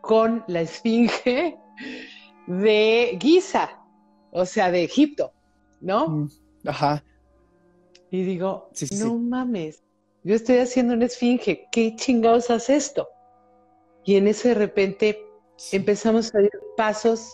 con 0.00 0.44
la 0.48 0.60
esfinge 0.62 1.56
de 2.46 3.18
Giza, 3.20 3.68
o 4.32 4.44
sea, 4.46 4.70
de 4.70 4.84
Egipto, 4.84 5.32
¿no? 5.80 6.08
Mm, 6.08 6.26
Ajá. 6.66 7.04
Y 8.10 8.22
digo, 8.24 8.70
Sí, 8.72 8.86
no 8.92 9.14
sí. 9.14 9.18
mames, 9.18 9.82
yo 10.24 10.34
estoy 10.34 10.58
haciendo 10.58 10.94
una 10.94 11.04
esfinge, 11.06 11.68
¿qué 11.70 11.94
chingados 11.96 12.50
hace 12.50 12.76
esto? 12.76 13.08
Y 14.04 14.16
en 14.16 14.26
eso 14.28 14.48
de 14.48 14.54
repente 14.54 15.18
Sí. 15.56 15.76
empezamos 15.76 16.34
a 16.34 16.38
oír 16.38 16.50
pasos 16.76 17.28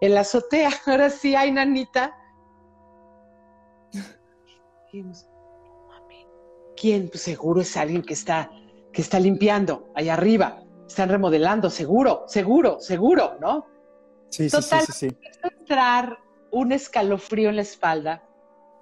en 0.00 0.14
la 0.14 0.20
azotea. 0.20 0.70
Ahora 0.86 1.08
sí 1.10 1.34
hay 1.34 1.52
nanita. 1.52 2.14
Dijimos, 4.94 5.26
"No 5.26 5.88
mames, 5.88 6.24
¿Quién? 6.76 7.08
Pues 7.08 7.22
seguro 7.22 7.62
es 7.62 7.76
alguien 7.76 8.02
que 8.02 8.14
está, 8.14 8.48
que 8.92 9.02
está 9.02 9.18
limpiando 9.18 9.90
allá 9.96 10.12
arriba. 10.14 10.62
Están 10.86 11.08
remodelando, 11.08 11.68
seguro, 11.68 12.22
seguro, 12.28 12.78
seguro, 12.78 13.36
¿no? 13.40 13.66
Sí, 14.28 14.48
sí, 14.48 14.56
sí, 14.56 14.62
Total. 14.62 14.86
sí, 14.86 14.92
sí. 14.92 15.08
entrar 15.42 16.18
un 16.52 16.70
escalofrío 16.70 17.48
en 17.48 17.56
la 17.56 17.62
espalda. 17.62 18.22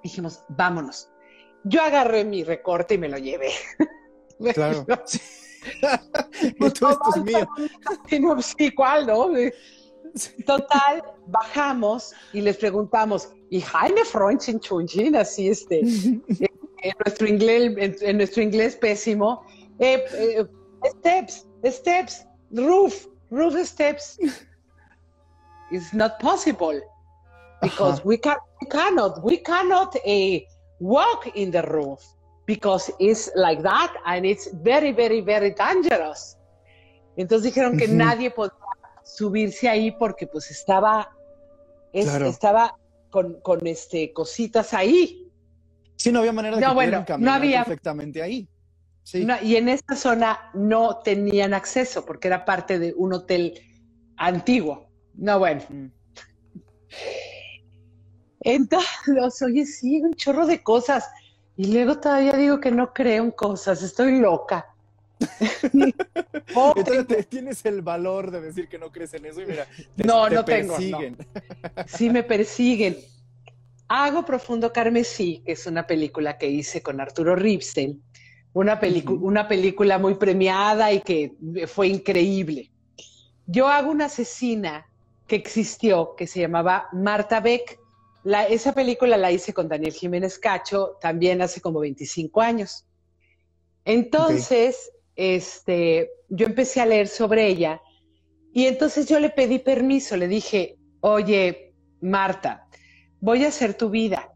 Dijimos, 0.02 0.44
vámonos. 0.50 1.08
Yo 1.64 1.80
agarré 1.82 2.26
mi 2.26 2.44
recorte 2.44 2.94
y 2.94 2.98
me 2.98 3.08
lo 3.08 3.16
llevé. 3.16 3.50
Claro. 4.54 4.84
Sí. 5.06 5.20
y 6.58 6.70
todo 6.72 6.90
esto 6.90 7.10
es 7.14 7.22
mío. 7.22 7.48
No, 8.20 8.42
sí, 8.42 8.74
¿cuál, 8.74 9.06
no? 9.06 9.28
Total, 10.46 11.02
bajamos 11.26 12.12
y 12.32 12.40
les 12.40 12.56
preguntamos, 12.56 13.30
¿y 13.50 13.60
Jaime 13.60 14.04
Freund 14.04 14.40
Chunjin? 14.60 15.16
Así, 15.16 15.48
este, 15.48 15.80
en, 16.82 16.94
nuestro 17.04 17.26
inglés, 17.26 18.00
en, 18.02 18.16
nuestro 18.16 18.42
inglés 18.42 18.76
pésimo. 18.76 19.44
Eh, 19.78 20.04
eh, 20.12 20.44
steps, 20.98 21.46
steps, 21.64 22.26
roof, 22.50 23.06
roof 23.30 23.54
steps. 23.64 24.18
It's 25.70 25.92
not 25.94 26.18
possible 26.20 26.80
because 27.62 28.04
we, 28.04 28.18
can, 28.18 28.36
we 28.60 28.68
cannot, 28.68 29.24
we 29.24 29.38
cannot 29.38 29.96
uh, 29.96 30.38
walk 30.80 31.28
in 31.34 31.50
the 31.50 31.62
roof 31.62 32.00
because 32.46 32.90
it's 32.98 33.30
like 33.36 33.62
that 33.62 33.94
and 34.04 34.26
it's 34.26 34.48
very, 34.62 34.92
very, 34.92 35.20
very 35.22 35.52
dangerous. 35.52 36.36
Entonces 37.16 37.42
dijeron 37.54 37.78
que 37.78 37.88
nadie 37.88 38.30
podía 38.30 38.52
subirse 39.02 39.68
ahí 39.68 39.90
porque 39.92 40.26
pues 40.26 40.50
estaba, 40.50 41.10
estaba 41.92 42.76
con, 43.10 43.40
con, 43.40 43.66
este, 43.66 44.12
cositas 44.12 44.74
ahí. 44.74 45.30
Sí, 45.96 46.10
no 46.10 46.20
había 46.20 46.32
manera 46.32 46.56
de 46.56 46.62
no, 46.62 46.74
bueno, 46.74 47.04
no 47.18 47.32
había, 47.32 47.64
perfectamente 47.64 48.22
ahí. 48.22 48.48
Sí. 49.04 49.26
y 49.42 49.56
en 49.56 49.68
esta 49.68 49.96
zona 49.96 50.50
no 50.54 50.98
tenían 50.98 51.54
acceso 51.54 52.06
porque 52.06 52.28
era 52.28 52.44
parte 52.44 52.78
de 52.78 52.94
un 52.96 53.12
hotel 53.12 53.60
antiguo. 54.16 54.88
No, 55.14 55.38
bueno. 55.38 55.62
Mm. 55.68 55.86
Entonces, 58.40 59.42
oye, 59.42 59.66
sí, 59.66 60.00
un 60.00 60.14
chorro 60.14 60.46
de 60.46 60.62
cosas. 60.62 61.08
Y 61.56 61.72
luego 61.72 61.98
todavía 61.98 62.32
digo 62.32 62.60
que 62.60 62.70
no 62.70 62.92
creo 62.92 63.24
en 63.24 63.30
cosas, 63.30 63.82
estoy 63.82 64.18
loca. 64.18 64.71
Entonces 66.76 67.28
tienes 67.28 67.64
el 67.64 67.82
valor 67.82 68.30
de 68.30 68.40
decir 68.40 68.68
que 68.68 68.78
no 68.78 68.90
crees 68.90 69.14
en 69.14 69.26
eso 69.26 69.40
y 69.40 69.46
mira, 69.46 69.66
no, 69.96 70.28
no 70.28 70.44
persiguen. 70.44 71.16
Tengo, 71.16 71.86
Sí, 71.86 72.10
me 72.10 72.22
persiguen. 72.22 72.96
Hago 73.88 74.24
Profundo 74.24 74.72
Carmesí, 74.72 75.42
que 75.44 75.52
es 75.52 75.66
una 75.66 75.86
película 75.86 76.38
que 76.38 76.48
hice 76.48 76.82
con 76.82 77.00
Arturo 77.00 77.36
Ripstein, 77.36 78.02
una, 78.54 78.80
una 79.20 79.48
película 79.48 79.98
muy 79.98 80.14
premiada 80.14 80.92
y 80.92 81.00
que 81.00 81.32
fue 81.66 81.88
increíble. 81.88 82.70
Yo 83.46 83.68
hago 83.68 83.90
una 83.90 84.06
asesina 84.06 84.86
que 85.26 85.36
existió, 85.36 86.14
que 86.16 86.26
se 86.26 86.40
llamaba 86.40 86.88
Marta 86.92 87.40
Beck. 87.40 87.78
La, 88.24 88.44
esa 88.44 88.72
película 88.72 89.16
la 89.16 89.32
hice 89.32 89.52
con 89.52 89.68
Daniel 89.68 89.92
Jiménez 89.92 90.38
Cacho 90.38 90.96
también 91.00 91.42
hace 91.42 91.60
como 91.60 91.80
25 91.80 92.40
años. 92.40 92.86
Entonces, 93.84 94.92
este, 95.16 96.10
yo 96.28 96.46
empecé 96.46 96.80
a 96.80 96.86
leer 96.86 97.08
sobre 97.08 97.46
ella 97.46 97.80
y 98.52 98.66
entonces 98.66 99.08
yo 99.08 99.18
le 99.20 99.30
pedí 99.30 99.58
permiso, 99.58 100.16
le 100.16 100.28
dije, 100.28 100.76
oye, 101.00 101.74
Marta, 102.00 102.66
voy 103.20 103.44
a 103.44 103.48
hacer 103.48 103.74
tu 103.74 103.90
vida 103.90 104.34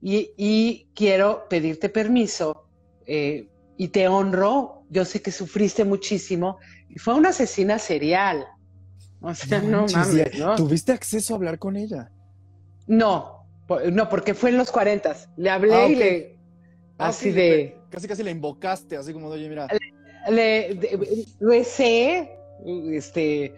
y, 0.00 0.88
quiero 0.94 1.46
pedirte 1.48 1.88
permiso 1.88 2.66
eh, 3.06 3.48
y 3.76 3.88
te 3.88 4.08
honro, 4.08 4.84
yo 4.88 5.04
sé 5.04 5.20
que 5.20 5.30
sufriste 5.30 5.84
muchísimo 5.84 6.58
y 6.88 6.98
fue 6.98 7.14
una 7.14 7.30
asesina 7.30 7.78
serial. 7.78 8.46
O 9.20 9.34
sea, 9.34 9.60
no, 9.60 9.86
mames, 9.92 10.38
¿no? 10.38 10.56
¿Tuviste 10.56 10.92
acceso 10.92 11.34
a 11.34 11.36
hablar 11.36 11.58
con 11.58 11.76
ella? 11.76 12.10
No, 12.86 13.46
no, 13.92 14.08
porque 14.08 14.34
fue 14.34 14.50
en 14.50 14.56
los 14.56 14.70
40. 14.70 15.14
Le 15.36 15.50
hablé 15.50 15.74
ah, 15.74 15.88
y 15.88 15.94
le. 15.94 16.38
Ah, 16.98 17.08
así 17.08 17.30
de. 17.30 17.78
Casi, 17.90 18.08
casi 18.08 18.22
la 18.22 18.30
invocaste, 18.30 18.96
así 18.96 19.12
como, 19.12 19.28
oye, 19.28 19.48
mira 19.48 19.66
le, 19.66 19.78
recé, 21.40 22.38
este, 22.92 23.54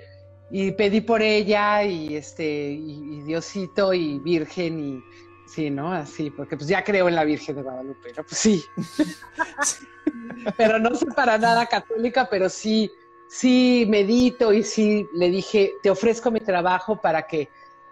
y 0.50 0.72
pedí 0.72 1.00
por 1.00 1.22
ella, 1.22 1.84
y 1.84 2.16
este, 2.16 2.44
y, 2.44 3.22
Diosito, 3.22 3.92
y 3.92 4.18
Virgen, 4.18 4.78
y 4.80 5.02
sí, 5.46 5.70
¿no? 5.70 5.92
Así, 5.92 6.30
porque 6.30 6.56
pues 6.56 6.68
ya 6.68 6.84
creo 6.84 7.08
en 7.08 7.14
la 7.14 7.24
Virgen 7.24 7.56
de 7.56 7.62
Guadalupe, 7.62 8.12
¿no? 8.16 8.24
Pues 8.24 8.38
sí. 8.38 8.64
pero 10.56 10.78
no 10.78 10.94
soy 10.94 11.10
para 11.14 11.38
nada 11.38 11.66
católica, 11.66 12.28
pero 12.30 12.48
sí, 12.48 12.90
sí 13.28 13.86
medito 13.88 14.52
y 14.52 14.62
sí 14.62 15.08
le 15.14 15.30
dije, 15.30 15.74
te 15.82 15.90
ofrezco 15.90 16.30
mi 16.30 16.40
trabajo 16.40 17.00
para 17.00 17.26
que 17.26 17.48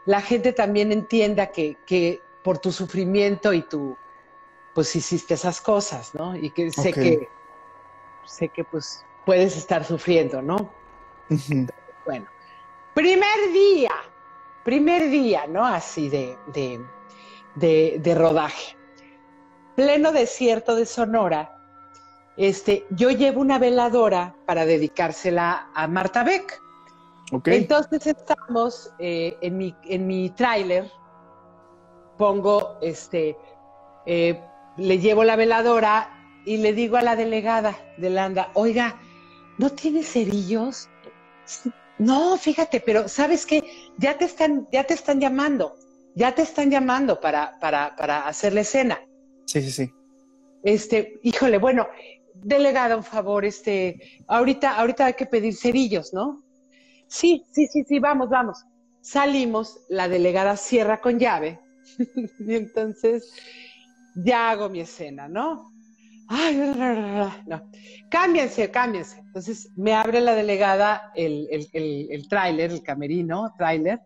la 0.06 0.20
gente 0.20 0.52
también 0.52 0.92
entienda 0.92 1.48
que, 1.48 1.76
que 1.86 2.20
por 2.42 2.58
tu 2.58 2.72
sufrimiento 2.72 3.52
y 3.52 3.62
tu, 3.62 3.96
pues 4.74 4.94
hiciste 4.96 5.34
esas 5.34 5.60
cosas, 5.60 6.14
¿no? 6.14 6.36
Y 6.36 6.50
que 6.50 6.70
sé 6.70 6.92
que 6.92 7.28
sé 8.30 8.48
que 8.48 8.64
pues 8.64 9.04
puedes 9.26 9.56
estar 9.56 9.84
sufriendo, 9.84 10.40
¿no? 10.40 10.72
bueno, 12.06 12.26
primer 12.94 13.52
día, 13.52 13.92
primer 14.64 15.10
día, 15.10 15.46
¿no? 15.46 15.64
Así 15.64 16.08
de, 16.08 16.36
de, 17.54 17.98
de, 18.00 18.14
rodaje. 18.14 18.76
Pleno 19.76 20.12
desierto 20.12 20.74
de 20.74 20.86
Sonora, 20.86 21.56
este, 22.36 22.86
yo 22.90 23.10
llevo 23.10 23.40
una 23.40 23.58
veladora 23.58 24.34
para 24.46 24.64
dedicársela 24.64 25.70
a 25.74 25.86
Marta 25.86 26.24
Beck. 26.24 26.60
Okay. 27.32 27.58
Entonces 27.58 28.06
estamos 28.06 28.92
eh, 28.98 29.36
en 29.40 29.56
mi, 29.56 29.76
en 29.84 30.06
mi 30.06 30.30
tráiler, 30.30 30.90
pongo, 32.18 32.78
este, 32.82 33.36
eh, 34.06 34.42
le 34.76 34.98
llevo 34.98 35.22
la 35.22 35.36
veladora 35.36 36.19
y 36.44 36.56
le 36.56 36.72
digo 36.72 36.96
a 36.96 37.02
la 37.02 37.16
delegada 37.16 37.76
de 37.96 38.10
Landa, 38.10 38.50
oiga, 38.54 39.00
¿no 39.58 39.70
tiene 39.70 40.02
cerillos? 40.02 40.88
No, 41.98 42.36
fíjate, 42.36 42.80
pero 42.80 43.08
¿sabes 43.08 43.44
qué? 43.44 43.62
Ya 43.98 44.16
te 44.16 44.24
están, 44.24 44.66
ya 44.72 44.84
te 44.84 44.94
están 44.94 45.20
llamando, 45.20 45.76
ya 46.14 46.34
te 46.34 46.42
están 46.42 46.70
llamando 46.70 47.20
para, 47.20 47.58
para, 47.60 47.94
para 47.96 48.26
hacer 48.26 48.54
la 48.54 48.62
escena. 48.62 48.98
Sí, 49.44 49.60
sí, 49.62 49.70
sí. 49.70 49.92
Este, 50.62 51.18
híjole, 51.22 51.58
bueno, 51.58 51.88
delegada, 52.34 52.96
un 52.96 53.04
favor, 53.04 53.44
este, 53.44 54.18
ahorita, 54.26 54.76
ahorita 54.76 55.06
hay 55.06 55.14
que 55.14 55.26
pedir 55.26 55.54
cerillos, 55.54 56.12
¿no? 56.12 56.42
Sí, 57.06 57.44
sí, 57.50 57.66
sí, 57.66 57.84
sí, 57.84 57.98
vamos, 57.98 58.28
vamos. 58.28 58.64
Salimos, 59.00 59.80
la 59.88 60.08
delegada 60.08 60.56
cierra 60.56 61.00
con 61.00 61.18
llave, 61.18 61.58
y 62.38 62.54
entonces 62.54 63.32
ya 64.14 64.50
hago 64.50 64.68
mi 64.68 64.80
escena, 64.80 65.28
¿no? 65.28 65.72
Ay, 66.30 66.56
no, 67.46 67.70
cámbiense, 68.08 68.70
cámbiense. 68.70 69.18
Entonces 69.18 69.68
me 69.76 69.92
abre 69.94 70.20
la 70.20 70.34
delegada 70.34 71.10
el, 71.14 71.48
el, 71.50 72.08
el, 72.10 72.28
tráiler, 72.28 72.70
el 72.70 72.82
camerino, 72.82 73.52
tráiler, 73.58 74.00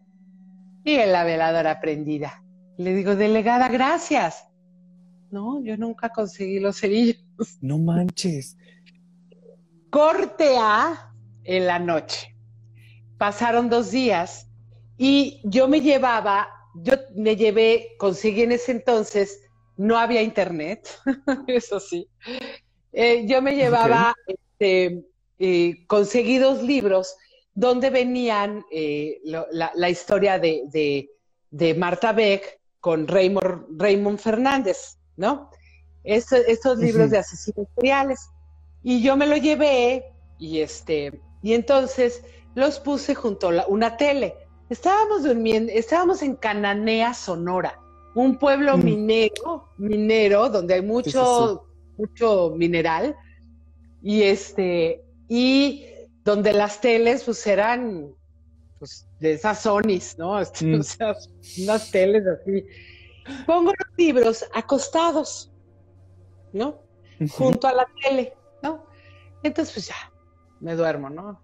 y 0.84 0.96
la 0.96 1.24
veladora 1.24 1.80
prendida. 1.80 2.42
Le 2.78 2.94
digo, 2.94 3.14
delegada, 3.14 3.68
gracias. 3.68 4.48
No, 5.30 5.62
yo 5.62 5.76
nunca 5.76 6.08
conseguí 6.08 6.60
los 6.60 6.80
cerillos. 6.80 7.22
No 7.60 7.78
manches. 7.78 8.56
Corte 9.90 10.56
A 10.58 11.12
en 11.44 11.66
la 11.66 11.78
noche. 11.78 12.34
Pasaron 13.18 13.68
dos 13.68 13.90
días 13.90 14.48
y 14.96 15.40
yo 15.44 15.68
me 15.68 15.80
llevaba, 15.80 16.48
yo 16.74 16.94
me 17.14 17.36
llevé, 17.36 17.96
conseguí 17.98 18.42
en 18.42 18.52
ese 18.52 18.72
entonces 18.72 19.43
no 19.76 19.98
había 19.98 20.22
internet, 20.22 20.88
eso 21.46 21.80
sí. 21.80 22.08
Eh, 22.92 23.24
yo 23.26 23.42
me 23.42 23.56
llevaba, 23.56 24.14
este, 24.26 25.04
eh, 25.38 25.84
conseguí 25.86 26.38
dos 26.38 26.62
libros 26.62 27.16
donde 27.54 27.90
venían 27.90 28.64
eh, 28.70 29.20
la, 29.24 29.90
historia 29.90 30.38
de, 30.38 31.08
Marta 31.76 32.12
Beck 32.12 32.60
con 32.80 33.08
Raymond, 33.08 33.80
Raymond 33.80 34.18
Fernández, 34.18 34.98
¿no? 35.16 35.50
estos 36.04 36.78
libros 36.78 37.10
de 37.10 37.18
asesinos 37.18 37.66
seriales. 37.74 38.28
Y 38.82 39.02
yo 39.02 39.16
me 39.16 39.26
lo 39.26 39.36
llevé 39.36 40.04
y 40.38 40.60
este, 40.60 41.18
y 41.42 41.54
entonces 41.54 42.22
los 42.54 42.78
puse 42.78 43.14
junto 43.14 43.48
a 43.48 43.66
una 43.66 43.96
tele. 43.96 44.34
Estábamos 44.68 45.22
durmiendo, 45.22 45.72
estábamos 45.72 46.22
en 46.22 46.36
Cananea, 46.36 47.14
Sonora 47.14 47.80
un 48.14 48.38
pueblo 48.38 48.76
mm. 48.76 48.84
minero, 48.84 49.68
minero, 49.76 50.48
donde 50.48 50.74
hay 50.74 50.82
mucho, 50.82 51.66
mucho 51.96 52.54
mineral, 52.56 53.16
y 54.02 54.22
este, 54.22 55.04
y 55.28 55.86
donde 56.24 56.52
las 56.52 56.80
teles 56.80 57.24
pues 57.24 57.46
eran 57.46 58.14
pues, 58.78 59.08
de 59.20 59.32
esas 59.32 59.62
Sonys, 59.62 60.16
¿no? 60.18 60.40
Mm. 60.60 60.80
O 60.80 60.82
sea, 60.82 61.14
unas 61.62 61.90
teles 61.90 62.24
así. 62.26 62.64
Pongo 63.46 63.70
los 63.70 63.98
libros 63.98 64.44
acostados, 64.54 65.50
¿no? 66.52 66.82
Junto 67.30 67.66
a 67.66 67.72
la 67.72 67.86
tele, 68.02 68.34
¿no? 68.62 68.84
Entonces, 69.42 69.72
pues 69.72 69.86
ya, 69.88 70.12
me 70.60 70.74
duermo, 70.74 71.08
¿no? 71.08 71.40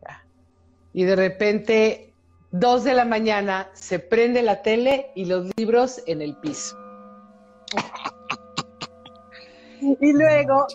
Y 0.93 1.05
de 1.05 1.17
repente 1.17 2.10
Dos 2.53 2.83
de 2.83 2.95
la 2.95 3.05
mañana 3.05 3.71
se 3.75 4.01
prende 4.01 4.43
la 4.43 4.63
tele 4.63 5.13
y 5.15 5.27
los 5.27 5.47
libros 5.57 6.03
en 6.07 6.21
el 6.21 6.37
piso. 6.37 6.77
y 9.81 10.13
luego 10.13 10.67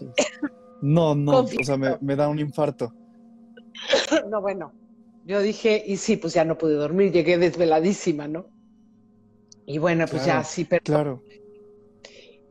No, 0.81 1.15
no, 1.15 1.39
o 1.39 1.47
sea, 1.63 1.77
me, 1.77 2.15
da 2.15 2.27
un 2.29 2.39
infarto. 2.39 2.93
No, 4.29 4.41
bueno, 4.41 4.71
yo 5.25 5.41
dije, 5.41 5.83
y 5.85 5.97
sí, 5.97 6.15
pues 6.15 6.33
ya 6.33 6.45
no 6.45 6.57
pude 6.57 6.75
dormir, 6.75 7.11
llegué 7.11 7.37
desveladísima, 7.37 8.27
¿no? 8.27 8.47
Y 9.65 9.77
bueno, 9.77 10.05
pues 10.07 10.23
Claro. 10.23 10.39
ya 10.39 10.43
sí, 10.45 10.63
pero 10.63 10.81
Claro. 10.83 11.23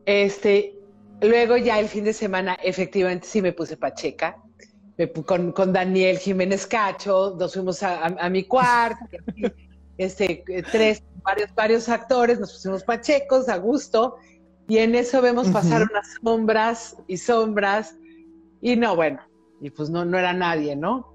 este, 0.05 0.75
luego 1.21 1.57
ya 1.57 1.79
el 1.79 1.87
fin 1.87 2.03
de 2.03 2.13
semana, 2.13 2.53
efectivamente 2.63 3.27
sí 3.27 3.41
me 3.41 3.53
puse 3.53 3.75
pacheca. 3.75 4.44
Me 4.97 5.11
pu- 5.11 5.25
con, 5.25 5.51
con 5.51 5.73
Daniel 5.73 6.17
Jiménez 6.19 6.65
Cacho, 6.65 7.35
nos 7.37 7.53
fuimos 7.53 7.83
a, 7.83 8.05
a- 8.05 8.15
a 8.25 8.29
mi 8.29 8.43
cuarto, 8.45 9.05
este, 9.97 10.43
eh, 10.47 10.63
tres, 10.71 11.03
varios, 11.23 11.53
varios 11.53 11.89
actores, 11.89 12.39
nos 12.39 12.53
pusimos 12.53 12.83
pachecos 12.83 13.49
a 13.49 13.57
gusto, 13.57 14.15
y 14.67 14.77
en 14.77 14.95
eso 14.95 15.21
vemos 15.21 15.47
pasar 15.49 15.83
unas 15.89 16.07
sombras 16.23 16.95
y 17.07 17.17
sombras, 17.17 17.95
y 18.61 18.75
no, 18.77 18.95
bueno, 18.95 19.19
y 19.61 19.69
pues 19.69 19.89
no, 19.89 20.05
no 20.05 20.17
era 20.17 20.31
nadie, 20.33 20.75
¿no? 20.75 21.13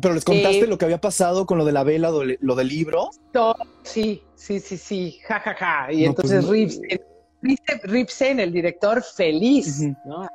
Pero 0.00 0.14
les 0.14 0.24
contaste 0.24 0.64
Eh, 0.64 0.66
lo 0.66 0.78
que 0.78 0.84
había 0.84 1.00
pasado 1.00 1.44
con 1.46 1.58
lo 1.58 1.64
de 1.64 1.72
la 1.72 1.82
vela, 1.84 2.10
lo, 2.10 2.54
del 2.56 2.68
libro. 2.68 3.10
Todo, 3.32 3.56
sí, 3.82 4.22
sí, 4.36 4.60
sí, 4.60 4.76
sí, 4.76 5.18
ja, 5.26 5.40
ja, 5.40 5.54
ja. 5.54 5.92
Y 5.92 6.04
No, 6.06 6.14
pues, 6.14 6.30
entonces 6.30 6.44
no. 6.44 6.52
Ripstein, 6.52 7.00
Ripstein- 7.42 7.80
Ripstein, 7.82 8.40
el 8.40 8.52
director, 8.52 9.02
feliz. 9.02 9.80
¿no? 10.04 10.26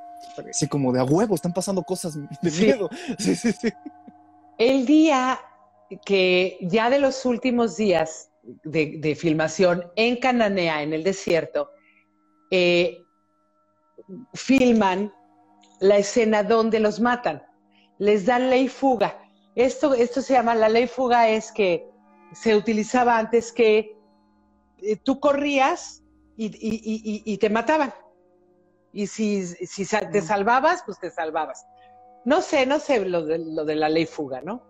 Así 0.50 0.68
como 0.68 0.92
de 0.92 1.00
a 1.00 1.04
huevo, 1.04 1.36
están 1.36 1.54
pasando 1.54 1.84
cosas 1.84 2.16
de 2.42 2.50
Sí. 2.50 2.66
miedo. 2.66 2.90
Sí, 3.20 3.36
sí, 3.36 3.52
sí. 3.52 3.70
El 4.58 4.86
día 4.86 5.40
que 6.06 6.58
ya 6.62 6.90
de 6.90 7.00
los 7.00 7.26
últimos 7.26 7.78
días 7.78 8.30
de, 8.64 8.98
de 9.00 9.16
filmación 9.16 9.86
en 9.96 10.18
Cananea, 10.18 10.82
en 10.84 10.94
el 10.94 11.04
desierto, 11.04 11.70
eh, 12.52 13.04
filman 14.34 15.12
la 15.80 15.98
escena 15.98 16.44
donde 16.44 16.80
los 16.80 17.00
matan. 17.00 17.44
Les 18.00 18.26
dan 18.26 18.50
ley 18.50 18.68
fuga. 18.68 19.20
Esto, 19.56 19.94
esto 19.94 20.22
se 20.22 20.34
llama, 20.34 20.56
la 20.56 20.70
ley 20.70 20.88
fuga 20.88 21.30
es 21.30 21.52
que 21.52 21.88
se 22.34 22.56
utilizaba 22.56 23.18
antes 23.18 23.52
que 23.52 23.96
eh, 24.80 24.96
tú 24.98 25.20
corrías 25.20 26.04
y, 26.36 26.46
y- 26.48 26.76
y- 26.76 27.02
y- 27.26 27.34
y 27.34 27.38
te 27.38 27.50
mataban. 27.50 27.94
Y 28.94 29.08
si, 29.08 29.46
si 29.46 29.86
te 29.86 30.22
salvabas, 30.22 30.84
pues 30.86 31.00
te 31.00 31.10
salvabas. 31.10 31.66
No 32.26 32.42
sé, 32.42 32.66
no 32.66 32.80
sé 32.80 33.04
lo 33.04 33.26
de, 33.26 33.40
lo 33.40 33.66
de 33.66 33.76
la 33.76 33.90
ley 33.90 34.06
fuga, 34.06 34.42
¿no? 34.42 34.64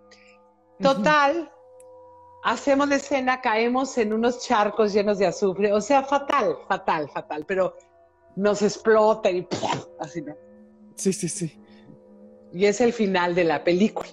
Total, 0.82 1.52
hacemos 2.44 2.90
la 2.90 2.96
escena, 2.96 3.42
caemos 3.42 3.98
en 3.98 4.14
unos 4.14 4.40
charcos 4.40 4.94
llenos 4.94 5.20
de 5.20 5.28
azufre, 5.28 5.72
o 5.72 5.82
sea, 5.82 6.04
fatal, 6.04 6.58
fatal, 6.68 7.10
fatal, 7.10 7.46
pero 7.46 7.76
nos 8.36 8.62
explota 8.62 9.30
y 9.30 9.44
¡pum! 9.44 9.80
así, 10.00 10.22
¿no? 10.22 10.36
Sí, 10.96 11.14
sí, 11.14 11.30
sí. 11.30 11.60
Y 12.52 12.66
es 12.66 12.82
el 12.82 12.94
final 12.94 13.36
de 13.36 13.44
la 13.44 13.64
película. 13.64 14.10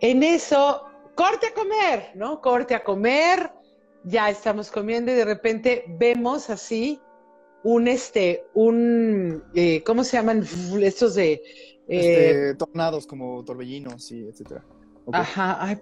En 0.00 0.22
eso, 0.22 0.84
corte 1.14 1.48
a 1.48 1.54
comer, 1.54 2.12
¿no? 2.14 2.40
Corte 2.40 2.74
a 2.74 2.82
comer, 2.82 3.52
ya 4.04 4.28
estamos 4.28 4.70
comiendo 4.70 5.10
y 5.12 5.14
de 5.14 5.24
repente 5.24 5.84
vemos 5.88 6.50
así 6.50 7.00
un, 7.64 7.88
este, 7.88 8.44
un, 8.54 9.42
eh, 9.54 9.82
¿cómo 9.84 10.04
se 10.04 10.16
llaman 10.16 10.44
estos 10.82 11.14
de... 11.14 11.32
eh, 11.32 11.40
Este, 11.88 12.54
tornados 12.54 13.06
como 13.06 13.42
torbellinos 13.44 14.10
y 14.12 14.28
etcétera. 14.28 14.64
Ajá, 15.12 15.58
ay, 15.60 15.78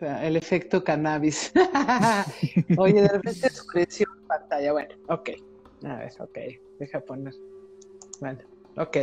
el 0.00 0.36
efecto 0.36 0.82
cannabis. 0.84 1.52
Oye, 2.78 3.02
de 3.02 3.08
repente 3.08 3.48
la 3.48 4.06
pantalla. 4.26 4.72
Bueno, 4.72 4.94
ok. 5.08 5.30
A 5.84 5.96
ver, 5.96 6.12
ok. 6.18 6.38
Deja 6.78 7.00
poner. 7.00 7.34
Bueno, 8.20 8.40
ok. 8.76 8.96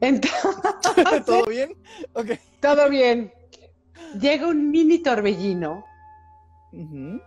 Entonces, 0.00 0.40
¿Todo 1.26 1.46
bien? 1.46 1.76
Ok. 2.14 2.30
todo 2.60 2.88
bien. 2.88 3.32
Llega 4.20 4.48
un 4.48 4.70
mini 4.70 5.02
torbellino, 5.02 5.84
Ujú. 6.72 7.20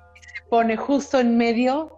pone 0.49 0.77
justo 0.77 1.19
en 1.19 1.37
medio. 1.37 1.97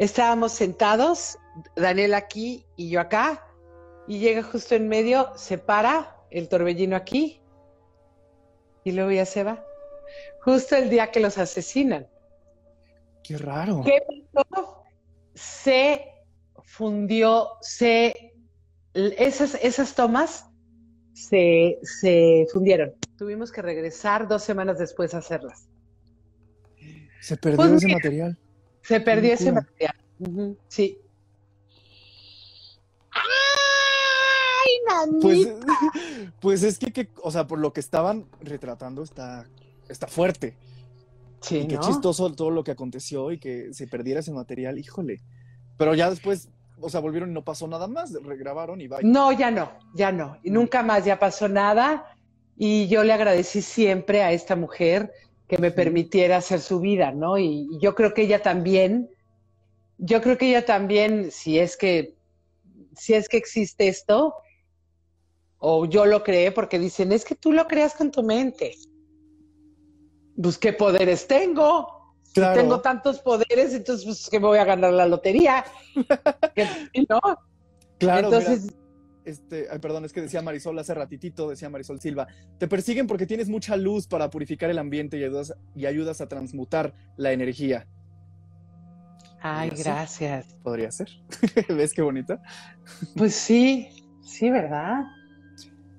Estábamos 0.00 0.52
sentados, 0.52 1.36
Daniel 1.76 2.14
aquí 2.14 2.64
y 2.74 2.88
yo 2.88 3.02
acá, 3.02 3.46
y 4.08 4.18
llega 4.18 4.42
justo 4.42 4.74
en 4.74 4.88
medio, 4.88 5.30
se 5.36 5.58
para 5.58 6.16
el 6.30 6.48
torbellino 6.48 6.96
aquí, 6.96 7.42
y 8.82 8.92
luego 8.92 9.10
ya 9.10 9.26
se 9.26 9.44
va. 9.44 9.62
Justo 10.42 10.74
el 10.74 10.88
día 10.88 11.10
que 11.10 11.20
los 11.20 11.36
asesinan. 11.36 12.08
Qué 13.22 13.36
raro. 13.36 13.82
¿Qué 13.84 14.00
pasó? 14.32 14.84
Se 15.34 16.02
fundió, 16.64 17.58
se 17.60 18.32
esas, 18.94 19.54
esas 19.62 19.94
tomas 19.94 20.46
se, 21.12 21.78
se 21.82 22.46
fundieron. 22.50 22.94
Tuvimos 23.18 23.52
que 23.52 23.60
regresar 23.60 24.26
dos 24.26 24.42
semanas 24.42 24.78
después 24.78 25.12
a 25.12 25.18
hacerlas. 25.18 25.68
Se 27.20 27.36
perdió 27.36 27.58
Pues 27.58 27.72
ese 27.72 27.88
material. 27.92 28.39
Se 28.82 29.00
perdió 29.00 29.34
ese 29.34 29.52
material. 29.52 29.94
Sí. 30.68 30.98
¡Ay, 33.12 33.20
Pues, 35.20 35.46
nanita! 35.46 35.72
pues 36.40 36.62
es 36.62 36.78
que, 36.78 36.92
que, 36.92 37.08
o 37.22 37.30
sea, 37.30 37.46
por 37.46 37.58
lo 37.58 37.72
que 37.72 37.80
estaban 37.80 38.26
retratando 38.40 39.02
está, 39.02 39.46
está 39.88 40.06
fuerte. 40.06 40.56
Sí, 41.40 41.58
y 41.58 41.66
qué 41.66 41.76
¿no? 41.76 41.80
chistoso 41.82 42.30
todo 42.32 42.50
lo 42.50 42.64
que 42.64 42.72
aconteció 42.72 43.32
y 43.32 43.38
que 43.38 43.72
se 43.72 43.86
perdiera 43.86 44.20
ese 44.20 44.32
material, 44.32 44.78
híjole. 44.78 45.20
Pero 45.78 45.94
ya 45.94 46.10
después, 46.10 46.50
o 46.80 46.90
sea, 46.90 47.00
volvieron 47.00 47.30
y 47.30 47.32
no 47.32 47.42
pasó 47.42 47.66
nada 47.66 47.86
más, 47.86 48.12
regrabaron 48.22 48.80
y 48.80 48.88
bye. 48.88 49.02
No, 49.02 49.32
ya 49.32 49.50
no, 49.50 49.72
ya 49.94 50.12
no. 50.12 50.36
Y 50.42 50.50
nunca 50.50 50.82
más 50.82 51.04
ya 51.04 51.18
pasó 51.18 51.48
nada. 51.48 52.14
Y 52.56 52.88
yo 52.88 53.04
le 53.04 53.14
agradecí 53.14 53.62
siempre 53.62 54.22
a 54.22 54.32
esta 54.32 54.54
mujer 54.54 55.10
que 55.50 55.58
me 55.58 55.72
permitiera 55.72 56.36
hacer 56.36 56.60
su 56.60 56.78
vida, 56.78 57.10
¿no? 57.10 57.36
Y, 57.36 57.66
y 57.72 57.80
yo 57.80 57.96
creo 57.96 58.14
que 58.14 58.22
ella 58.22 58.40
también, 58.40 59.10
yo 59.98 60.22
creo 60.22 60.38
que 60.38 60.48
ella 60.48 60.64
también, 60.64 61.32
si 61.32 61.58
es 61.58 61.76
que, 61.76 62.14
si 62.96 63.14
es 63.14 63.28
que 63.28 63.36
existe 63.36 63.88
esto, 63.88 64.36
o 65.58 65.86
yo 65.86 66.06
lo 66.06 66.22
creé, 66.22 66.52
porque 66.52 66.78
dicen, 66.78 67.10
es 67.10 67.24
que 67.24 67.34
tú 67.34 67.50
lo 67.50 67.66
creas 67.66 67.94
con 67.94 68.12
tu 68.12 68.22
mente. 68.22 68.76
Pues, 70.40 70.56
¿qué 70.56 70.72
poderes 70.72 71.26
tengo? 71.26 72.14
Si 72.22 72.34
Claro. 72.34 72.60
tengo 72.60 72.80
tantos 72.80 73.18
poderes, 73.18 73.74
entonces, 73.74 74.04
pues, 74.04 74.30
que 74.30 74.38
me 74.38 74.46
voy 74.46 74.58
a 74.58 74.64
ganar 74.64 74.92
la 74.92 75.06
lotería. 75.06 75.64
¿No? 77.08 77.20
Claro, 77.98 78.28
entonces, 78.28 78.62
mira, 78.62 78.79
este, 79.24 79.66
ay, 79.70 79.78
perdón, 79.78 80.04
es 80.04 80.12
que 80.12 80.20
decía 80.22 80.42
Marisol 80.42 80.78
hace 80.78 80.94
ratitito, 80.94 81.48
decía 81.50 81.68
Marisol 81.70 82.00
Silva, 82.00 82.26
te 82.58 82.68
persiguen 82.68 83.06
porque 83.06 83.26
tienes 83.26 83.48
mucha 83.48 83.76
luz 83.76 84.06
para 84.06 84.30
purificar 84.30 84.70
el 84.70 84.78
ambiente 84.78 85.18
y 85.18 85.24
ayudas, 85.24 85.54
y 85.74 85.86
ayudas 85.86 86.20
a 86.20 86.28
transmutar 86.28 86.94
la 87.16 87.32
energía. 87.32 87.86
ay, 89.42 89.70
¿Sí? 89.74 89.82
gracias. 89.82 90.54
Podría 90.62 90.90
ser. 90.90 91.08
¿Ves 91.68 91.92
qué 91.94 92.02
bonita? 92.02 92.42
Pues 93.16 93.34
sí, 93.34 93.88
sí, 94.22 94.50
¿verdad? 94.50 95.02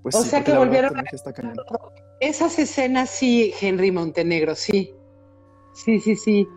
Pues 0.03 0.15
O 0.15 0.23
sí, 0.23 0.29
sea 0.29 0.43
que 0.43 0.55
volvieron. 0.57 0.93
Esas 2.19 2.57
escenas 2.59 3.09
sí, 3.09 3.53
Henry 3.61 3.91
Montenegro, 3.91 4.55
sí. 4.55 4.93
Sí, 5.73 5.99
sí, 5.99 6.15
sí. 6.15 6.47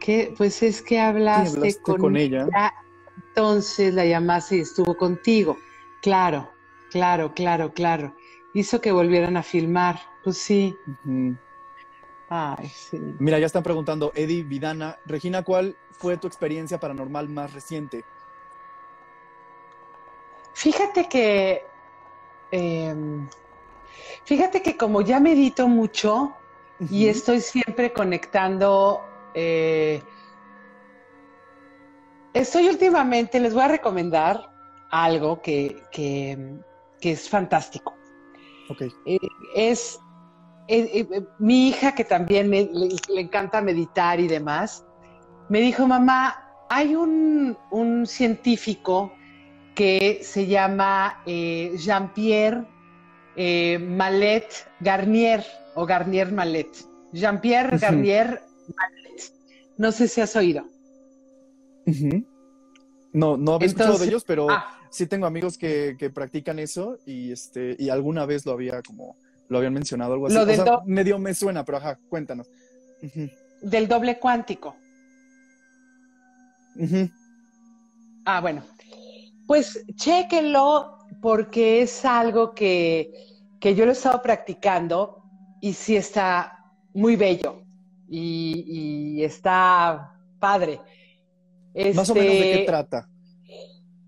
Que, 0.00 0.32
pues 0.36 0.62
es 0.62 0.80
que 0.82 0.96
Sí, 0.96 0.98
hablaste, 0.98 1.58
hablaste 1.58 1.82
con, 1.82 1.96
con 2.00 2.16
ella. 2.16 2.46
Entonces 3.16 3.94
la 3.94 4.04
llamaste 4.04 4.56
y 4.56 4.60
estuvo 4.60 4.96
contigo. 4.96 5.58
Claro, 6.00 6.52
claro, 6.90 7.32
claro, 7.34 7.72
claro. 7.72 8.14
Hizo 8.52 8.80
que 8.80 8.92
volvieran 8.92 9.36
a 9.36 9.42
filmar. 9.42 10.00
Pues 10.22 10.38
sí. 10.38 10.78
Ay, 12.28 12.68
sí. 12.68 12.98
Mira, 13.18 13.38
ya 13.38 13.46
están 13.46 13.62
preguntando, 13.62 14.12
Eddie 14.14 14.42
Vidana, 14.42 14.98
Regina, 15.04 15.42
¿cuál 15.42 15.76
fue 15.92 16.16
tu 16.16 16.26
experiencia 16.26 16.78
paranormal 16.78 17.28
más 17.28 17.52
reciente? 17.52 18.04
Fíjate 20.54 21.08
que, 21.08 21.62
em, 22.50 23.28
fíjate 24.24 24.62
que 24.62 24.76
como 24.76 25.00
ya 25.02 25.20
medito 25.20 25.68
mucho, 25.68 26.34
y 26.90 27.06
estoy 27.08 27.40
siempre 27.40 27.92
conectando. 27.92 29.00
eh, 29.34 30.00
estoy 32.34 32.68
últimamente, 32.68 33.40
les 33.40 33.54
voy 33.54 33.62
a 33.62 33.68
recomendar 33.68 34.50
algo 34.90 35.40
que, 35.40 35.82
que- 35.90 36.58
que 37.00 37.12
es 37.12 37.28
fantástico. 37.28 37.94
Ok. 38.68 38.82
Eh, 39.06 39.18
es 39.54 39.98
eh, 40.68 41.06
eh, 41.12 41.22
mi 41.38 41.68
hija, 41.68 41.94
que 41.94 42.04
también 42.04 42.48
me- 42.48 42.68
le, 42.72 42.88
le 43.14 43.20
encanta 43.20 43.60
meditar 43.60 44.18
y 44.20 44.28
demás, 44.28 44.84
me 45.48 45.60
dijo, 45.60 45.86
mamá, 45.86 46.40
hay 46.70 46.94
un, 46.94 47.56
un 47.70 48.06
científico 48.06 49.12
que 49.74 50.20
se 50.22 50.46
llama 50.46 51.20
eh, 51.26 51.72
Jean-Pierre 51.76 52.64
Malet 53.80 54.46
Garnier 54.80 55.44
o 55.74 55.84
Garnier 55.84 56.30
Malet. 56.32 56.68
Jean-Pierre. 57.12 57.76
Garnier 57.78 58.42
Malet. 58.76 59.32
No 59.76 59.90
sé 59.92 60.06
si 60.08 60.20
has 60.20 60.34
oído. 60.36 60.64
No, 63.12 63.36
no 63.36 63.54
había 63.54 63.66
escuchado 63.66 63.90
de 63.90 63.94
Entonces- 63.96 64.08
ellos, 64.08 64.24
pero 64.24 64.50
Ah, 64.50 64.66
sí 64.90 65.06
tengo 65.06 65.26
amigos 65.26 65.56
que, 65.58 65.96
que 65.98 66.10
practican 66.10 66.58
eso 66.58 66.98
y 67.06 67.30
este 67.32 67.76
y 67.78 67.88
alguna 67.90 68.26
vez 68.26 68.44
lo 68.46 68.52
había 68.52 68.82
como 68.82 69.16
lo 69.48 69.58
habían 69.58 69.74
mencionado 69.74 70.14
algo 70.14 70.26
así. 70.26 70.34
Lo 70.34 70.42
O 70.42 70.46
del 70.46 70.56
sea, 70.56 70.80
medio 70.86 71.18
me 71.18 71.34
suena, 71.34 71.64
pero 71.64 71.78
ajá, 71.78 71.98
cuéntanos. 72.08 72.48
Del 73.60 73.86
doble 73.86 74.18
cuántico. 74.18 74.74
Ah, 78.24 78.40
bueno. 78.40 78.62
Pues 79.46 79.84
chéquenlo 79.94 80.98
porque 81.20 81.82
es 81.82 82.04
algo 82.04 82.54
que, 82.54 83.12
que 83.60 83.74
yo 83.74 83.84
lo 83.84 83.92
he 83.92 83.94
estado 83.94 84.22
practicando 84.22 85.22
y 85.60 85.74
sí 85.74 85.96
está 85.96 86.64
muy 86.94 87.16
bello 87.16 87.62
y, 88.08 88.64
y 89.18 89.22
está 89.24 90.18
padre. 90.40 90.80
Más 91.94 92.08
o 92.10 92.14
menos 92.14 92.32
de 92.32 92.42
qué 92.42 92.54
Este, 92.54 92.66
trata. 92.66 93.08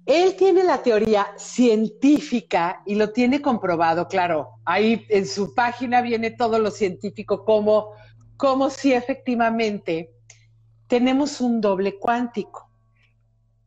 Él 0.06 0.36
tiene 0.36 0.62
la 0.62 0.82
teoría 0.82 1.26
científica 1.36 2.82
y 2.86 2.94
lo 2.94 3.10
tiene 3.10 3.42
comprobado, 3.42 4.06
claro. 4.06 4.50
Ahí 4.64 5.04
en 5.08 5.26
su 5.26 5.52
página 5.54 6.00
viene 6.00 6.30
todo 6.30 6.60
lo 6.60 6.70
científico, 6.70 7.44
como, 7.44 7.90
como 8.36 8.70
si 8.70 8.92
efectivamente 8.92 10.12
tenemos 10.86 11.40
un 11.40 11.60
doble 11.60 11.98
cuántico. 11.98 12.70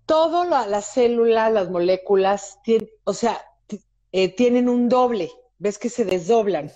Todo 0.05 0.45
lo- 0.45 0.65
las 0.65 0.85
células, 0.93 1.51
las 1.51 1.69
moléculas, 1.69 2.59
o 3.03 3.13
sea, 3.13 3.41
eh, 4.13 4.29
tienen 4.29 4.69
un 4.69 4.87
doble, 4.87 5.29
ves 5.57 5.77
que 5.77 5.89
se 5.89 6.05
desdoblan. 6.05 6.71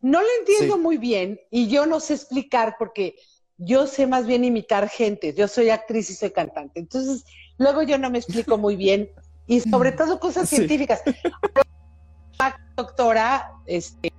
No 0.00 0.20
lo 0.22 0.28
entiendo 0.40 0.76
Sí. 0.76 0.80
muy 0.80 0.96
bien 0.96 1.38
y 1.50 1.68
yo 1.68 1.86
no 1.86 2.00
sé 2.00 2.14
explicar 2.14 2.76
porque 2.78 3.16
yo 3.58 3.86
sé 3.86 4.06
más 4.06 4.26
bien 4.26 4.44
imitar 4.44 4.88
gente. 4.88 5.32
Yo 5.34 5.48
soy 5.48 5.70
actriz 5.70 6.10
y 6.10 6.14
soy 6.14 6.30
cantante. 6.30 6.80
Entonces, 6.80 7.24
luego 7.58 7.82
yo 7.82 7.98
no 7.98 8.10
me 8.10 8.18
explico 8.18 8.58
muy 8.58 8.76
bien 8.76 9.10
y 9.46 9.60
sobre 9.60 9.92
todo 9.92 10.18
cosas 10.18 10.48
Sí. 10.48 10.56
científicas. 10.56 11.02
Doctora, 12.76 13.52
este, 13.66 14.12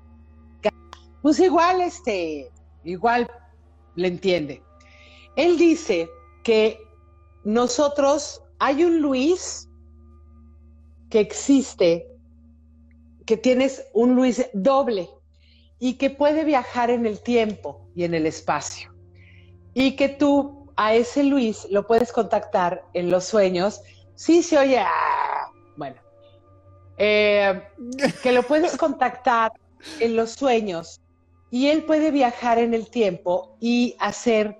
pues 1.21 1.39
igual, 1.39 1.81
este, 1.81 2.49
igual 2.85 3.29
le 3.95 4.07
entiende. 4.07 4.63
Él 5.35 5.57
dice 5.57 6.09
que 6.43 6.79
nosotros, 7.43 8.41
hay 8.59 8.85
un 8.85 9.01
Luis 9.01 9.67
que 11.09 11.19
existe, 11.19 12.07
que 13.25 13.35
tienes 13.35 13.85
un 13.93 14.15
Luis 14.15 14.45
doble 14.53 15.09
y 15.79 15.95
que 15.95 16.09
puede 16.09 16.45
viajar 16.45 16.89
en 16.89 17.05
el 17.05 17.21
tiempo 17.21 17.89
y 17.93 18.05
en 18.05 18.13
el 18.13 18.25
espacio. 18.25 18.94
Y 19.75 19.95
que 19.95 20.09
tú 20.09 20.71
a 20.75 20.95
ese 20.95 21.23
Luis 21.23 21.67
lo 21.69 21.85
puedes 21.85 22.11
contactar 22.11 22.83
en 22.93 23.11
los 23.11 23.25
sueños. 23.25 23.81
Sí, 24.15 24.41
se 24.41 24.57
oye, 24.57 24.79
ah, 24.79 25.51
bueno, 25.77 25.97
Eh, 26.97 27.61
que 28.23 28.31
lo 28.31 28.41
puedes 28.41 28.75
contactar 28.77 29.51
en 29.99 30.15
los 30.15 30.31
sueños 30.31 31.01
y 31.51 31.67
él 31.67 31.83
puede 31.83 32.11
viajar 32.11 32.57
en 32.57 32.73
el 32.73 32.89
tiempo 32.89 33.55
y 33.59 33.95
hacer 33.99 34.57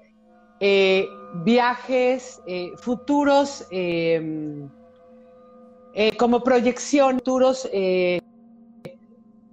eh, 0.59 1.07
viajes 1.43 2.41
eh, 2.47 2.72
futuros 2.78 3.68
eh, 3.72 4.70
como 6.18 6.43
proyección, 6.43 7.16
futuros 7.18 7.70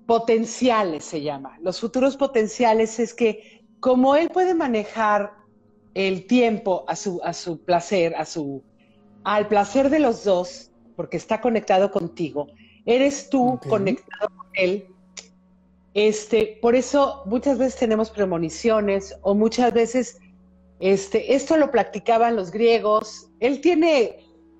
potenciales 0.06 1.04
se 1.04 1.22
llama. 1.22 1.56
Los 1.60 1.80
futuros 1.80 2.16
potenciales 2.16 2.98
es 2.98 3.14
que 3.14 3.64
como 3.80 4.14
él 4.14 4.28
puede 4.28 4.54
manejar 4.54 5.32
el 5.94 6.26
tiempo 6.26 6.84
a 6.88 6.96
su, 6.96 7.20
a 7.22 7.32
su 7.32 7.62
placer, 7.64 8.14
a 8.16 8.24
su, 8.24 8.62
al 9.24 9.48
placer 9.48 9.90
de 9.90 9.98
los 9.98 10.24
dos, 10.24 10.70
porque 10.96 11.16
está 11.16 11.40
conectado 11.40 11.90
contigo, 11.90 12.48
eres 12.86 13.28
tú 13.28 13.58
conectado 13.68 14.28
con 14.36 14.48
él. 14.54 14.86
Este, 15.94 16.58
por 16.62 16.74
eso 16.74 17.22
muchas 17.26 17.58
veces 17.58 17.78
tenemos 17.78 18.10
premoniciones 18.10 19.14
o 19.20 19.34
muchas 19.34 19.74
veces 19.74 20.18
este, 20.82 21.34
esto 21.34 21.56
lo 21.56 21.70
practicaban 21.70 22.34
los 22.34 22.50
griegos. 22.50 23.30
Él 23.38 23.60
tiene, 23.60 24.18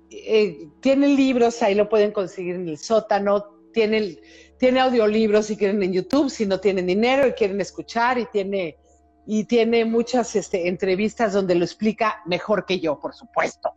eh, 0.09 0.69
tiene 0.79 1.09
libros, 1.09 1.61
ahí 1.61 1.75
lo 1.75 1.89
pueden 1.89 2.11
conseguir 2.11 2.55
en 2.55 2.69
el 2.69 2.77
sótano, 2.77 3.43
tiene, 3.73 4.19
tiene 4.57 4.79
audiolibros 4.79 5.47
si 5.47 5.57
quieren 5.57 5.83
en 5.83 5.91
YouTube, 5.91 6.29
si 6.29 6.45
no 6.45 6.61
tienen 6.61 6.87
dinero 6.87 7.27
y 7.27 7.33
quieren 7.33 7.59
escuchar, 7.59 8.17
y 8.19 8.25
tiene, 8.27 8.77
y 9.25 9.45
tiene 9.45 9.85
muchas 9.85 10.35
este, 10.35 10.67
entrevistas 10.67 11.33
donde 11.33 11.55
lo 11.55 11.65
explica 11.65 12.21
mejor 12.25 12.65
que 12.65 12.79
yo, 12.79 12.99
por 12.99 13.13
supuesto. 13.13 13.71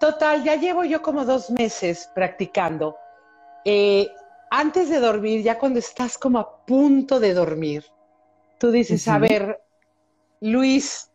Total, 0.00 0.44
ya 0.44 0.56
llevo 0.56 0.84
yo 0.84 1.02
como 1.02 1.24
dos 1.24 1.50
meses 1.50 2.10
practicando. 2.14 2.96
Eh, 3.64 4.08
antes 4.50 4.88
de 4.88 5.00
dormir, 5.00 5.42
ya 5.42 5.58
cuando 5.58 5.78
estás 5.78 6.16
como 6.16 6.38
a 6.38 6.64
punto 6.64 7.20
de 7.20 7.34
dormir, 7.34 7.84
tú 8.58 8.70
dices, 8.70 9.06
a 9.08 9.18
ver, 9.18 9.60
Luis, 10.40 11.10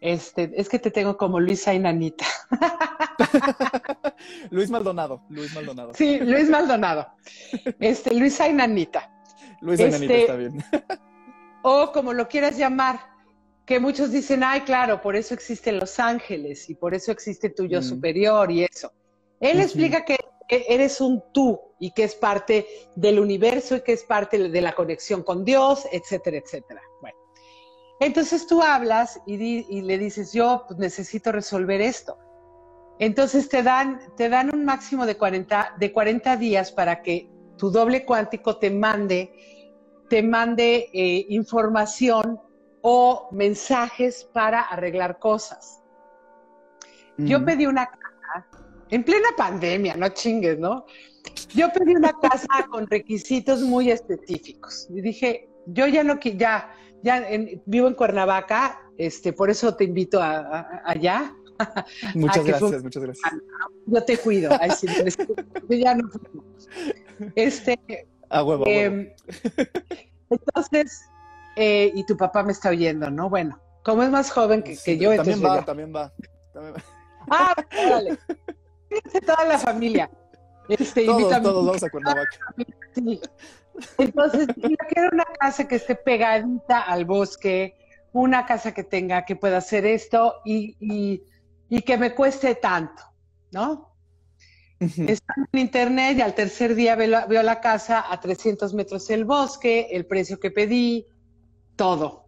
este, 0.00 0.50
es 0.54 0.68
que 0.68 0.78
te 0.78 0.90
tengo 0.90 1.16
como 1.16 1.40
Luisa 1.40 1.72
Inanita. 1.72 2.26
Luis 4.50 4.70
Maldonado, 4.70 5.22
Luis 5.28 5.54
Maldonado. 5.54 5.94
Sí, 5.94 6.18
Luis 6.18 6.50
Maldonado. 6.50 7.06
Este, 7.78 8.14
Luisa 8.14 8.48
Inanita. 8.48 9.10
Luis 9.60 9.80
Enanita 9.80 10.14
Este- 10.14 10.20
está 10.20 10.36
bien. 10.36 10.64
O 11.62 11.92
como 11.92 12.12
lo 12.12 12.28
quieras 12.28 12.56
llamar, 12.56 13.00
que 13.66 13.80
muchos 13.80 14.10
dicen, 14.12 14.42
ay, 14.44 14.62
claro, 14.62 15.02
por 15.02 15.14
eso 15.16 15.34
existen 15.34 15.78
los 15.78 15.98
ángeles 15.98 16.70
y 16.70 16.74
por 16.74 16.94
eso 16.94 17.12
existe 17.12 17.50
tu 17.50 17.66
yo 17.66 17.80
Mm. 17.80 17.82
superior 17.82 18.50
y 18.50 18.64
eso. 18.64 18.92
Él 19.40 19.60
explica 19.60 20.04
que 20.04 20.16
eres 20.48 21.00
un 21.02 21.22
tú 21.34 21.60
y 21.78 21.90
que 21.92 22.04
es 22.04 22.14
parte 22.14 22.66
del 22.96 23.18
universo 23.20 23.76
y 23.76 23.82
que 23.82 23.92
es 23.92 24.02
parte 24.04 24.38
de 24.48 24.60
la 24.62 24.72
conexión 24.74 25.22
con 25.22 25.44
Dios, 25.44 25.86
etcétera, 25.92 26.38
etcétera. 26.38 26.80
Bueno, 27.02 27.16
entonces 28.00 28.46
tú 28.46 28.62
hablas 28.62 29.20
y, 29.26 29.36
di- 29.36 29.66
y 29.68 29.82
le 29.82 29.98
dices, 29.98 30.32
yo 30.32 30.64
pues, 30.66 30.78
necesito 30.78 31.30
resolver 31.32 31.80
esto. 31.82 32.16
Entonces 32.98 33.48
te 33.48 33.62
dan, 33.62 34.00
te 34.16 34.28
dan 34.30 34.52
un 34.52 34.64
máximo 34.64 35.04
de 35.04 35.16
40, 35.16 35.74
de 35.78 35.92
40 35.92 36.36
días 36.36 36.72
para 36.72 37.02
que 37.02 37.30
tu 37.58 37.70
doble 37.70 38.04
cuántico 38.04 38.56
te 38.58 38.70
mande, 38.70 39.30
te 40.08 40.22
mande 40.22 40.88
eh, 40.92 41.26
información 41.28 42.40
o 42.82 43.28
mensajes 43.32 44.24
para 44.32 44.60
arreglar 44.62 45.18
cosas. 45.18 45.82
Yo 47.18 47.44
pedí 47.44 47.66
una 47.66 47.86
casa 47.86 48.46
en 48.90 49.02
plena 49.02 49.28
pandemia, 49.36 49.96
no 49.96 50.08
chingues, 50.10 50.58
¿no? 50.58 50.86
Yo 51.52 51.68
pedí 51.72 51.94
una 51.96 52.12
casa 52.12 52.46
con 52.70 52.86
requisitos 52.86 53.60
muy 53.62 53.90
específicos. 53.90 54.86
Y 54.90 55.00
dije, 55.00 55.48
yo 55.66 55.88
ya 55.88 56.04
no 56.04 56.14
qui- 56.20 56.36
ya, 56.38 56.72
ya 57.02 57.18
en- 57.28 57.60
vivo 57.66 57.88
en 57.88 57.94
Cuernavaca, 57.94 58.80
este, 58.96 59.32
por 59.32 59.50
eso 59.50 59.74
te 59.74 59.82
invito 59.84 60.22
a- 60.22 60.38
a- 60.60 60.82
allá. 60.84 61.34
Muchas 62.14 62.44
que 62.44 62.52
fue- 62.54 62.60
gracias, 62.60 62.82
muchas 62.84 63.02
gracias. 63.02 63.32
Yo 63.86 64.04
te 64.04 64.16
cuido. 64.18 64.50
Ay, 64.60 64.70
sí, 64.70 64.86
yo 65.68 65.76
ya 65.76 65.94
no. 65.96 66.08
Este, 67.34 68.06
A 68.30 68.42
huevo. 68.42 68.64
Em, 68.66 69.12
entonces, 70.30 71.02
eh, 71.56 71.90
y 71.94 72.04
tu 72.04 72.16
papá 72.16 72.42
me 72.42 72.52
está 72.52 72.70
oyendo, 72.70 73.10
¿no? 73.10 73.28
Bueno, 73.30 73.58
como 73.82 74.02
es 74.02 74.10
más 74.10 74.30
joven 74.30 74.62
que, 74.62 74.76
Sí, 74.76 74.92
que 74.92 74.98
yo, 74.98 75.14
también 75.16 75.38
entonces 75.38 75.60
va, 75.60 75.64
también 75.64 75.94
va, 75.94 76.12
también 76.52 76.74
va. 76.74 76.82
Ah. 77.30 77.54
Fíjense 78.88 79.20
toda 79.20 79.44
la 79.44 79.58
familia. 79.58 80.10
Este, 80.68 81.04
Todos, 81.06 81.42
todos 81.42 81.66
vamos 81.66 81.82
a 81.82 81.90
Cuernavaca. 81.90 82.30
Sí. 82.94 83.20
Entonces, 83.98 84.46
yo 84.56 84.76
quiero 84.88 85.10
una 85.12 85.24
casa 85.38 85.66
que 85.68 85.76
esté 85.76 85.94
pegadita 85.94 86.80
al 86.82 87.04
bosque, 87.04 87.76
una 88.12 88.44
casa 88.46 88.72
que 88.72 88.82
tenga, 88.84 89.24
que 89.24 89.36
pueda 89.36 89.58
hacer 89.58 89.86
esto 89.86 90.36
y, 90.44 90.76
y- 90.80 91.22
y 91.70 91.82
que 91.82 91.96
me 91.98 92.14
cueste 92.14 92.54
tanto, 92.54 93.02
¿no? 93.52 93.87
Ujú. 94.80 95.04
Está 95.08 95.34
en 95.52 95.60
internet 95.60 96.18
y 96.18 96.20
al 96.22 96.34
tercer 96.34 96.74
día 96.74 96.94
veo 96.94 97.08
la, 97.08 97.26
veo 97.26 97.42
la 97.42 97.60
casa 97.60 98.04
a 98.08 98.20
300 98.20 98.74
metros 98.74 99.06
del 99.08 99.24
bosque, 99.24 99.88
el 99.90 100.06
precio 100.06 100.38
que 100.38 100.50
pedí, 100.50 101.06
todo. 101.76 102.26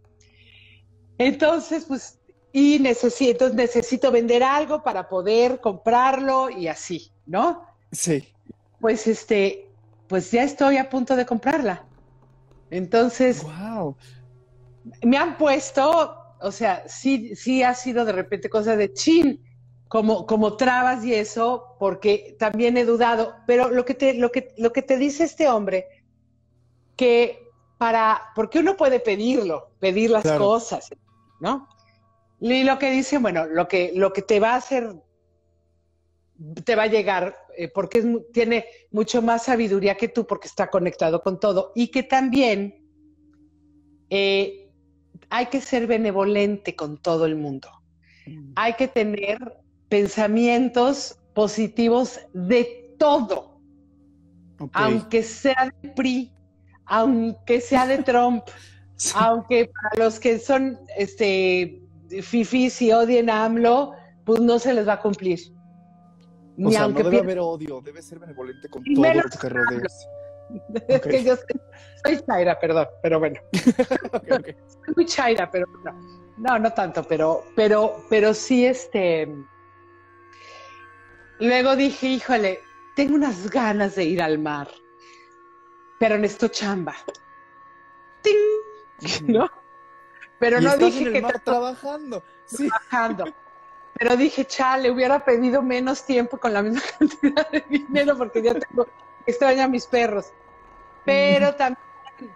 Entonces, 1.17 1.85
pues, 1.85 2.19
y 2.51 2.79
necesito, 2.79 3.49
necesito 3.49 4.11
vender 4.11 4.43
algo 4.43 4.83
para 4.83 5.07
poder 5.07 5.59
comprarlo 5.61 6.49
y 6.49 6.67
así, 6.67 7.11
¿no? 7.25 7.63
Sí. 7.91 8.27
Pues 8.79 9.07
este, 9.07 9.69
pues 10.07 10.31
ya 10.31 10.43
estoy 10.43 10.77
a 10.77 10.89
punto 10.89 11.15
de 11.15 11.25
comprarla. 11.25 11.85
Entonces, 12.69 13.43
Wow. 13.43 13.95
me 15.03 15.17
han 15.17 15.37
puesto, 15.37 16.17
o 16.41 16.51
sea, 16.51 16.83
sí, 16.87 17.35
sí 17.35 17.63
ha 17.63 17.73
sido 17.75 18.03
de 18.03 18.11
repente 18.11 18.49
cosa 18.49 18.75
de 18.75 18.91
chin, 18.91 19.41
como, 19.91 20.25
como 20.25 20.55
trabas 20.55 21.03
y 21.03 21.13
eso, 21.13 21.75
porque 21.77 22.37
también 22.39 22.77
he 22.77 22.85
dudado. 22.85 23.35
Pero 23.45 23.69
lo 23.69 23.83
que 23.83 23.93
te, 23.93 24.13
lo 24.13 24.31
que, 24.31 24.53
lo 24.57 24.71
que 24.71 24.81
te 24.81 24.95
dice 24.97 25.25
este 25.25 25.49
hombre, 25.49 25.85
que 26.95 27.49
para, 27.77 28.21
porque 28.33 28.59
uno 28.59 28.77
puede 28.77 29.01
pedirlo, 29.01 29.73
pedir 29.79 30.09
las 30.09 30.23
Claro. 30.23 30.45
cosas, 30.45 30.87
¿no? 31.41 31.67
Y 32.39 32.63
lo 32.63 32.79
que 32.79 32.89
dice, 32.91 33.17
bueno, 33.17 33.45
lo 33.47 33.67
que, 33.67 33.91
lo 33.93 34.13
que 34.13 34.21
te 34.21 34.39
va 34.39 34.53
a 34.53 34.55
hacer, 34.55 34.95
te 36.63 36.75
va 36.77 36.83
a 36.83 36.87
llegar, 36.87 37.35
eh, 37.57 37.67
porque 37.67 37.99
es 37.99 38.05
mu- 38.05 38.23
tiene 38.31 38.65
mucho 38.91 39.21
más 39.21 39.43
sabiduría 39.43 39.95
que 39.95 40.07
tú, 40.07 40.25
porque 40.25 40.47
está 40.47 40.69
conectado 40.69 41.21
con 41.21 41.37
todo. 41.37 41.73
Y 41.75 41.89
que 41.89 42.03
también 42.03 42.81
eh, 44.09 44.69
hay 45.29 45.47
que 45.47 45.59
ser 45.59 45.85
benevolente 45.85 46.77
con 46.77 46.97
todo 47.01 47.25
el 47.25 47.35
mundo. 47.35 47.67
Hay 48.55 48.73
que 48.75 48.87
tener 48.87 49.60
pensamientos 49.91 51.19
positivos 51.35 52.19
de 52.33 52.95
todo 52.97 53.51
aunque 54.73 55.23
sea 55.23 55.71
de 55.81 55.89
PRI, 55.89 56.31
aunque 56.85 57.61
sea 57.61 57.87
de 57.87 57.99
Trump, 58.03 58.43
Sí. 58.95 59.15
aunque 59.17 59.65
para 59.65 60.05
los 60.05 60.19
que 60.19 60.37
son 60.37 60.79
este 60.95 61.81
fifís 62.21 62.79
y 62.83 62.91
odien 62.91 63.31
a 63.31 63.45
AMLO, 63.45 63.93
pues 64.25 64.39
no 64.41 64.59
se 64.59 64.75
les 64.75 64.87
va 64.87 64.93
a 64.93 64.99
cumplir. 64.99 65.39
O 65.51 66.67
Ni 66.67 66.73
sea, 66.73 66.83
aunque 66.83 67.01
no 67.01 67.09
debe 67.09 67.23
haber 67.23 67.39
odio, 67.39 67.81
debe 67.81 67.99
ser 68.03 68.19
benevolente 68.19 68.69
con 68.69 68.83
Y 68.85 68.93
todo 68.93 69.01
menos 69.01 69.23
lo 69.23 69.29
que 69.31 69.37
te 69.37 69.49
rodees. 69.49 70.07
es 70.87 71.01
que 71.01 71.23
yo 71.23 71.35
soy, 71.35 71.61
soy 72.05 72.23
chaira, 72.27 72.59
perdón, 72.59 72.87
pero 73.01 73.17
bueno, 73.17 73.39
soy 74.21 74.93
muy 74.95 75.05
chaira, 75.07 75.49
pero 75.49 75.65
no, 75.83 75.93
no, 76.37 76.59
no 76.59 76.71
tanto, 76.71 77.03
pero, 77.03 77.43
pero, 77.55 78.05
pero 78.07 78.35
sí, 78.35 78.67
este. 78.67 79.27
Luego 81.41 81.75
dije, 81.75 82.07
híjole, 82.07 82.61
tengo 82.95 83.15
unas 83.15 83.49
ganas 83.49 83.95
de 83.95 84.03
ir 84.03 84.21
al 84.21 84.37
mar, 84.37 84.69
pero 85.99 86.17
necesito 86.17 86.49
chamba. 86.49 86.95
¡Ting! 88.21 88.37
¿no? 89.27 89.49
Pero 90.39 90.59
Y 90.59 90.63
no 90.63 90.69
estás 90.69 90.85
dije 90.85 90.99
en 91.01 91.07
el 91.07 91.13
que 91.13 91.21
mar 91.21 91.39
trabajando. 91.39 92.23
Sí. 92.45 92.67
trabajando. 92.69 93.25
Pero 93.97 94.15
dije, 94.15 94.45
chale, 94.45 94.91
hubiera 94.91 95.23
pedido 95.25 95.61
menos 95.63 96.05
tiempo 96.05 96.37
con 96.39 96.53
la 96.53 96.61
misma 96.61 96.81
cantidad 96.99 97.49
de 97.49 97.65
dinero 97.69 98.15
porque 98.17 98.41
ya 98.43 98.53
tengo, 98.53 98.87
extraño 99.25 99.63
a 99.63 99.67
mis 99.67 99.85
perros. 99.87 100.31
Pero 101.03 101.55
tam- 101.57 101.75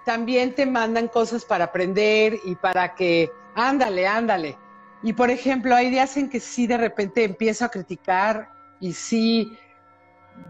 también 0.03 0.55
te 0.55 0.65
mandan 0.65 1.07
cosas 1.09 1.45
para 1.45 1.65
aprender 1.65 2.39
y 2.43 2.55
para 2.55 2.95
que, 2.95 3.31
ándale, 3.53 4.07
ándale. 4.07 4.57
Y 5.03 5.13
por 5.13 5.29
ejemplo, 5.29 5.75
hay 5.75 5.91
días 5.91 6.17
en 6.17 6.27
que 6.27 6.39
sí 6.39 6.65
de 6.65 6.77
repente 6.77 7.23
empiezo 7.23 7.65
a 7.65 7.69
criticar 7.69 8.49
y 8.85 8.93
sí 8.93 9.57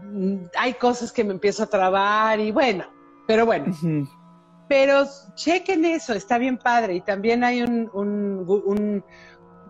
mm, 0.02 0.36
hay 0.58 0.74
cosas 0.74 1.10
que 1.12 1.24
me 1.24 1.32
empiezo 1.32 1.62
a 1.62 1.66
trabar 1.66 2.38
y 2.40 2.50
bueno, 2.50 2.84
pero 3.26 3.46
bueno. 3.46 3.66
Pero 4.68 5.04
chequen 5.36 5.84
eso, 5.84 6.12
está 6.12 6.38
bien 6.38 6.58
padre. 6.58 6.94
Y 6.96 7.00
también 7.00 7.44
hay 7.44 7.62
un, 7.62 7.88
un- 7.94 8.44
un- 8.66 9.04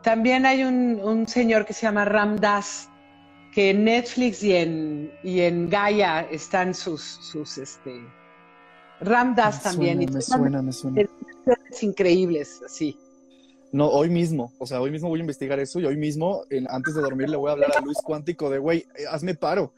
también 0.03 0.47
hay 0.47 0.65
un, 0.65 1.01
un 1.03 1.27
señor 1.29 1.65
que 1.67 1.75
se 1.75 1.83
llama 1.83 2.05
Ram 2.07 2.37
Dass, 2.37 2.89
que 3.53 3.71
en 3.71 3.85
Netflix 3.85 4.43
y 4.43 4.55
en, 4.57 5.13
y 5.23 5.41
en 5.41 5.69
Gaia 5.69 6.23
están 6.31 6.73
sus, 6.75 7.03
sus 7.03 7.59
este 7.59 7.93
Ram 9.01 9.35
Dass 9.35 9.57
Me 9.59 9.63
también. 9.71 9.99
suena, 9.99 10.11
y 10.11 10.15
me 10.15 10.23
suena, 10.23 10.63
me 10.63 10.73
suena. 10.73 11.03
increíbles, 11.83 12.63
así. 12.65 12.99
No, 13.73 13.89
hoy 13.89 14.09
mismo, 14.09 14.53
o 14.59 14.67
sea, 14.67 14.81
hoy 14.81 14.91
mismo 14.91 15.09
voy 15.09 15.19
a 15.21 15.23
investigar 15.23 15.59
eso 15.59 15.81
y 15.81 15.85
hoy 15.87 15.97
mismo, 15.97 16.43
en- 16.51 16.67
antes 16.71 16.95
de 16.95 17.03
dormir, 17.03 17.29
le 17.29 17.37
voy 17.37 17.49
a 17.51 17.53
hablar 17.53 17.73
a 17.77 17.81
Luis 17.81 17.99
Cuántico 18.03 18.49
de, 18.49 18.59
güey, 18.59 18.87
eh, 18.97 19.05
hazme 19.11 19.35
paro. 19.35 19.73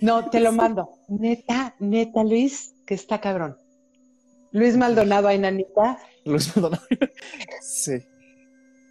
No, 0.00 0.28
te 0.30 0.40
lo 0.40 0.52
mando. 0.52 0.88
Neta, 1.08 1.74
neta, 1.80 2.22
Luis, 2.22 2.74
que 2.86 2.94
está 2.94 3.20
cabrón. 3.20 3.56
Luis 4.52 4.76
Maldonado, 4.76 5.28
Ainanita, 5.28 5.98
Luis 6.24 6.54
Maldonado. 6.56 6.82
Sí. 7.60 7.98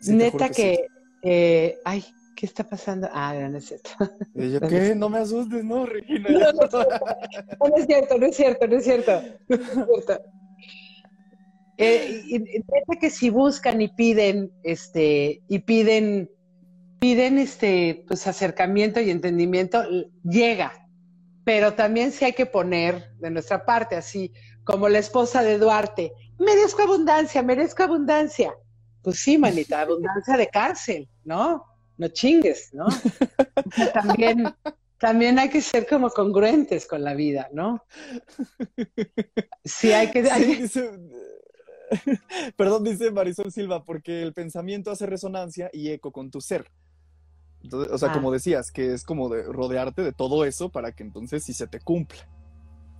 Sí, 0.02 0.14
neta 0.14 0.50
que, 0.50 0.76
sí. 0.76 0.82
eh, 1.24 1.78
ay, 1.84 2.06
¿qué 2.36 2.46
está 2.46 2.64
pasando? 2.64 3.10
Ah, 3.12 3.34
no 3.50 3.58
es 3.58 3.66
cierto. 3.66 3.90
Yo, 4.36 4.60
¿qué? 4.70 4.94
No 4.94 5.10
me 5.10 5.20
asustes, 5.20 5.64
no, 5.64 5.86
Regina. 5.86 6.30
No, 6.30 6.40
no, 6.52 6.68
No, 6.72 7.68
no 7.70 7.78
es 7.78 7.86
cierto, 7.88 8.18
no 8.20 8.26
es 8.28 8.36
cierto, 8.36 8.68
no 8.68 8.78
es 8.78 8.84
cierto. 8.84 9.22
No 9.48 9.56
es 9.56 10.06
cierto. 10.06 10.24
Eh, 11.78 12.24
y- 12.26 12.36
y 12.36 12.40
neta 12.40 13.00
que 13.00 13.10
si 13.10 13.30
buscan 13.30 13.82
y 13.82 13.88
piden, 13.90 14.52
este, 14.64 15.42
y 15.48 15.60
piden, 15.60 16.30
piden 17.00 17.38
este, 17.38 18.04
pues 18.08 18.26
acercamiento 18.28 19.00
y 19.00 19.12
entendimiento, 19.12 19.84
llega. 20.24 20.74
Pero 21.44 21.76
también 21.76 22.12
sí 22.12 22.26
hay 22.26 22.34
que 22.34 22.46
poner 22.46 23.12
de 23.20 23.30
nuestra 23.30 23.64
parte, 23.66 23.96
así 23.96 24.32
como 24.64 24.90
la 24.90 25.00
esposa 25.00 25.44
de 25.44 25.58
Duarte, 25.60 26.12
merezco 26.40 26.82
abundancia, 26.82 27.42
merezco 27.44 27.84
abundancia. 27.84 28.54
Pues 29.02 29.20
sí, 29.20 29.38
manita, 29.38 29.82
abundancia 29.82 30.36
de 30.36 30.48
cárcel, 30.48 31.08
¿no? 31.24 31.64
No 31.98 32.08
chingues, 32.10 32.74
¿no? 32.74 32.86
También, 33.94 34.44
también 35.00 35.40
hay 35.40 35.50
que 35.50 35.62
ser 35.62 35.88
como 35.88 36.10
congruentes 36.10 36.86
con 36.86 37.04
la 37.04 37.14
vida, 37.14 37.48
¿no? 37.54 37.84
Sí, 39.64 39.94
hay 39.94 40.12
que... 40.12 40.30
hay 40.30 40.68
que- 40.68 40.92
perdón, 42.58 42.84
dice 42.84 43.12
Marisol 43.12 43.52
Silva, 43.52 43.84
porque 43.84 44.22
el 44.22 44.34
pensamiento 44.34 44.92
hace 44.92 45.06
resonancia 45.06 45.70
y 45.74 45.90
eco 45.90 46.12
con 46.12 46.30
tu 46.32 46.42
ser. 46.42 46.70
Entonces, 47.64 47.92
o 47.92 47.98
sea, 47.98 48.10
Ah. 48.10 48.14
como 48.14 48.32
decías, 48.32 48.72
que 48.72 48.94
es 48.94 49.04
como 49.04 49.30
de 49.30 49.44
rodearte 49.44 50.02
de 50.04 50.14
todo 50.14 50.46
eso 50.46 50.70
para 50.70 50.92
que 50.92 51.04
entonces 51.04 51.44
sí 51.44 51.54
se 51.54 51.68
te 51.68 51.80
cumpla. 51.80 52.28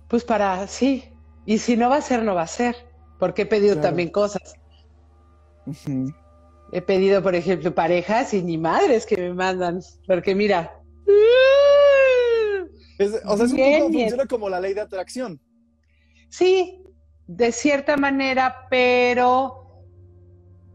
Pues 0.08 0.24
para, 0.24 0.66
sí. 0.66 1.04
Y 1.46 1.58
si 1.58 1.76
no 1.76 1.88
va 1.90 1.96
a 1.96 2.02
ser, 2.02 2.22
no 2.22 2.34
va 2.34 2.42
a 2.42 2.46
ser. 2.46 2.74
Porque 3.18 3.42
he 3.42 3.46
pedido 3.46 3.74
Claro. 3.74 3.88
también 3.88 4.10
cosas. 4.10 4.54
He 6.72 6.82
pedido, 6.82 7.22
por 7.22 7.34
ejemplo, 7.34 7.74
parejas 7.74 8.32
y 8.34 8.42
ni 8.42 8.58
madres 8.58 9.06
que 9.06 9.16
me 9.16 9.34
mandan. 9.34 9.80
Porque 10.06 10.34
mira. 10.34 10.72
Es- 12.98 13.20
o 13.24 13.36
sea, 13.36 13.46
es 13.46 13.52
un 13.52 13.58
poco, 13.58 13.92
funciona 13.92 14.26
como 14.26 14.48
la 14.48 14.60
ley 14.60 14.74
de 14.74 14.80
atracción. 14.80 15.40
Sí, 16.28 16.82
de 17.28 17.52
cierta 17.52 17.96
manera, 17.96 18.66
pero, 18.70 19.84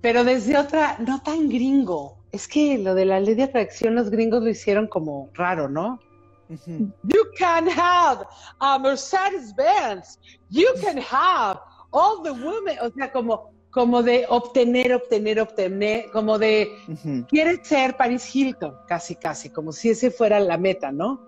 pero 0.02 0.24
desde 0.24 0.58
otra, 0.58 0.98
no 1.00 1.22
tan 1.22 1.50
gringo. 1.50 2.24
Es 2.32 2.48
que 2.48 2.78
lo 2.78 2.96
de 2.96 3.06
la 3.06 3.20
ley 3.20 3.36
de 3.36 3.44
atracción, 3.44 3.96
los 3.96 4.10
gringos 4.10 4.44
lo 4.44 4.50
hicieron 4.50 4.88
como 4.88 5.30
raro, 5.34 5.68
¿no? 5.68 6.00
You 6.48 7.24
can 7.40 7.68
have 7.68 8.26
a 8.60 8.78
Mercedes 8.78 9.54
Benz. 9.56 10.20
You 10.50 10.68
can 10.82 11.00
have 11.00 11.60
all 11.92 12.22
the 12.22 12.32
women. 12.32 12.78
O 12.82 12.92
sea, 12.92 13.12
como, 13.12 13.50
como 13.72 14.04
de 14.04 14.26
obtener, 14.30 14.94
obtener, 14.94 15.40
obtener, 15.40 16.12
como 16.12 16.38
de 16.38 16.78
Ujú. 16.88 17.26
quieres 17.28 17.68
ser 17.68 17.98
Paris 17.98 18.36
Hilton, 18.36 18.76
casi, 18.88 19.16
casi, 19.16 19.50
como 19.50 19.72
si 19.72 19.90
ese 19.90 20.12
fuera 20.12 20.40
la 20.40 20.58
meta, 20.58 20.92
¿no? 20.92 21.20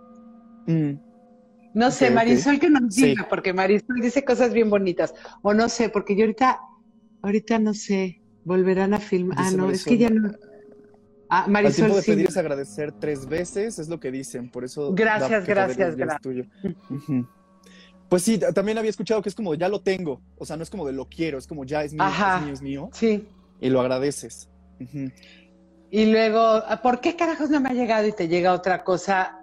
Mm. 0.68 1.05
No 1.76 1.92
sé. 1.92 2.10
Marisol 2.10 2.60
que 2.60 2.70
nos 2.70 2.96
Sí. 2.96 3.06
diga, 3.08 3.28
porque 3.30 3.54
Marisol 3.54 3.98
dice 4.02 4.24
cosas 4.26 4.52
bien 4.54 4.70
bonitas. 4.70 5.14
O 5.44 5.54
no 5.54 5.70
sé, 5.70 5.90
porque 5.90 6.16
yo 6.16 6.24
ahorita, 6.24 6.60
ahorita 7.22 7.60
no 7.60 7.74
sé, 7.76 8.22
volverán 8.46 8.94
a 8.96 9.00
filmar. 9.00 9.38
Ah, 9.40 9.52
no, 9.52 9.70
es 9.70 9.84
que 9.84 9.92
Marisol, 9.92 9.98
ya 9.98 10.10
no. 10.10 10.34
Ah, 11.30 11.44
Al 11.44 11.52
Marisol 11.52 11.76
tiempo 11.76 11.96
de 11.98 12.02
sí. 12.02 12.12
pedir 12.12 12.28
es 12.30 12.38
agradecer 12.38 12.92
tres 12.94 13.28
veces, 13.28 13.78
es 13.78 13.90
lo 13.90 14.00
que 14.00 14.10
dicen, 14.12 14.50
por 14.50 14.64
eso. 14.64 14.94
Gracias, 14.94 15.46
gracias, 15.46 15.96
gracias. 15.96 16.22
tuyo. 16.22 16.46
Ujú. 16.90 17.28
Pues 18.08 18.22
sí, 18.22 18.40
también 18.54 18.78
había 18.78 18.92
escuchado 18.92 19.22
que 19.24 19.30
es 19.30 19.36
como 19.36 19.56
ya 19.56 19.68
lo 19.68 19.82
tengo, 19.82 20.22
o 20.38 20.46
sea, 20.46 20.56
no 20.58 20.64
es 20.64 20.70
como 20.70 20.86
de 20.86 20.94
lo 20.94 21.10
quiero, 21.10 21.40
es 21.40 21.48
como 21.48 21.66
ya 21.66 21.84
es 21.84 21.92
mío, 21.94 22.04
Ajá. 22.04 22.38
es 22.38 22.44
mío, 22.44 22.54
es 22.54 22.62
mío, 22.62 22.90
Sí. 22.94 23.28
y 23.60 23.70
lo 23.70 23.82
agradeces. 23.82 24.48
Y 25.90 26.06
luego, 26.06 26.62
¿por 26.84 27.02
qué 27.02 27.16
carajos 27.16 27.50
no 27.50 27.60
me 27.60 27.70
ha 27.70 27.74
llegado 27.74 28.08
y 28.08 28.12
te 28.12 28.28
llega 28.28 28.54
otra 28.54 28.84
cosa? 28.84 29.40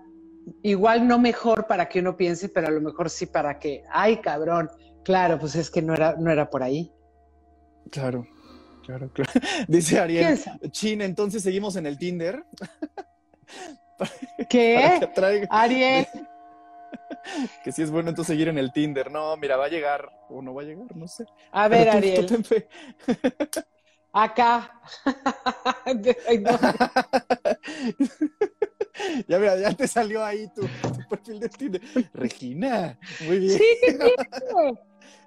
Igual 0.62 1.07
no 1.07 1.18
mejor 1.18 1.66
para 1.66 1.88
que 1.88 2.01
uno 2.01 2.16
piense, 2.16 2.49
pero 2.49 2.68
a 2.68 2.70
lo 2.70 2.80
mejor 2.80 3.11
sí 3.11 3.26
para 3.26 3.59
que, 3.59 3.84
ay, 3.90 4.18
cabrón, 4.20 4.70
claro, 5.05 5.38
pues 5.38 5.55
es 5.55 5.70
que 5.70 5.82
no 5.82 5.95
era, 5.95 6.14
no 6.18 6.30
era 6.30 6.49
por 6.51 6.62
ahí. 6.62 6.93
Claro, 7.90 8.26
claro, 8.84 9.11
claro. 9.12 9.30
Dice 9.68 9.99
Ariel. 10.01 10.38
Chin, 10.70 11.01
entonces 11.03 11.43
seguimos 11.43 11.76
en 11.76 11.86
el 11.86 11.99
Tinder. 11.99 12.45
Que 14.38 14.47
¿Qué? 14.49 15.01
atraiga- 15.01 15.47
Ariel, 15.49 16.07
que 17.62 17.70
si 17.70 17.82
es 17.82 17.90
bueno 17.93 18.09
entonces 18.09 18.32
seguir 18.32 18.49
en 18.49 18.59
el 18.59 18.72
Tinder. 18.72 19.12
No, 19.12 19.36
mira, 19.36 19.57
va 19.57 19.66
a 19.66 19.68
llegar, 19.68 20.11
o 20.28 20.43
no 20.43 20.55
va 20.55 20.62
a 20.62 20.64
llegar, 20.64 20.97
no 20.97 21.07
sé. 21.07 21.24
a 21.53 21.68
ver, 21.68 21.88
tú- 21.90 21.97
Ariel, 21.99 22.26
tú 22.26 22.43
acá. 24.12 24.72
Ya 29.28 29.38
mira, 29.38 29.57
ya 29.59 29.72
te 29.74 29.86
salió 29.88 30.24
ahí 30.24 30.49
tu, 30.49 30.62
tu 30.62 31.09
perfil 31.09 31.40
de 31.40 31.49
Tinder. 31.49 31.82
Regina, 32.14 32.99
muy 33.20 33.38
bien. 33.38 33.59
Sí, 33.59 33.64
¿qué 33.80 33.97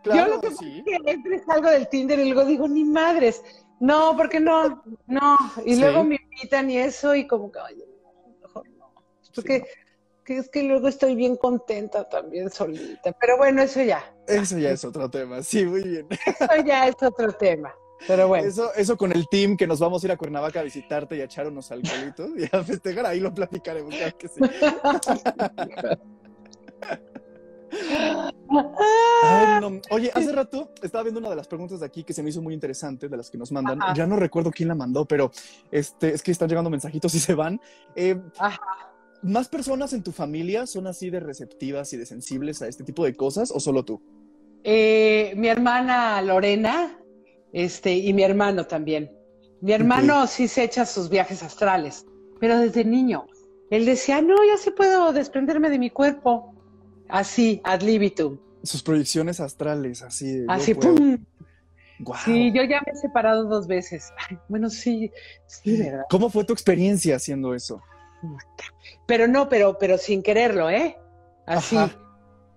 claro, 0.03 0.27
Yo 0.27 0.35
lo 0.35 0.41
que 0.41 0.51
sí. 0.51 0.83
es 0.85 1.17
que 1.23 1.35
y 1.35 1.39
salgo 1.39 1.69
del 1.69 1.89
Tinder 1.89 2.19
y 2.19 2.25
luego 2.31 2.47
digo, 2.47 2.67
ni 2.67 2.83
madres. 2.83 3.41
No, 3.79 4.15
porque 4.15 4.39
no, 4.39 4.83
no. 5.07 5.37
Y 5.65 5.75
Sí. 5.75 5.81
luego 5.81 6.03
me 6.03 6.17
invitan 6.31 6.69
y 6.69 6.77
eso, 6.77 7.13
y 7.15 7.27
como 7.27 7.51
que, 7.51 7.59
no, 7.59 8.35
mejor 8.41 8.69
no. 8.77 8.93
Porque 9.33 9.59
Sí, 9.59 9.65
que 10.23 10.37
es 10.37 10.49
que 10.49 10.63
luego 10.63 10.87
estoy 10.87 11.15
bien 11.15 11.35
contenta 11.35 12.07
también 12.09 12.49
solita. 12.49 13.11
Pero 13.19 13.37
bueno, 13.37 13.61
eso 13.61 13.81
ya. 13.83 14.03
Eso 14.27 14.57
ya 14.57 14.71
es 14.71 14.83
otro 14.83 15.09
tema. 15.09 15.43
Sí, 15.43 15.65
muy 15.65 15.83
bien. 15.83 16.07
Eso 16.09 16.63
ya 16.65 16.87
es 16.87 16.95
otro 17.01 17.31
tema. 17.33 17.73
Pero 18.07 18.27
bueno. 18.27 18.47
Eso, 18.47 18.73
eso 18.75 18.97
con 18.97 19.11
el 19.11 19.27
team 19.27 19.57
que 19.57 19.67
nos 19.67 19.79
vamos 19.79 20.03
a 20.03 20.07
ir 20.07 20.11
a 20.11 20.17
Cuernavaca 20.17 20.59
a 20.59 20.63
visitarte 20.63 21.17
y 21.17 21.21
a 21.21 21.25
echar 21.25 21.47
unos 21.47 21.71
alcoholitos 21.71 22.29
y 22.37 22.43
a 22.55 22.63
festejar, 22.63 23.05
ahí 23.05 23.19
lo 23.19 23.33
platicaremos. 23.33 23.93
Claro 23.93 24.17
que 24.17 24.27
sí. 24.27 24.41
Ay, 29.23 29.61
no. 29.61 29.81
Oye, 29.89 30.11
hace 30.13 30.31
rato 30.31 30.71
estaba 30.81 31.03
viendo 31.03 31.19
una 31.19 31.29
de 31.29 31.35
las 31.35 31.47
preguntas 31.47 31.79
de 31.79 31.85
aquí 31.85 32.03
que 32.03 32.13
se 32.13 32.23
me 32.23 32.29
hizo 32.29 32.41
muy 32.41 32.53
interesante, 32.53 33.09
de 33.09 33.17
las 33.17 33.29
que 33.29 33.37
nos 33.37 33.51
mandan. 33.51 33.81
Ajá. 33.81 33.93
Ya 33.93 34.05
no 34.05 34.15
recuerdo 34.15 34.51
quién 34.51 34.69
la 34.69 34.75
mandó, 34.75 35.05
pero 35.05 35.31
este, 35.71 36.13
es 36.13 36.21
que 36.21 36.31
están 36.31 36.49
llegando 36.49 36.69
mensajitos 36.69 37.13
y 37.15 37.19
se 37.19 37.33
van. 37.33 37.59
Eh, 37.95 38.19
Ajá. 38.37 38.59
¿Más 39.21 39.47
personas 39.49 39.93
en 39.93 40.03
tu 40.03 40.11
familia 40.11 40.67
son 40.67 40.85
así 40.85 41.09
de 41.09 41.19
receptivas 41.19 41.91
y 41.93 41.97
de 41.97 42.05
sensibles 42.05 42.61
a 42.61 42.67
este 42.67 42.83
tipo 42.83 43.03
de 43.03 43.15
cosas 43.15 43.51
o 43.51 43.59
solo 43.59 43.83
tú? 43.83 43.99
Eh, 44.63 45.33
mi 45.35 45.47
hermana 45.47 46.21
Lorena, 46.21 46.95
este, 47.55 47.95
y 47.95 48.11
mi 48.11 48.23
hermano 48.23 48.65
también. 48.65 49.09
Mi 49.61 49.71
hermano 49.71 50.27
sí 50.27 50.49
se 50.49 50.63
echa 50.63 50.85
sus 50.85 51.09
viajes 51.09 51.41
astrales, 51.41 52.05
pero 52.41 52.59
desde 52.59 52.83
niño. 52.83 53.27
Él 53.71 53.85
decía, 53.85 54.21
no, 54.21 54.35
yo 54.35 54.57
sí 54.57 54.71
puedo 54.71 55.13
desprenderme 55.13 55.69
de 55.69 55.79
mi 55.79 55.89
cuerpo. 55.89 56.53
Así, 57.07 57.61
ad 57.63 57.81
libitum. 57.81 58.37
Sus 58.61 58.83
proyecciones 58.83 59.39
astrales, 59.39 60.01
así. 60.01 60.39
de, 60.39 60.45
Así, 60.49 60.73
pum. 60.73 61.17
Sí, 62.25 62.51
yo 62.51 62.63
ya 62.63 62.81
me 62.85 62.91
he 62.91 62.97
separado 62.97 63.45
dos 63.45 63.67
veces. 63.67 64.11
Ay, 64.29 64.37
bueno, 64.49 64.69
sí, 64.69 65.09
sí, 65.45 65.77
¿verdad? 65.77 66.03
¿Cómo 66.09 66.29
fue 66.29 66.43
tu 66.43 66.51
experiencia 66.51 67.15
haciendo 67.15 67.55
eso? 67.55 67.81
Pero 69.07 69.29
no, 69.29 69.47
pero, 69.47 69.77
pero 69.79 69.97
sin 69.97 70.21
quererlo, 70.21 70.69
¿eh? 70.69 70.97
Así. 71.45 71.77
Ajá. 71.77 71.97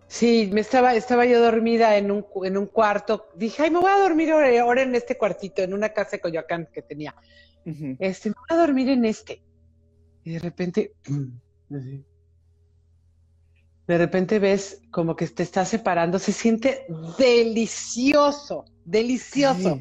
Sí, 0.09 0.49
me 0.53 0.63
estaba, 0.63 0.95
estaba 0.95 1.27
yo 1.27 1.41
dormida 1.41 1.97
en 1.99 2.11
un, 2.11 2.23
cu- 2.23 2.45
en 2.47 2.57
un 2.57 2.67
cuarto. 2.67 3.29
Dije, 3.37 3.63
ay, 3.65 3.71
me 3.71 3.79
voy 3.79 3.91
a 3.91 3.99
dormir 4.01 4.31
ahora 4.33 4.83
en 4.83 4.95
este 4.95 5.19
cuartito, 5.19 5.63
en 5.63 5.75
una 5.75 5.91
casa 5.91 6.13
de 6.13 6.21
Coyoacán 6.21 6.69
que 6.73 6.81
tenía. 6.83 7.15
Este, 7.99 8.31
me 8.31 8.35
voy 8.49 8.57
a 8.59 8.61
dormir 8.61 8.89
en 8.89 9.05
este. 9.05 9.43
Y 10.25 10.33
de 10.33 10.39
repente, 10.39 10.95
así. 11.71 12.05
de 13.87 13.99
repente 13.99 14.39
ves 14.39 14.81
como 14.91 15.15
que 15.15 15.27
te 15.29 15.43
está 15.43 15.67
separando. 15.67 16.19
Se 16.19 16.33
siente 16.33 16.87
delicioso, 17.19 18.65
delicioso. 18.87 19.79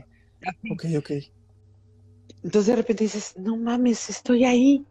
Ok, 0.69 0.85
ok. 0.97 1.11
Entonces 2.43 2.67
de 2.67 2.75
repente 2.75 3.05
dices, 3.05 3.33
no 3.37 3.55
mames, 3.55 4.09
estoy 4.09 4.43
ahí. 4.43 4.85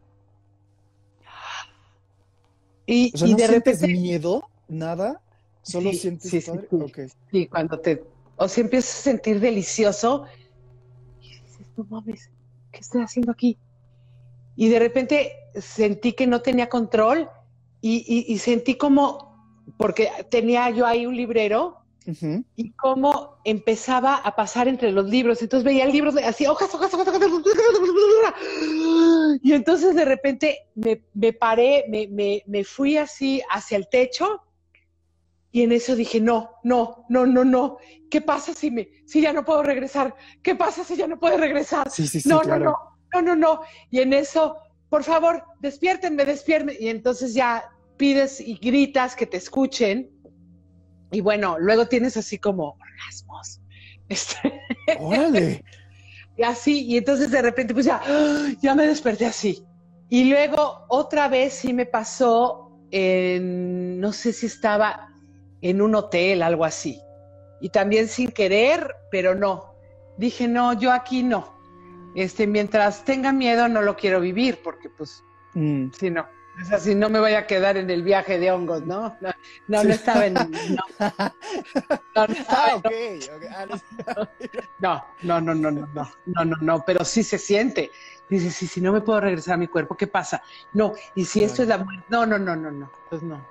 Y, 2.86 3.12
O 3.14 3.18
sea, 3.18 3.28
y 3.28 3.30
¿no 3.32 3.36
de 3.36 3.46
repente, 3.48 3.86
miedo? 3.88 4.48
¿Nada? 4.68 5.20
¿Solo 5.66 5.90
Sí, 5.92 5.98
sientes 5.98 6.30
sí, 6.30 6.40
padre? 6.40 6.68
sí. 6.70 6.76
Ok. 6.76 6.98
sí, 7.30 7.46
cuando 7.48 7.80
te, 7.80 8.04
o 8.36 8.48
sea, 8.48 8.62
empiezas 8.62 8.98
a 9.00 9.02
sentir 9.02 9.40
delicioso, 9.40 10.24
y 11.20 11.28
dices, 11.28 11.66
no 11.76 11.84
mames, 11.90 12.30
¿qué 12.70 12.78
estoy 12.80 13.02
haciendo 13.02 13.32
aquí? 13.32 13.58
Y 14.54 14.68
de 14.68 14.78
repente 14.78 15.32
sentí 15.56 16.12
que 16.12 16.26
no 16.28 16.40
tenía 16.40 16.68
control 16.68 17.28
y, 17.80 18.04
y- 18.06 18.32
y 18.32 18.38
sentí 18.38 18.76
como, 18.76 19.34
porque 19.76 20.08
tenía 20.30 20.70
yo 20.70 20.86
ahí 20.86 21.04
un 21.04 21.16
librero 21.16 21.78
Ujú. 22.06 22.44
y 22.54 22.72
cómo 22.72 23.38
empezaba 23.44 24.14
a 24.16 24.36
pasar 24.36 24.68
entre 24.68 24.92
los 24.92 25.06
libros. 25.06 25.42
Entonces 25.42 25.64
veía 25.64 25.84
el 25.84 25.92
libro 25.92 26.12
así, 26.24 26.46
hojas, 26.46 26.72
hojas, 26.74 26.94
hojas, 26.94 27.08
hojas. 27.08 27.32
Y 29.42 29.52
entonces 29.52 29.94
de 29.96 30.04
repente 30.04 30.58
me, 30.76 31.02
me 31.12 31.32
paré, 31.32 31.84
me, 31.88 32.06
me, 32.08 32.42
me 32.46 32.62
fui 32.64 32.96
así 32.96 33.42
hacia 33.50 33.76
el 33.76 33.88
techo 33.88 34.40
y 35.56 35.62
en 35.62 35.72
eso 35.72 35.96
dije, 35.96 36.20
no, 36.20 36.50
no, 36.64 37.06
no, 37.08 37.24
no, 37.24 37.42
no. 37.42 37.78
¿Qué 38.10 38.20
pasa 38.20 38.52
si, 38.52 38.70
me, 38.70 38.90
si 39.06 39.22
ya 39.22 39.32
no 39.32 39.42
puedo 39.42 39.62
regresar? 39.62 40.14
¿Qué 40.42 40.54
pasa 40.54 40.84
si 40.84 40.96
ya 40.96 41.06
no 41.06 41.18
puedo 41.18 41.38
regresar? 41.38 41.90
Sí, 41.90 42.06
sí, 42.06 42.20
sí, 42.20 42.28
no, 42.28 42.42
claro. 42.42 42.62
no, 42.62 42.72
no, 43.14 43.22
no, 43.22 43.34
no, 43.34 43.36
no. 43.36 43.60
Y 43.90 44.00
en 44.00 44.12
eso, 44.12 44.58
por 44.90 45.02
favor, 45.02 45.42
despiértenme, 45.60 46.26
despiértenme. 46.26 46.76
Y 46.78 46.88
entonces 46.88 47.32
ya 47.32 47.70
pides 47.96 48.38
y 48.38 48.58
gritas 48.58 49.16
que 49.16 49.24
te 49.24 49.38
escuchen. 49.38 50.10
Y 51.10 51.22
bueno, 51.22 51.56
luego 51.58 51.88
tienes 51.88 52.18
así 52.18 52.36
como 52.36 52.76
orgasmos. 52.78 53.62
Este, 54.10 54.60
Órale. 55.00 55.64
y 56.36 56.42
así, 56.42 56.84
y 56.84 56.98
entonces 56.98 57.30
de 57.30 57.40
repente, 57.40 57.72
pues 57.72 57.86
ya, 57.86 58.02
¡ah! 58.04 58.52
ya 58.60 58.74
me 58.74 58.86
desperté 58.86 59.24
así. 59.24 59.64
Y 60.10 60.24
luego 60.24 60.84
otra 60.90 61.28
vez 61.28 61.54
sí 61.54 61.72
me 61.72 61.86
pasó 61.86 62.78
en, 62.90 63.98
no 63.98 64.12
sé 64.12 64.34
si 64.34 64.44
estaba 64.44 65.15
en 65.62 65.80
un 65.82 65.94
hotel, 65.94 66.42
algo 66.42 66.64
así. 66.64 67.00
Y 67.60 67.70
también 67.70 68.08
sin 68.08 68.30
querer, 68.32 68.94
pero 69.10 69.34
no. 69.34 69.74
Dije, 70.18 70.48
no, 70.48 70.72
yo 70.74 70.92
aquí 70.92 71.22
no. 71.22 71.56
Este, 72.14 72.46
mientras 72.46 73.04
tenga 73.04 73.32
miedo, 73.32 73.68
no 73.68 73.82
lo 73.82 73.96
quiero 73.96 74.20
vivir, 74.20 74.60
porque 74.62 74.88
pues, 74.90 75.22
Mm. 75.54 75.90
si 75.98 76.10
no. 76.10 76.26
Es 76.62 76.72
así, 76.72 76.94
no 76.94 77.10
me 77.10 77.20
voy 77.20 77.32
a 77.34 77.46
quedar 77.46 77.76
en 77.76 77.90
el 77.90 78.02
viaje 78.02 78.38
de 78.38 78.50
hongos, 78.50 78.82
¿no? 78.86 79.14
No, 79.20 79.30
no, 79.68 79.84
no 79.84 79.90
estaba 79.90 80.24
en. 80.24 80.32
No, 80.34 80.48
no, 82.14 82.26
no 82.26 82.32
estaba 82.32 82.64
Ah, 82.66 82.70
en- 82.72 82.76
ok. 82.76 82.86
ok. 83.36 83.42
Ah, 83.54 83.66
no. 84.78 85.04
no, 85.22 85.40
no, 85.40 85.40
no, 85.40 85.54
no, 85.54 85.70
no, 85.70 85.86
no, 85.94 86.10
no, 86.26 86.44
no, 86.44 86.56
no, 86.62 86.84
pero 86.86 87.04
sí 87.04 87.22
se 87.22 87.36
siente. 87.38 87.90
Dice, 88.28 88.50
sí, 88.50 88.66
si 88.66 88.80
no 88.80 88.92
me 88.92 89.00
puedo 89.00 89.20
regresar 89.20 89.54
a 89.54 89.58
mi 89.58 89.68
cuerpo, 89.68 89.96
¿qué 89.96 90.08
pasa? 90.08 90.42
No, 90.72 90.92
y 91.14 91.24
si 91.24 91.44
esto 91.44 91.62
es 91.62 91.68
la 91.68 91.78
muerte, 91.78 92.04
no, 92.08 92.26
no, 92.26 92.38
no, 92.38 92.56
no, 92.56 92.70
no, 92.72 92.90
pues 93.08 93.22
no. 93.22 93.46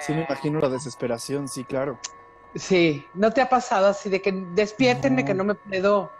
Sí, 0.00 0.12
me 0.12 0.24
imagino 0.24 0.58
la 0.60 0.68
desesperación, 0.68 1.46
sí, 1.46 1.64
claro. 1.64 1.98
Sí, 2.54 3.04
¿no 3.14 3.32
te 3.32 3.40
ha 3.40 3.48
pasado 3.48 3.86
así 3.86 4.08
de 4.08 4.20
que 4.20 4.32
despiértenme 4.32 5.22
No. 5.22 5.26
que 5.26 5.34
no 5.34 5.44
me 5.44 5.54
puedo? 5.54 6.10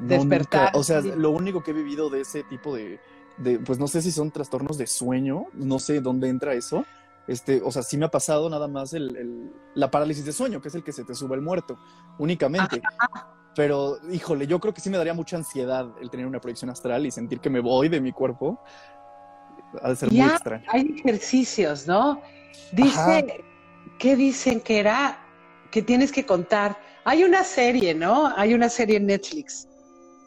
No, 0.00 0.08
Despertar, 0.08 0.64
nunca. 0.64 0.78
O 0.78 0.82
sea, 0.82 1.00
sí. 1.00 1.12
lo 1.16 1.30
único 1.30 1.62
que 1.62 1.70
he 1.70 1.74
vivido 1.74 2.10
de 2.10 2.20
ese 2.20 2.42
tipo 2.42 2.74
de, 2.76 2.98
de, 3.38 3.58
pues 3.60 3.78
no 3.78 3.86
sé 3.88 4.02
si 4.02 4.12
son 4.12 4.30
trastornos 4.30 4.76
de 4.76 4.86
sueño, 4.86 5.46
no 5.54 5.78
sé 5.78 6.00
dónde 6.00 6.28
entra 6.28 6.52
eso. 6.54 6.84
Este, 7.26 7.62
o 7.64 7.70
sea, 7.70 7.82
sí 7.82 7.96
me 7.96 8.04
ha 8.04 8.10
pasado 8.10 8.50
nada 8.50 8.68
más 8.68 8.92
el, 8.92 9.16
el- 9.16 9.50
la 9.74 9.90
parálisis 9.90 10.26
de 10.26 10.32
sueño, 10.32 10.60
que 10.60 10.68
es 10.68 10.74
el 10.74 10.82
que 10.84 10.92
se 10.92 11.04
te 11.04 11.14
sube 11.14 11.36
el 11.36 11.40
muerto, 11.42 11.78
únicamente. 12.18 12.82
Pero, 13.56 13.98
híjole, 14.10 14.46
yo 14.46 14.58
creo 14.58 14.74
que 14.74 14.80
sí 14.80 14.90
me 14.90 14.96
daría 14.98 15.14
mucha 15.14 15.36
ansiedad 15.36 15.86
el 16.00 16.10
tener 16.10 16.26
una 16.26 16.40
proyección 16.40 16.70
astral 16.70 17.06
y 17.06 17.10
sentir 17.10 17.40
que 17.40 17.50
me 17.50 17.60
voy 17.60 17.88
de 17.88 18.00
mi 18.00 18.10
cuerpo. 18.12 18.60
Ha 19.82 19.90
de 19.90 19.96
ser 19.96 20.10
muy 20.12 20.20
extraño. 20.22 20.64
hay 20.68 20.94
ejercicios, 20.98 21.86
¿no? 21.86 22.20
Dice, 22.72 22.98
Ajá. 22.98 23.22
¿qué 23.98 24.16
dicen 24.16 24.60
que 24.60 24.78
era? 24.80 25.18
Que 25.70 25.82
tienes 25.82 26.10
que 26.12 26.24
contar. 26.26 26.76
Hay 27.04 27.22
una 27.24 27.44
serie, 27.44 27.94
¿no? 27.94 28.32
Hay 28.36 28.54
una 28.54 28.68
serie 28.68 28.96
en 28.96 29.06
Netflix 29.06 29.68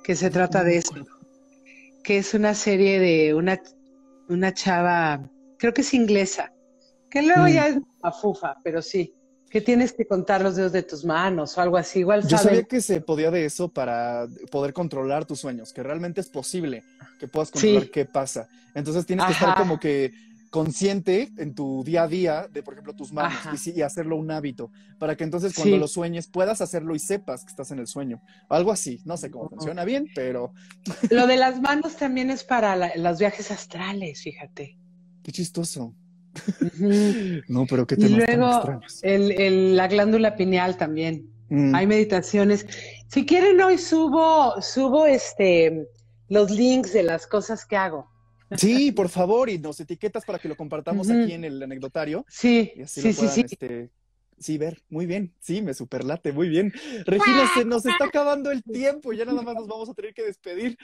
que 0.04 0.16
se 0.16 0.30
trata 0.30 0.64
de 0.64 0.78
eso. 0.78 0.94
que 2.04 2.20
es 2.20 2.34
una 2.34 2.54
serie 2.54 3.00
de 3.00 3.34
una, 3.34 3.62
una 4.30 4.54
chava, 4.54 5.22
creo 5.60 5.74
que 5.74 5.82
es 5.82 5.94
inglesa, 5.94 6.54
que 7.12 7.22
luego 7.22 7.44
Mm. 7.44 7.50
ya 7.50 7.68
es 7.68 7.78
mafufa, 8.02 8.56
pero 8.64 8.82
sí, 8.82 9.14
que 9.50 9.62
tienes 9.62 9.94
que 9.94 10.06
contar 10.06 10.42
los 10.42 10.56
dedos 10.56 10.72
de 10.74 10.84
tus 10.84 11.06
manos 11.06 11.58
o 11.58 11.62
algo 11.62 11.78
así, 11.78 12.00
igual 12.00 12.28
Yo 12.28 12.38
sabía 12.38 12.64
que 12.64 12.82
se 12.82 13.00
podía 13.02 13.32
de 13.32 13.46
eso 13.46 13.70
para 13.70 14.28
poder 14.52 14.74
controlar 14.74 15.26
tus 15.26 15.40
sueños, 15.40 15.72
que 15.74 15.84
realmente 15.84 16.22
es 16.22 16.28
posible 16.30 16.84
que 17.20 17.28
puedas 17.28 17.48
Sí. 17.50 17.54
controlar 17.54 17.90
qué 17.90 18.06
pasa. 18.06 18.48
Entonces 18.76 19.06
tienes 19.06 19.26
que 19.26 19.32
estar 19.34 19.56
como 19.56 19.80
que 19.80 20.12
consciente 20.50 21.30
en 21.38 21.54
tu 21.54 21.84
día 21.84 22.04
a 22.04 22.08
día 22.08 22.48
de, 22.52 22.64
por 22.64 22.74
ejemplo, 22.74 22.94
tus 22.94 23.12
manos 23.12 23.38
y, 23.68 23.82
hacerlo 23.82 24.16
un 24.16 24.32
hábito, 24.32 24.72
para 24.98 25.16
que 25.16 25.24
entonces 25.26 25.54
cuando 25.54 25.76
Sí. 25.76 25.80
lo 25.80 25.88
sueñes 25.88 26.28
puedas 26.28 26.62
hacerlo 26.62 26.96
y 26.96 27.00
sepas 27.00 27.44
que 27.44 27.50
estás 27.50 27.72
en 27.72 27.80
el 27.80 27.88
sueño. 27.88 28.22
Algo 28.50 28.72
así, 28.72 29.02
no 29.06 29.18
sé 29.18 29.30
cómo 29.30 29.50
funciona 29.50 29.84
bien, 29.84 30.08
pero 30.16 30.54
Lo 31.10 31.28
de 31.28 31.38
las 31.38 31.62
manos 31.62 31.98
también 31.98 32.32
es 32.32 32.44
para 32.44 32.76
la- 32.76 32.96
los 32.96 33.20
viajes 33.20 33.52
astrales, 33.52 34.22
fíjate. 34.24 34.78
qué 35.24 35.32
chistoso. 35.34 35.94
No, 37.48 37.66
pero 37.68 37.86
qué 37.88 37.96
Y 37.96 38.00
temas 38.00 38.26
tan 38.26 38.40
luego 38.40 38.82
el, 39.02 39.32
el- 39.32 39.76
la 39.76 39.88
glándula 39.88 40.36
pineal 40.36 40.78
también. 40.78 41.30
Mm. 41.50 41.74
Hay 41.76 41.88
meditaciones. 41.88 42.66
Si 43.08 43.26
quieren, 43.26 43.60
hoy 43.62 43.78
subo, 43.78 44.62
subo 44.62 45.06
este 45.06 45.88
los 46.30 46.52
links 46.52 46.92
de 46.94 47.04
las 47.04 47.26
cosas 47.28 47.66
que 47.66 47.78
hago. 47.78 48.10
Sí, 48.56 48.92
por 48.92 49.10
favor, 49.10 49.50
y 49.50 49.58
nos 49.58 49.80
etiquetas 49.80 50.24
para 50.26 50.40
que 50.40 50.48
lo 50.48 50.56
compartamos 50.56 51.10
aquí 51.10 51.34
en 51.34 51.44
el 51.44 51.62
anecdotario. 51.62 52.26
Sí, 52.30 52.72
Y 52.76 52.82
así 52.84 53.02
sí, 53.02 53.08
lo 53.10 53.14
sí, 53.14 53.20
puedan, 53.20 53.36
sí. 53.36 53.42
este, 53.50 53.90
sí, 54.40 54.58
ver. 54.58 54.82
Muy 54.90 55.06
bien. 55.06 55.34
Sí, 55.40 55.62
me 55.62 55.74
superlate. 55.74 56.32
Muy 56.32 56.48
bien. 56.48 56.72
Regina, 57.06 57.50
se 57.54 57.66
nos 57.66 57.86
está 57.86 58.06
acabando 58.06 58.52
el 58.52 58.64
tiempo. 58.64 59.12
Ya 59.12 59.26
nada 59.26 59.42
más 59.42 59.56
nos 59.56 59.68
vamos 59.68 59.90
a 59.90 59.94
tener 59.94 60.14
que 60.14 60.24
despedir. 60.24 60.78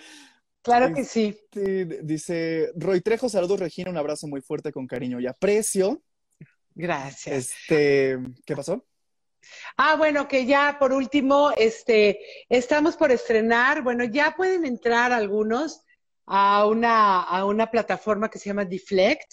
Claro 0.63 0.93
que 0.93 1.03
sí. 1.03 1.37
Dice 1.51 2.71
Roy 2.75 3.01
Trejo, 3.01 3.27
saludos 3.29 3.59
Regina, 3.59 3.91
un 3.91 3.97
abrazo 3.97 4.27
muy 4.27 4.41
fuerte 4.41 4.71
con 4.71 4.87
cariño 4.87 5.19
y 5.19 5.27
aprecio. 5.27 6.01
Gracias. 6.73 7.35
Este, 7.49 8.17
¿qué 8.45 8.55
pasó? 8.55 8.85
Ah, 9.77 9.95
bueno, 9.97 10.27
que 10.27 10.45
ya 10.45 10.77
por 10.79 10.93
último, 10.93 11.51
este, 11.57 12.19
estamos 12.47 12.95
por 12.95 13.11
estrenar, 13.11 13.83
bueno, 13.83 14.05
ya 14.05 14.33
pueden 14.35 14.65
entrar 14.65 15.11
algunos 15.11 15.81
a 16.25 16.65
una, 16.65 17.21
a 17.23 17.45
una 17.45 17.69
plataforma 17.69 18.29
que 18.29 18.39
se 18.39 18.49
llama 18.49 18.63
Deflect. 18.65 19.29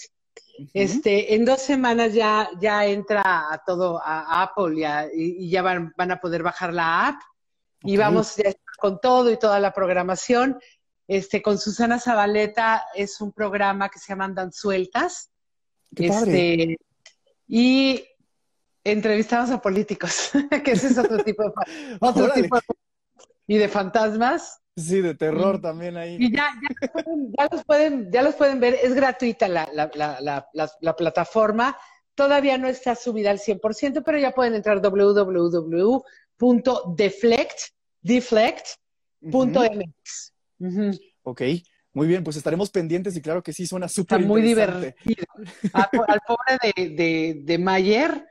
Este, 0.74 1.35
en 1.35 1.45
dos 1.45 1.62
semanas 1.62 2.12
ya, 2.12 2.51
ya 2.61 2.85
entra 2.85 3.22
a 3.24 3.62
todo, 3.64 3.99
a 4.05 4.43
Apple 4.43 4.78
y, 4.81 4.85
a- 4.85 5.07
y- 5.07 5.45
y 5.47 5.51
ya 5.51 5.62
van, 5.62 5.95
van 5.97 6.11
a 6.11 6.20
poder 6.20 6.43
bajar 6.43 6.74
la 6.74 7.07
app. 7.09 7.20
Y 7.83 7.97
vamos 7.97 8.37
ya 8.37 8.53
con 8.78 9.01
todo 9.01 9.31
y 9.31 9.39
toda 9.39 9.59
la 9.61 9.72
programación. 9.72 10.59
Este, 11.12 11.42
con 11.42 11.58
Susana 11.58 11.98
Zabaleta 11.98 12.84
es 12.94 13.20
un 13.20 13.32
programa 13.32 13.88
que 13.88 13.98
se 13.98 14.12
llama 14.12 14.26
Andan 14.26 14.52
Sueltas. 14.52 15.32
Qué 15.92 16.06
padre. 16.06 16.62
Este, 16.62 16.76
y 17.48 18.04
entrevistamos 18.84 19.50
a 19.50 19.61
políticos, 19.61 20.30
que 20.64 20.70
ese 20.70 20.86
es 20.86 20.98
otro 20.98 21.18
tipo 21.24 21.42
de, 21.42 21.50
otro 22.00 22.26
Órale. 22.26 22.42
tipo 22.44 22.54
de- 22.54 22.62
y 23.48 23.56
de 23.58 23.68
fantasmas. 23.68 24.61
Sí, 24.76 25.00
de 25.00 25.16
terror 25.16 25.56
Y- 25.56 25.62
también 25.62 25.96
ahí. 25.96 26.16
Y 26.20 26.30
ya, 26.32 26.48
ya, 26.62 26.68
los 26.78 26.92
pueden, 26.92 27.32
ya 27.36 27.48
los 27.50 27.64
pueden, 27.64 28.12
ya 28.12 28.22
los 28.22 28.34
pueden 28.36 28.61
ver, 28.61 28.78
es 28.80 28.94
gratuita 28.94 29.48
la, 29.48 29.68
la, 29.72 29.90
la, 29.94 30.20
la, 30.20 30.48
la- 30.52 30.70
la 30.80 30.94
plataforma. 30.94 31.76
Todavía 32.14 32.56
no 32.56 32.68
está 32.68 32.94
subida 32.94 33.32
al 33.32 33.40
100%, 33.40 34.04
pero 34.04 34.16
ya 34.16 34.30
pueden 34.30 34.54
entrar 34.54 34.80
www.deflect, 34.80 35.58
Ujú. 40.61 40.90
Ok, 41.24 41.42
muy 41.92 42.06
bien, 42.06 42.22
pues 42.22 42.36
estaremos 42.36 42.70
pendientes 42.70 43.16
y 43.16 43.20
claro 43.22 43.42
que 43.42 43.52
sí, 43.52 43.66
suena 43.66 43.86
Está 43.86 43.96
súper 43.96 44.20
muy 44.20 44.42
divertido. 44.42 45.24
A- 45.72 45.90
al 46.08 46.20
pobre 46.26 46.72
de, 46.76 46.88
de, 46.90 47.40
de 47.42 47.58
Mayer, 47.58 48.24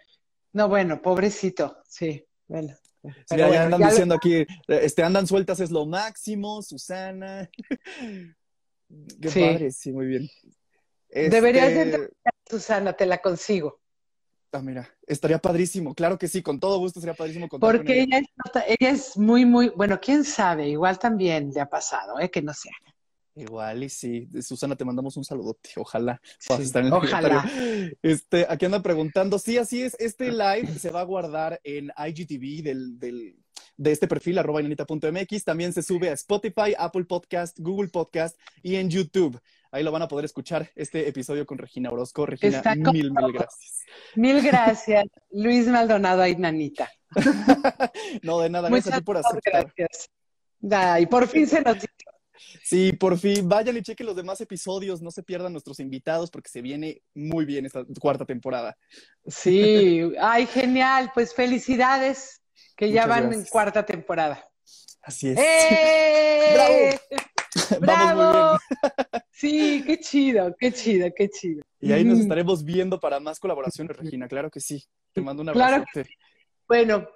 no, 0.53 0.69
bueno, 0.69 1.01
pobrecito, 1.01 1.77
sí, 1.88 2.23
bueno. 2.47 2.73
Sí, 3.01 3.09
Pero 3.30 3.39
ya 3.43 3.47
bueno, 3.47 3.63
andan 3.63 3.80
ya 3.80 3.86
lo- 3.86 3.91
diciendo 3.91 4.15
aquí, 4.15 4.45
este, 4.67 5.03
andan 5.03 5.25
sueltas 5.25 5.59
es 5.61 5.71
lo 5.71 5.86
máximo, 5.86 6.61
Susana. 6.61 7.49
Qué 9.21 9.30
Sí. 9.30 9.39
padre, 9.41 9.71
sí, 9.71 9.91
muy 9.91 10.05
bien. 10.07 10.30
Deberías 11.09 11.69
Este, 11.69 11.82
entrar. 11.82 12.09
Susana, 12.49 12.93
te 12.93 13.05
la 13.05 13.19
consigo. 13.19 13.78
Ah, 14.52 14.62
mira, 14.64 14.89
estaría 15.06 15.38
padrísimo, 15.38 15.93
claro 15.93 16.18
que 16.18 16.28
sí, 16.28 16.41
con 16.41 16.60
todo 16.60 16.80
gusto 16.80 17.00
sería 17.00 17.14
padrísimo 17.14 17.47
contar 17.47 17.70
con 17.70 17.78
Porque 17.78 18.02
ella. 18.02 18.18
ella 18.18 18.18
es, 18.20 18.78
ella 18.80 18.89
es 18.89 19.18
muy, 19.18 19.45
muy, 19.45 19.70
bueno, 19.70 20.00
quién 20.02 20.24
sabe, 20.24 20.68
igual 20.70 20.97
también 20.97 21.52
le 21.54 21.62
ha 21.62 21.70
pasado, 21.70 22.20
¿eh? 22.20 22.32
que 22.32 22.41
no 22.41 22.54
sea. 22.54 22.74
Igual 23.36 23.84
y 23.84 23.89
sí, 23.89 24.28
Susana, 24.41 24.76
te 24.76 24.84
mandamos 24.84 25.16
un 25.16 25.24
saludote, 25.24 25.70
ojalá 25.78 26.20
puedas 26.47 26.64
Sí, 26.64 26.68
estar 26.68 26.82
en 26.82 26.88
el 26.88 26.93
ojalá. 26.93 27.50
Este, 28.02 28.45
aquí 28.50 28.66
anda 28.66 28.82
preguntando, 28.82 29.38
sí, 29.38 29.58
así 29.58 29.84
es, 29.84 29.95
este 30.00 30.32
live 30.32 30.68
se 30.80 30.89
va 30.89 31.02
a 31.02 31.06
guardar 31.06 31.62
en 31.64 31.91
IGTV 31.95 32.64
del, 32.64 33.00
del, 33.00 33.38
de 33.80 33.93
este 33.93 34.09
perfil, 34.09 34.38
arroba 34.38 34.59
inanita.mx, 34.59 35.43
también 35.45 35.71
se 35.71 35.82
sube 35.82 36.09
a 36.09 36.13
Spotify, 36.13 36.75
Apple 36.77 37.05
Podcast, 37.05 37.57
Google 37.59 37.88
Podcast 37.88 38.38
y 38.61 38.75
en 38.75 38.89
YouTube. 38.89 39.39
Ahí 39.71 39.84
lo 39.84 39.91
van 39.93 40.01
a 40.01 40.07
poder 40.09 40.25
escuchar, 40.25 40.69
este 40.75 41.07
episodio 41.07 41.45
con 41.45 41.57
Regina 41.57 41.89
Orozco. 41.89 42.25
Regina, 42.25 42.57
Está 42.57 42.75
mil, 42.75 43.11
mil 43.13 43.32
gracias. 43.32 43.86
Mil 44.15 44.41
gracias, 44.41 45.05
Luis 45.32 45.67
Maldonado 45.67 46.21
Ainanita. 46.21 46.91
No, 48.21 48.41
de 48.41 48.49
nada, 48.49 48.69
gracias 48.69 48.95
a 48.95 48.97
ti 48.97 49.03
por 49.03 49.15
Muchas 49.15 49.32
aceptar. 49.32 49.73
gracias. 49.77 50.09
Ay, 50.69 51.05
por 51.05 51.27
fin 51.27 51.47
se 51.47 51.61
nos 51.61 51.77
Sí, 52.63 52.91
por 52.93 53.17
fin, 53.17 53.47
vayan 53.47 53.77
y 53.77 53.82
chequen 53.82 54.07
los 54.07 54.15
demás 54.15 54.41
episodios, 54.41 55.01
no 55.01 55.11
se 55.11 55.23
pierdan 55.23 55.53
nuestros 55.53 55.80
invitados 55.80 56.30
porque 56.32 56.49
se 56.49 56.61
viene 56.61 57.01
muy 57.13 57.45
bien 57.45 57.65
esta 57.65 57.86
cuarta 57.99 58.25
temporada. 58.25 58.77
Sí, 59.25 60.11
ay, 60.19 60.45
genial, 60.47 61.11
pues 61.13 61.34
felicidades, 61.34 62.41
que 62.80 62.89
ya 62.89 63.05
van 63.07 63.34
en 63.34 63.43
cuarta 63.43 63.86
temporada. 63.86 64.49
Así 65.01 65.27
es. 65.27 65.38
¡Eh! 65.38 66.97
Vamos 67.71 67.80
muy 67.80 67.80
¡Bravo! 67.82 68.57
bien. 68.71 69.23
Sí, 69.32 69.84
qué 69.86 69.99
chido, 69.99 70.55
qué 70.57 70.71
chido, 70.71 71.09
qué 71.13 71.30
chido. 71.30 71.61
Y 71.82 71.91
ahí 71.91 72.05
nos 72.05 72.19
estaremos 72.19 72.63
viendo 72.63 72.97
para 72.97 73.19
más 73.19 73.38
colaboraciones, 73.38 73.97
Regina, 73.97 74.30
claro 74.30 74.49
que 74.49 74.61
sí. 74.61 74.82
Te 75.11 75.19
mando 75.19 75.41
un 75.43 75.49
Claro 75.51 75.77
abrazo. 75.77 76.09
Bueno, 76.69 77.09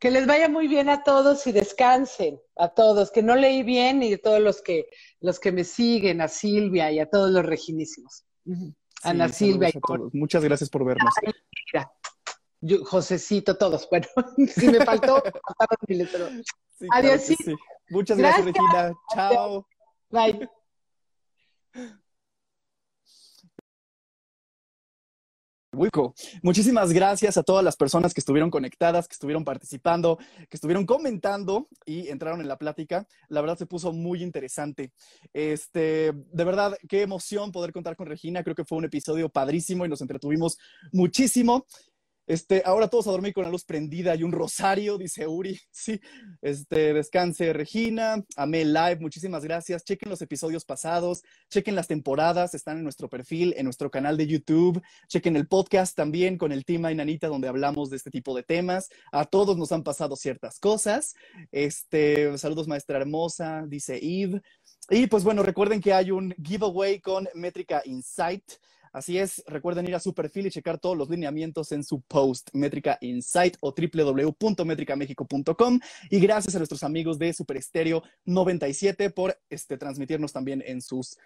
que 0.00 0.10
les 0.10 0.26
vaya 0.26 0.48
muy 0.48 0.66
bien 0.66 0.88
a 0.88 1.04
todos 1.04 1.46
y 1.46 1.52
descansen, 1.52 2.40
a 2.56 2.70
todos, 2.70 3.12
que 3.12 3.22
no 3.22 3.36
leí 3.36 3.62
bien 3.62 4.02
y 4.02 4.14
a 4.14 4.18
todos 4.18 4.40
los 4.40 4.60
que, 4.60 4.86
los 5.20 5.38
que 5.38 5.52
me 5.52 5.62
siguen, 5.62 6.20
a 6.20 6.26
Silvia 6.26 6.90
y 6.90 6.98
a 6.98 7.06
todos 7.06 7.30
los 7.30 7.46
reginísimos. 7.46 8.24
Ana 9.04 9.28
Silvia 9.28 9.68
y 9.68 10.18
Muchas 10.18 10.42
gracias 10.42 10.68
por 10.68 10.84
vernos. 10.84 11.14
Yo, 12.66 12.84
Josecito, 12.84 13.56
todos. 13.56 13.88
Bueno, 13.90 14.06
si 14.54 14.68
me 14.68 14.84
faltó, 14.84 15.22
faltaron 15.58 15.78
miles, 15.88 16.08
pero 16.12 16.28
Sí, 16.78 16.86
claro. 16.88 17.58
Muchas 17.88 18.18
gracias, 18.18 18.44
Gracias. 18.44 18.44
Regina. 18.44 18.94
Chao. 19.14 19.66
bye. 20.10 20.48
Muchísimas 26.42 26.92
gracias 26.92 27.36
a 27.36 27.42
todas 27.42 27.62
las 27.62 27.76
personas 27.76 28.14
que 28.14 28.20
estuvieron 28.20 28.50
conectadas, 28.50 29.06
que 29.08 29.12
estuvieron 29.12 29.44
participando, 29.44 30.18
que 30.48 30.56
estuvieron 30.56 30.86
comentando 30.86 31.68
y 31.84 32.08
entraron 32.08 32.40
en 32.40 32.48
la 32.48 32.56
plática. 32.56 33.06
La 33.28 33.42
verdad 33.42 33.58
se 33.58 33.66
puso 33.66 33.92
muy 33.92 34.22
interesante. 34.22 34.92
Este, 35.34 36.12
de 36.12 36.44
verdad, 36.44 36.76
qué 36.88 37.02
emoción 37.02 37.52
poder 37.52 37.72
contar 37.72 37.94
con 37.94 38.06
Regina. 38.06 38.42
Creo 38.42 38.56
que 38.56 38.64
fue 38.64 38.78
un 38.78 38.86
episodio 38.86 39.28
padrísimo 39.28 39.84
y 39.84 39.88
nos 39.88 40.00
entretuvimos 40.00 40.58
muchísimo. 40.92 41.66
Este, 42.26 42.62
ahora 42.64 42.88
todos 42.88 43.06
a 43.06 43.12
dormir 43.12 43.32
con 43.32 43.44
la 43.44 43.50
luz 43.50 43.64
prendida 43.64 44.14
y 44.14 44.22
un 44.22 44.32
rosario, 44.32 44.98
dice 44.98 45.26
Uri. 45.26 45.58
Sí, 45.70 46.00
este, 46.42 46.94
descanse 46.94 47.52
Regina, 47.52 48.24
amé 48.36 48.64
live, 48.64 48.98
muchísimas 48.98 49.44
gracias. 49.44 49.84
Chequen 49.84 50.08
los 50.08 50.22
episodios 50.22 50.64
pasados, 50.64 51.22
chequen 51.50 51.76
las 51.76 51.86
temporadas, 51.86 52.54
están 52.54 52.78
en 52.78 52.82
nuestro 52.82 53.08
perfil, 53.08 53.54
en 53.56 53.64
nuestro 53.64 53.90
canal 53.90 54.16
de 54.16 54.26
YouTube. 54.26 54.82
Chequen 55.08 55.36
el 55.36 55.46
podcast 55.46 55.94
también 55.94 56.38
con 56.38 56.50
el 56.50 56.64
Team 56.64 56.86
Ainanita, 56.86 57.28
donde 57.28 57.48
hablamos 57.48 57.90
de 57.90 57.96
este 57.96 58.10
tipo 58.10 58.34
de 58.34 58.42
temas. 58.42 58.88
A 59.12 59.26
todos 59.26 59.56
nos 59.56 59.70
han 59.70 59.82
pasado 59.84 60.16
ciertas 60.16 60.58
cosas. 60.58 61.14
Este, 61.52 62.36
saludos, 62.38 62.66
maestra 62.66 62.98
hermosa, 62.98 63.64
dice 63.68 64.00
Eve. 64.02 64.40
Y 64.88 65.06
pues 65.08 65.24
bueno, 65.24 65.42
recuerden 65.42 65.80
que 65.80 65.92
hay 65.92 66.10
un 66.10 66.34
giveaway 66.42 67.00
con 67.00 67.28
Métrica 67.34 67.82
Insight. 67.84 68.44
Así 68.96 69.18
es, 69.18 69.44
recuerden 69.46 69.86
ir 69.86 69.94
a 69.94 70.00
su 70.00 70.14
perfil 70.14 70.46
y 70.46 70.50
checar 70.50 70.78
todos 70.78 70.96
los 70.96 71.10
lineamientos 71.10 71.70
en 71.72 71.84
su 71.84 72.00
post, 72.00 72.48
Métrica 72.54 72.96
Insight 73.02 73.58
o 73.60 73.74
www.metricamexico.com. 73.74 75.80
Y 76.08 76.18
gracias 76.18 76.54
a 76.54 76.58
nuestros 76.58 76.82
amigos 76.82 77.18
de 77.18 77.34
Super 77.34 77.58
Estéreo 77.58 78.02
97 78.24 79.10
por 79.10 79.38
este, 79.50 79.76
transmitirnos 79.76 80.32
también 80.32 80.62
en 80.64 80.80
sus 80.80 81.18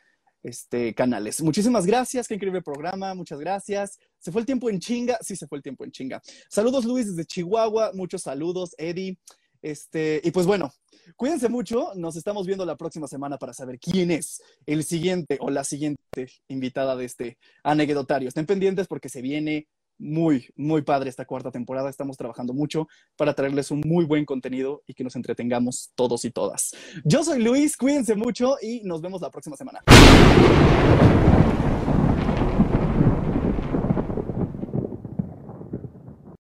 este, 0.42 0.96
canales. 0.96 1.40
Muchísimas 1.42 1.86
gracias, 1.86 2.26
qué 2.26 2.34
increíble 2.34 2.60
programa, 2.60 3.14
muchas 3.14 3.38
gracias. 3.38 4.00
¿Se 4.18 4.32
fue 4.32 4.40
el 4.40 4.46
tiempo 4.46 4.68
en 4.68 4.80
chinga? 4.80 5.16
Sí, 5.20 5.36
se 5.36 5.46
fue 5.46 5.58
el 5.58 5.62
tiempo 5.62 5.84
en 5.84 5.92
chinga. 5.92 6.20
Saludos 6.48 6.84
Luis 6.84 7.06
desde 7.06 7.24
Chihuahua, 7.24 7.92
muchos 7.94 8.22
saludos, 8.22 8.74
Eddie. 8.78 9.16
Este, 9.62 10.20
y 10.24 10.30
pues 10.30 10.46
bueno, 10.46 10.72
cuídense 11.16 11.48
mucho, 11.48 11.92
nos 11.94 12.16
estamos 12.16 12.46
viendo 12.46 12.64
la 12.64 12.76
próxima 12.76 13.06
semana 13.06 13.38
para 13.38 13.52
saber 13.52 13.78
quién 13.78 14.10
es 14.10 14.42
el 14.66 14.84
siguiente 14.84 15.38
o 15.40 15.50
la 15.50 15.64
siguiente 15.64 16.28
invitada 16.48 16.96
de 16.96 17.04
este 17.04 17.38
anecdotario. 17.62 18.28
Estén 18.28 18.46
pendientes 18.46 18.86
porque 18.86 19.08
se 19.08 19.22
viene 19.22 19.68
muy, 20.00 20.48
muy 20.56 20.82
padre 20.82 21.10
esta 21.10 21.26
cuarta 21.26 21.50
temporada. 21.50 21.90
Estamos 21.90 22.16
trabajando 22.16 22.54
mucho 22.54 22.88
para 23.16 23.34
traerles 23.34 23.70
un 23.70 23.82
muy 23.84 24.06
buen 24.06 24.24
contenido 24.24 24.82
y 24.86 24.94
que 24.94 25.04
nos 25.04 25.14
entretengamos 25.14 25.92
todos 25.94 26.24
y 26.24 26.30
todas. 26.30 26.72
Yo 27.04 27.22
soy 27.22 27.42
Luis, 27.42 27.76
cuídense 27.76 28.14
mucho 28.16 28.56
y 28.60 28.80
nos 28.84 29.02
vemos 29.02 29.20
la 29.20 29.30
próxima 29.30 29.56
semana. 29.56 29.80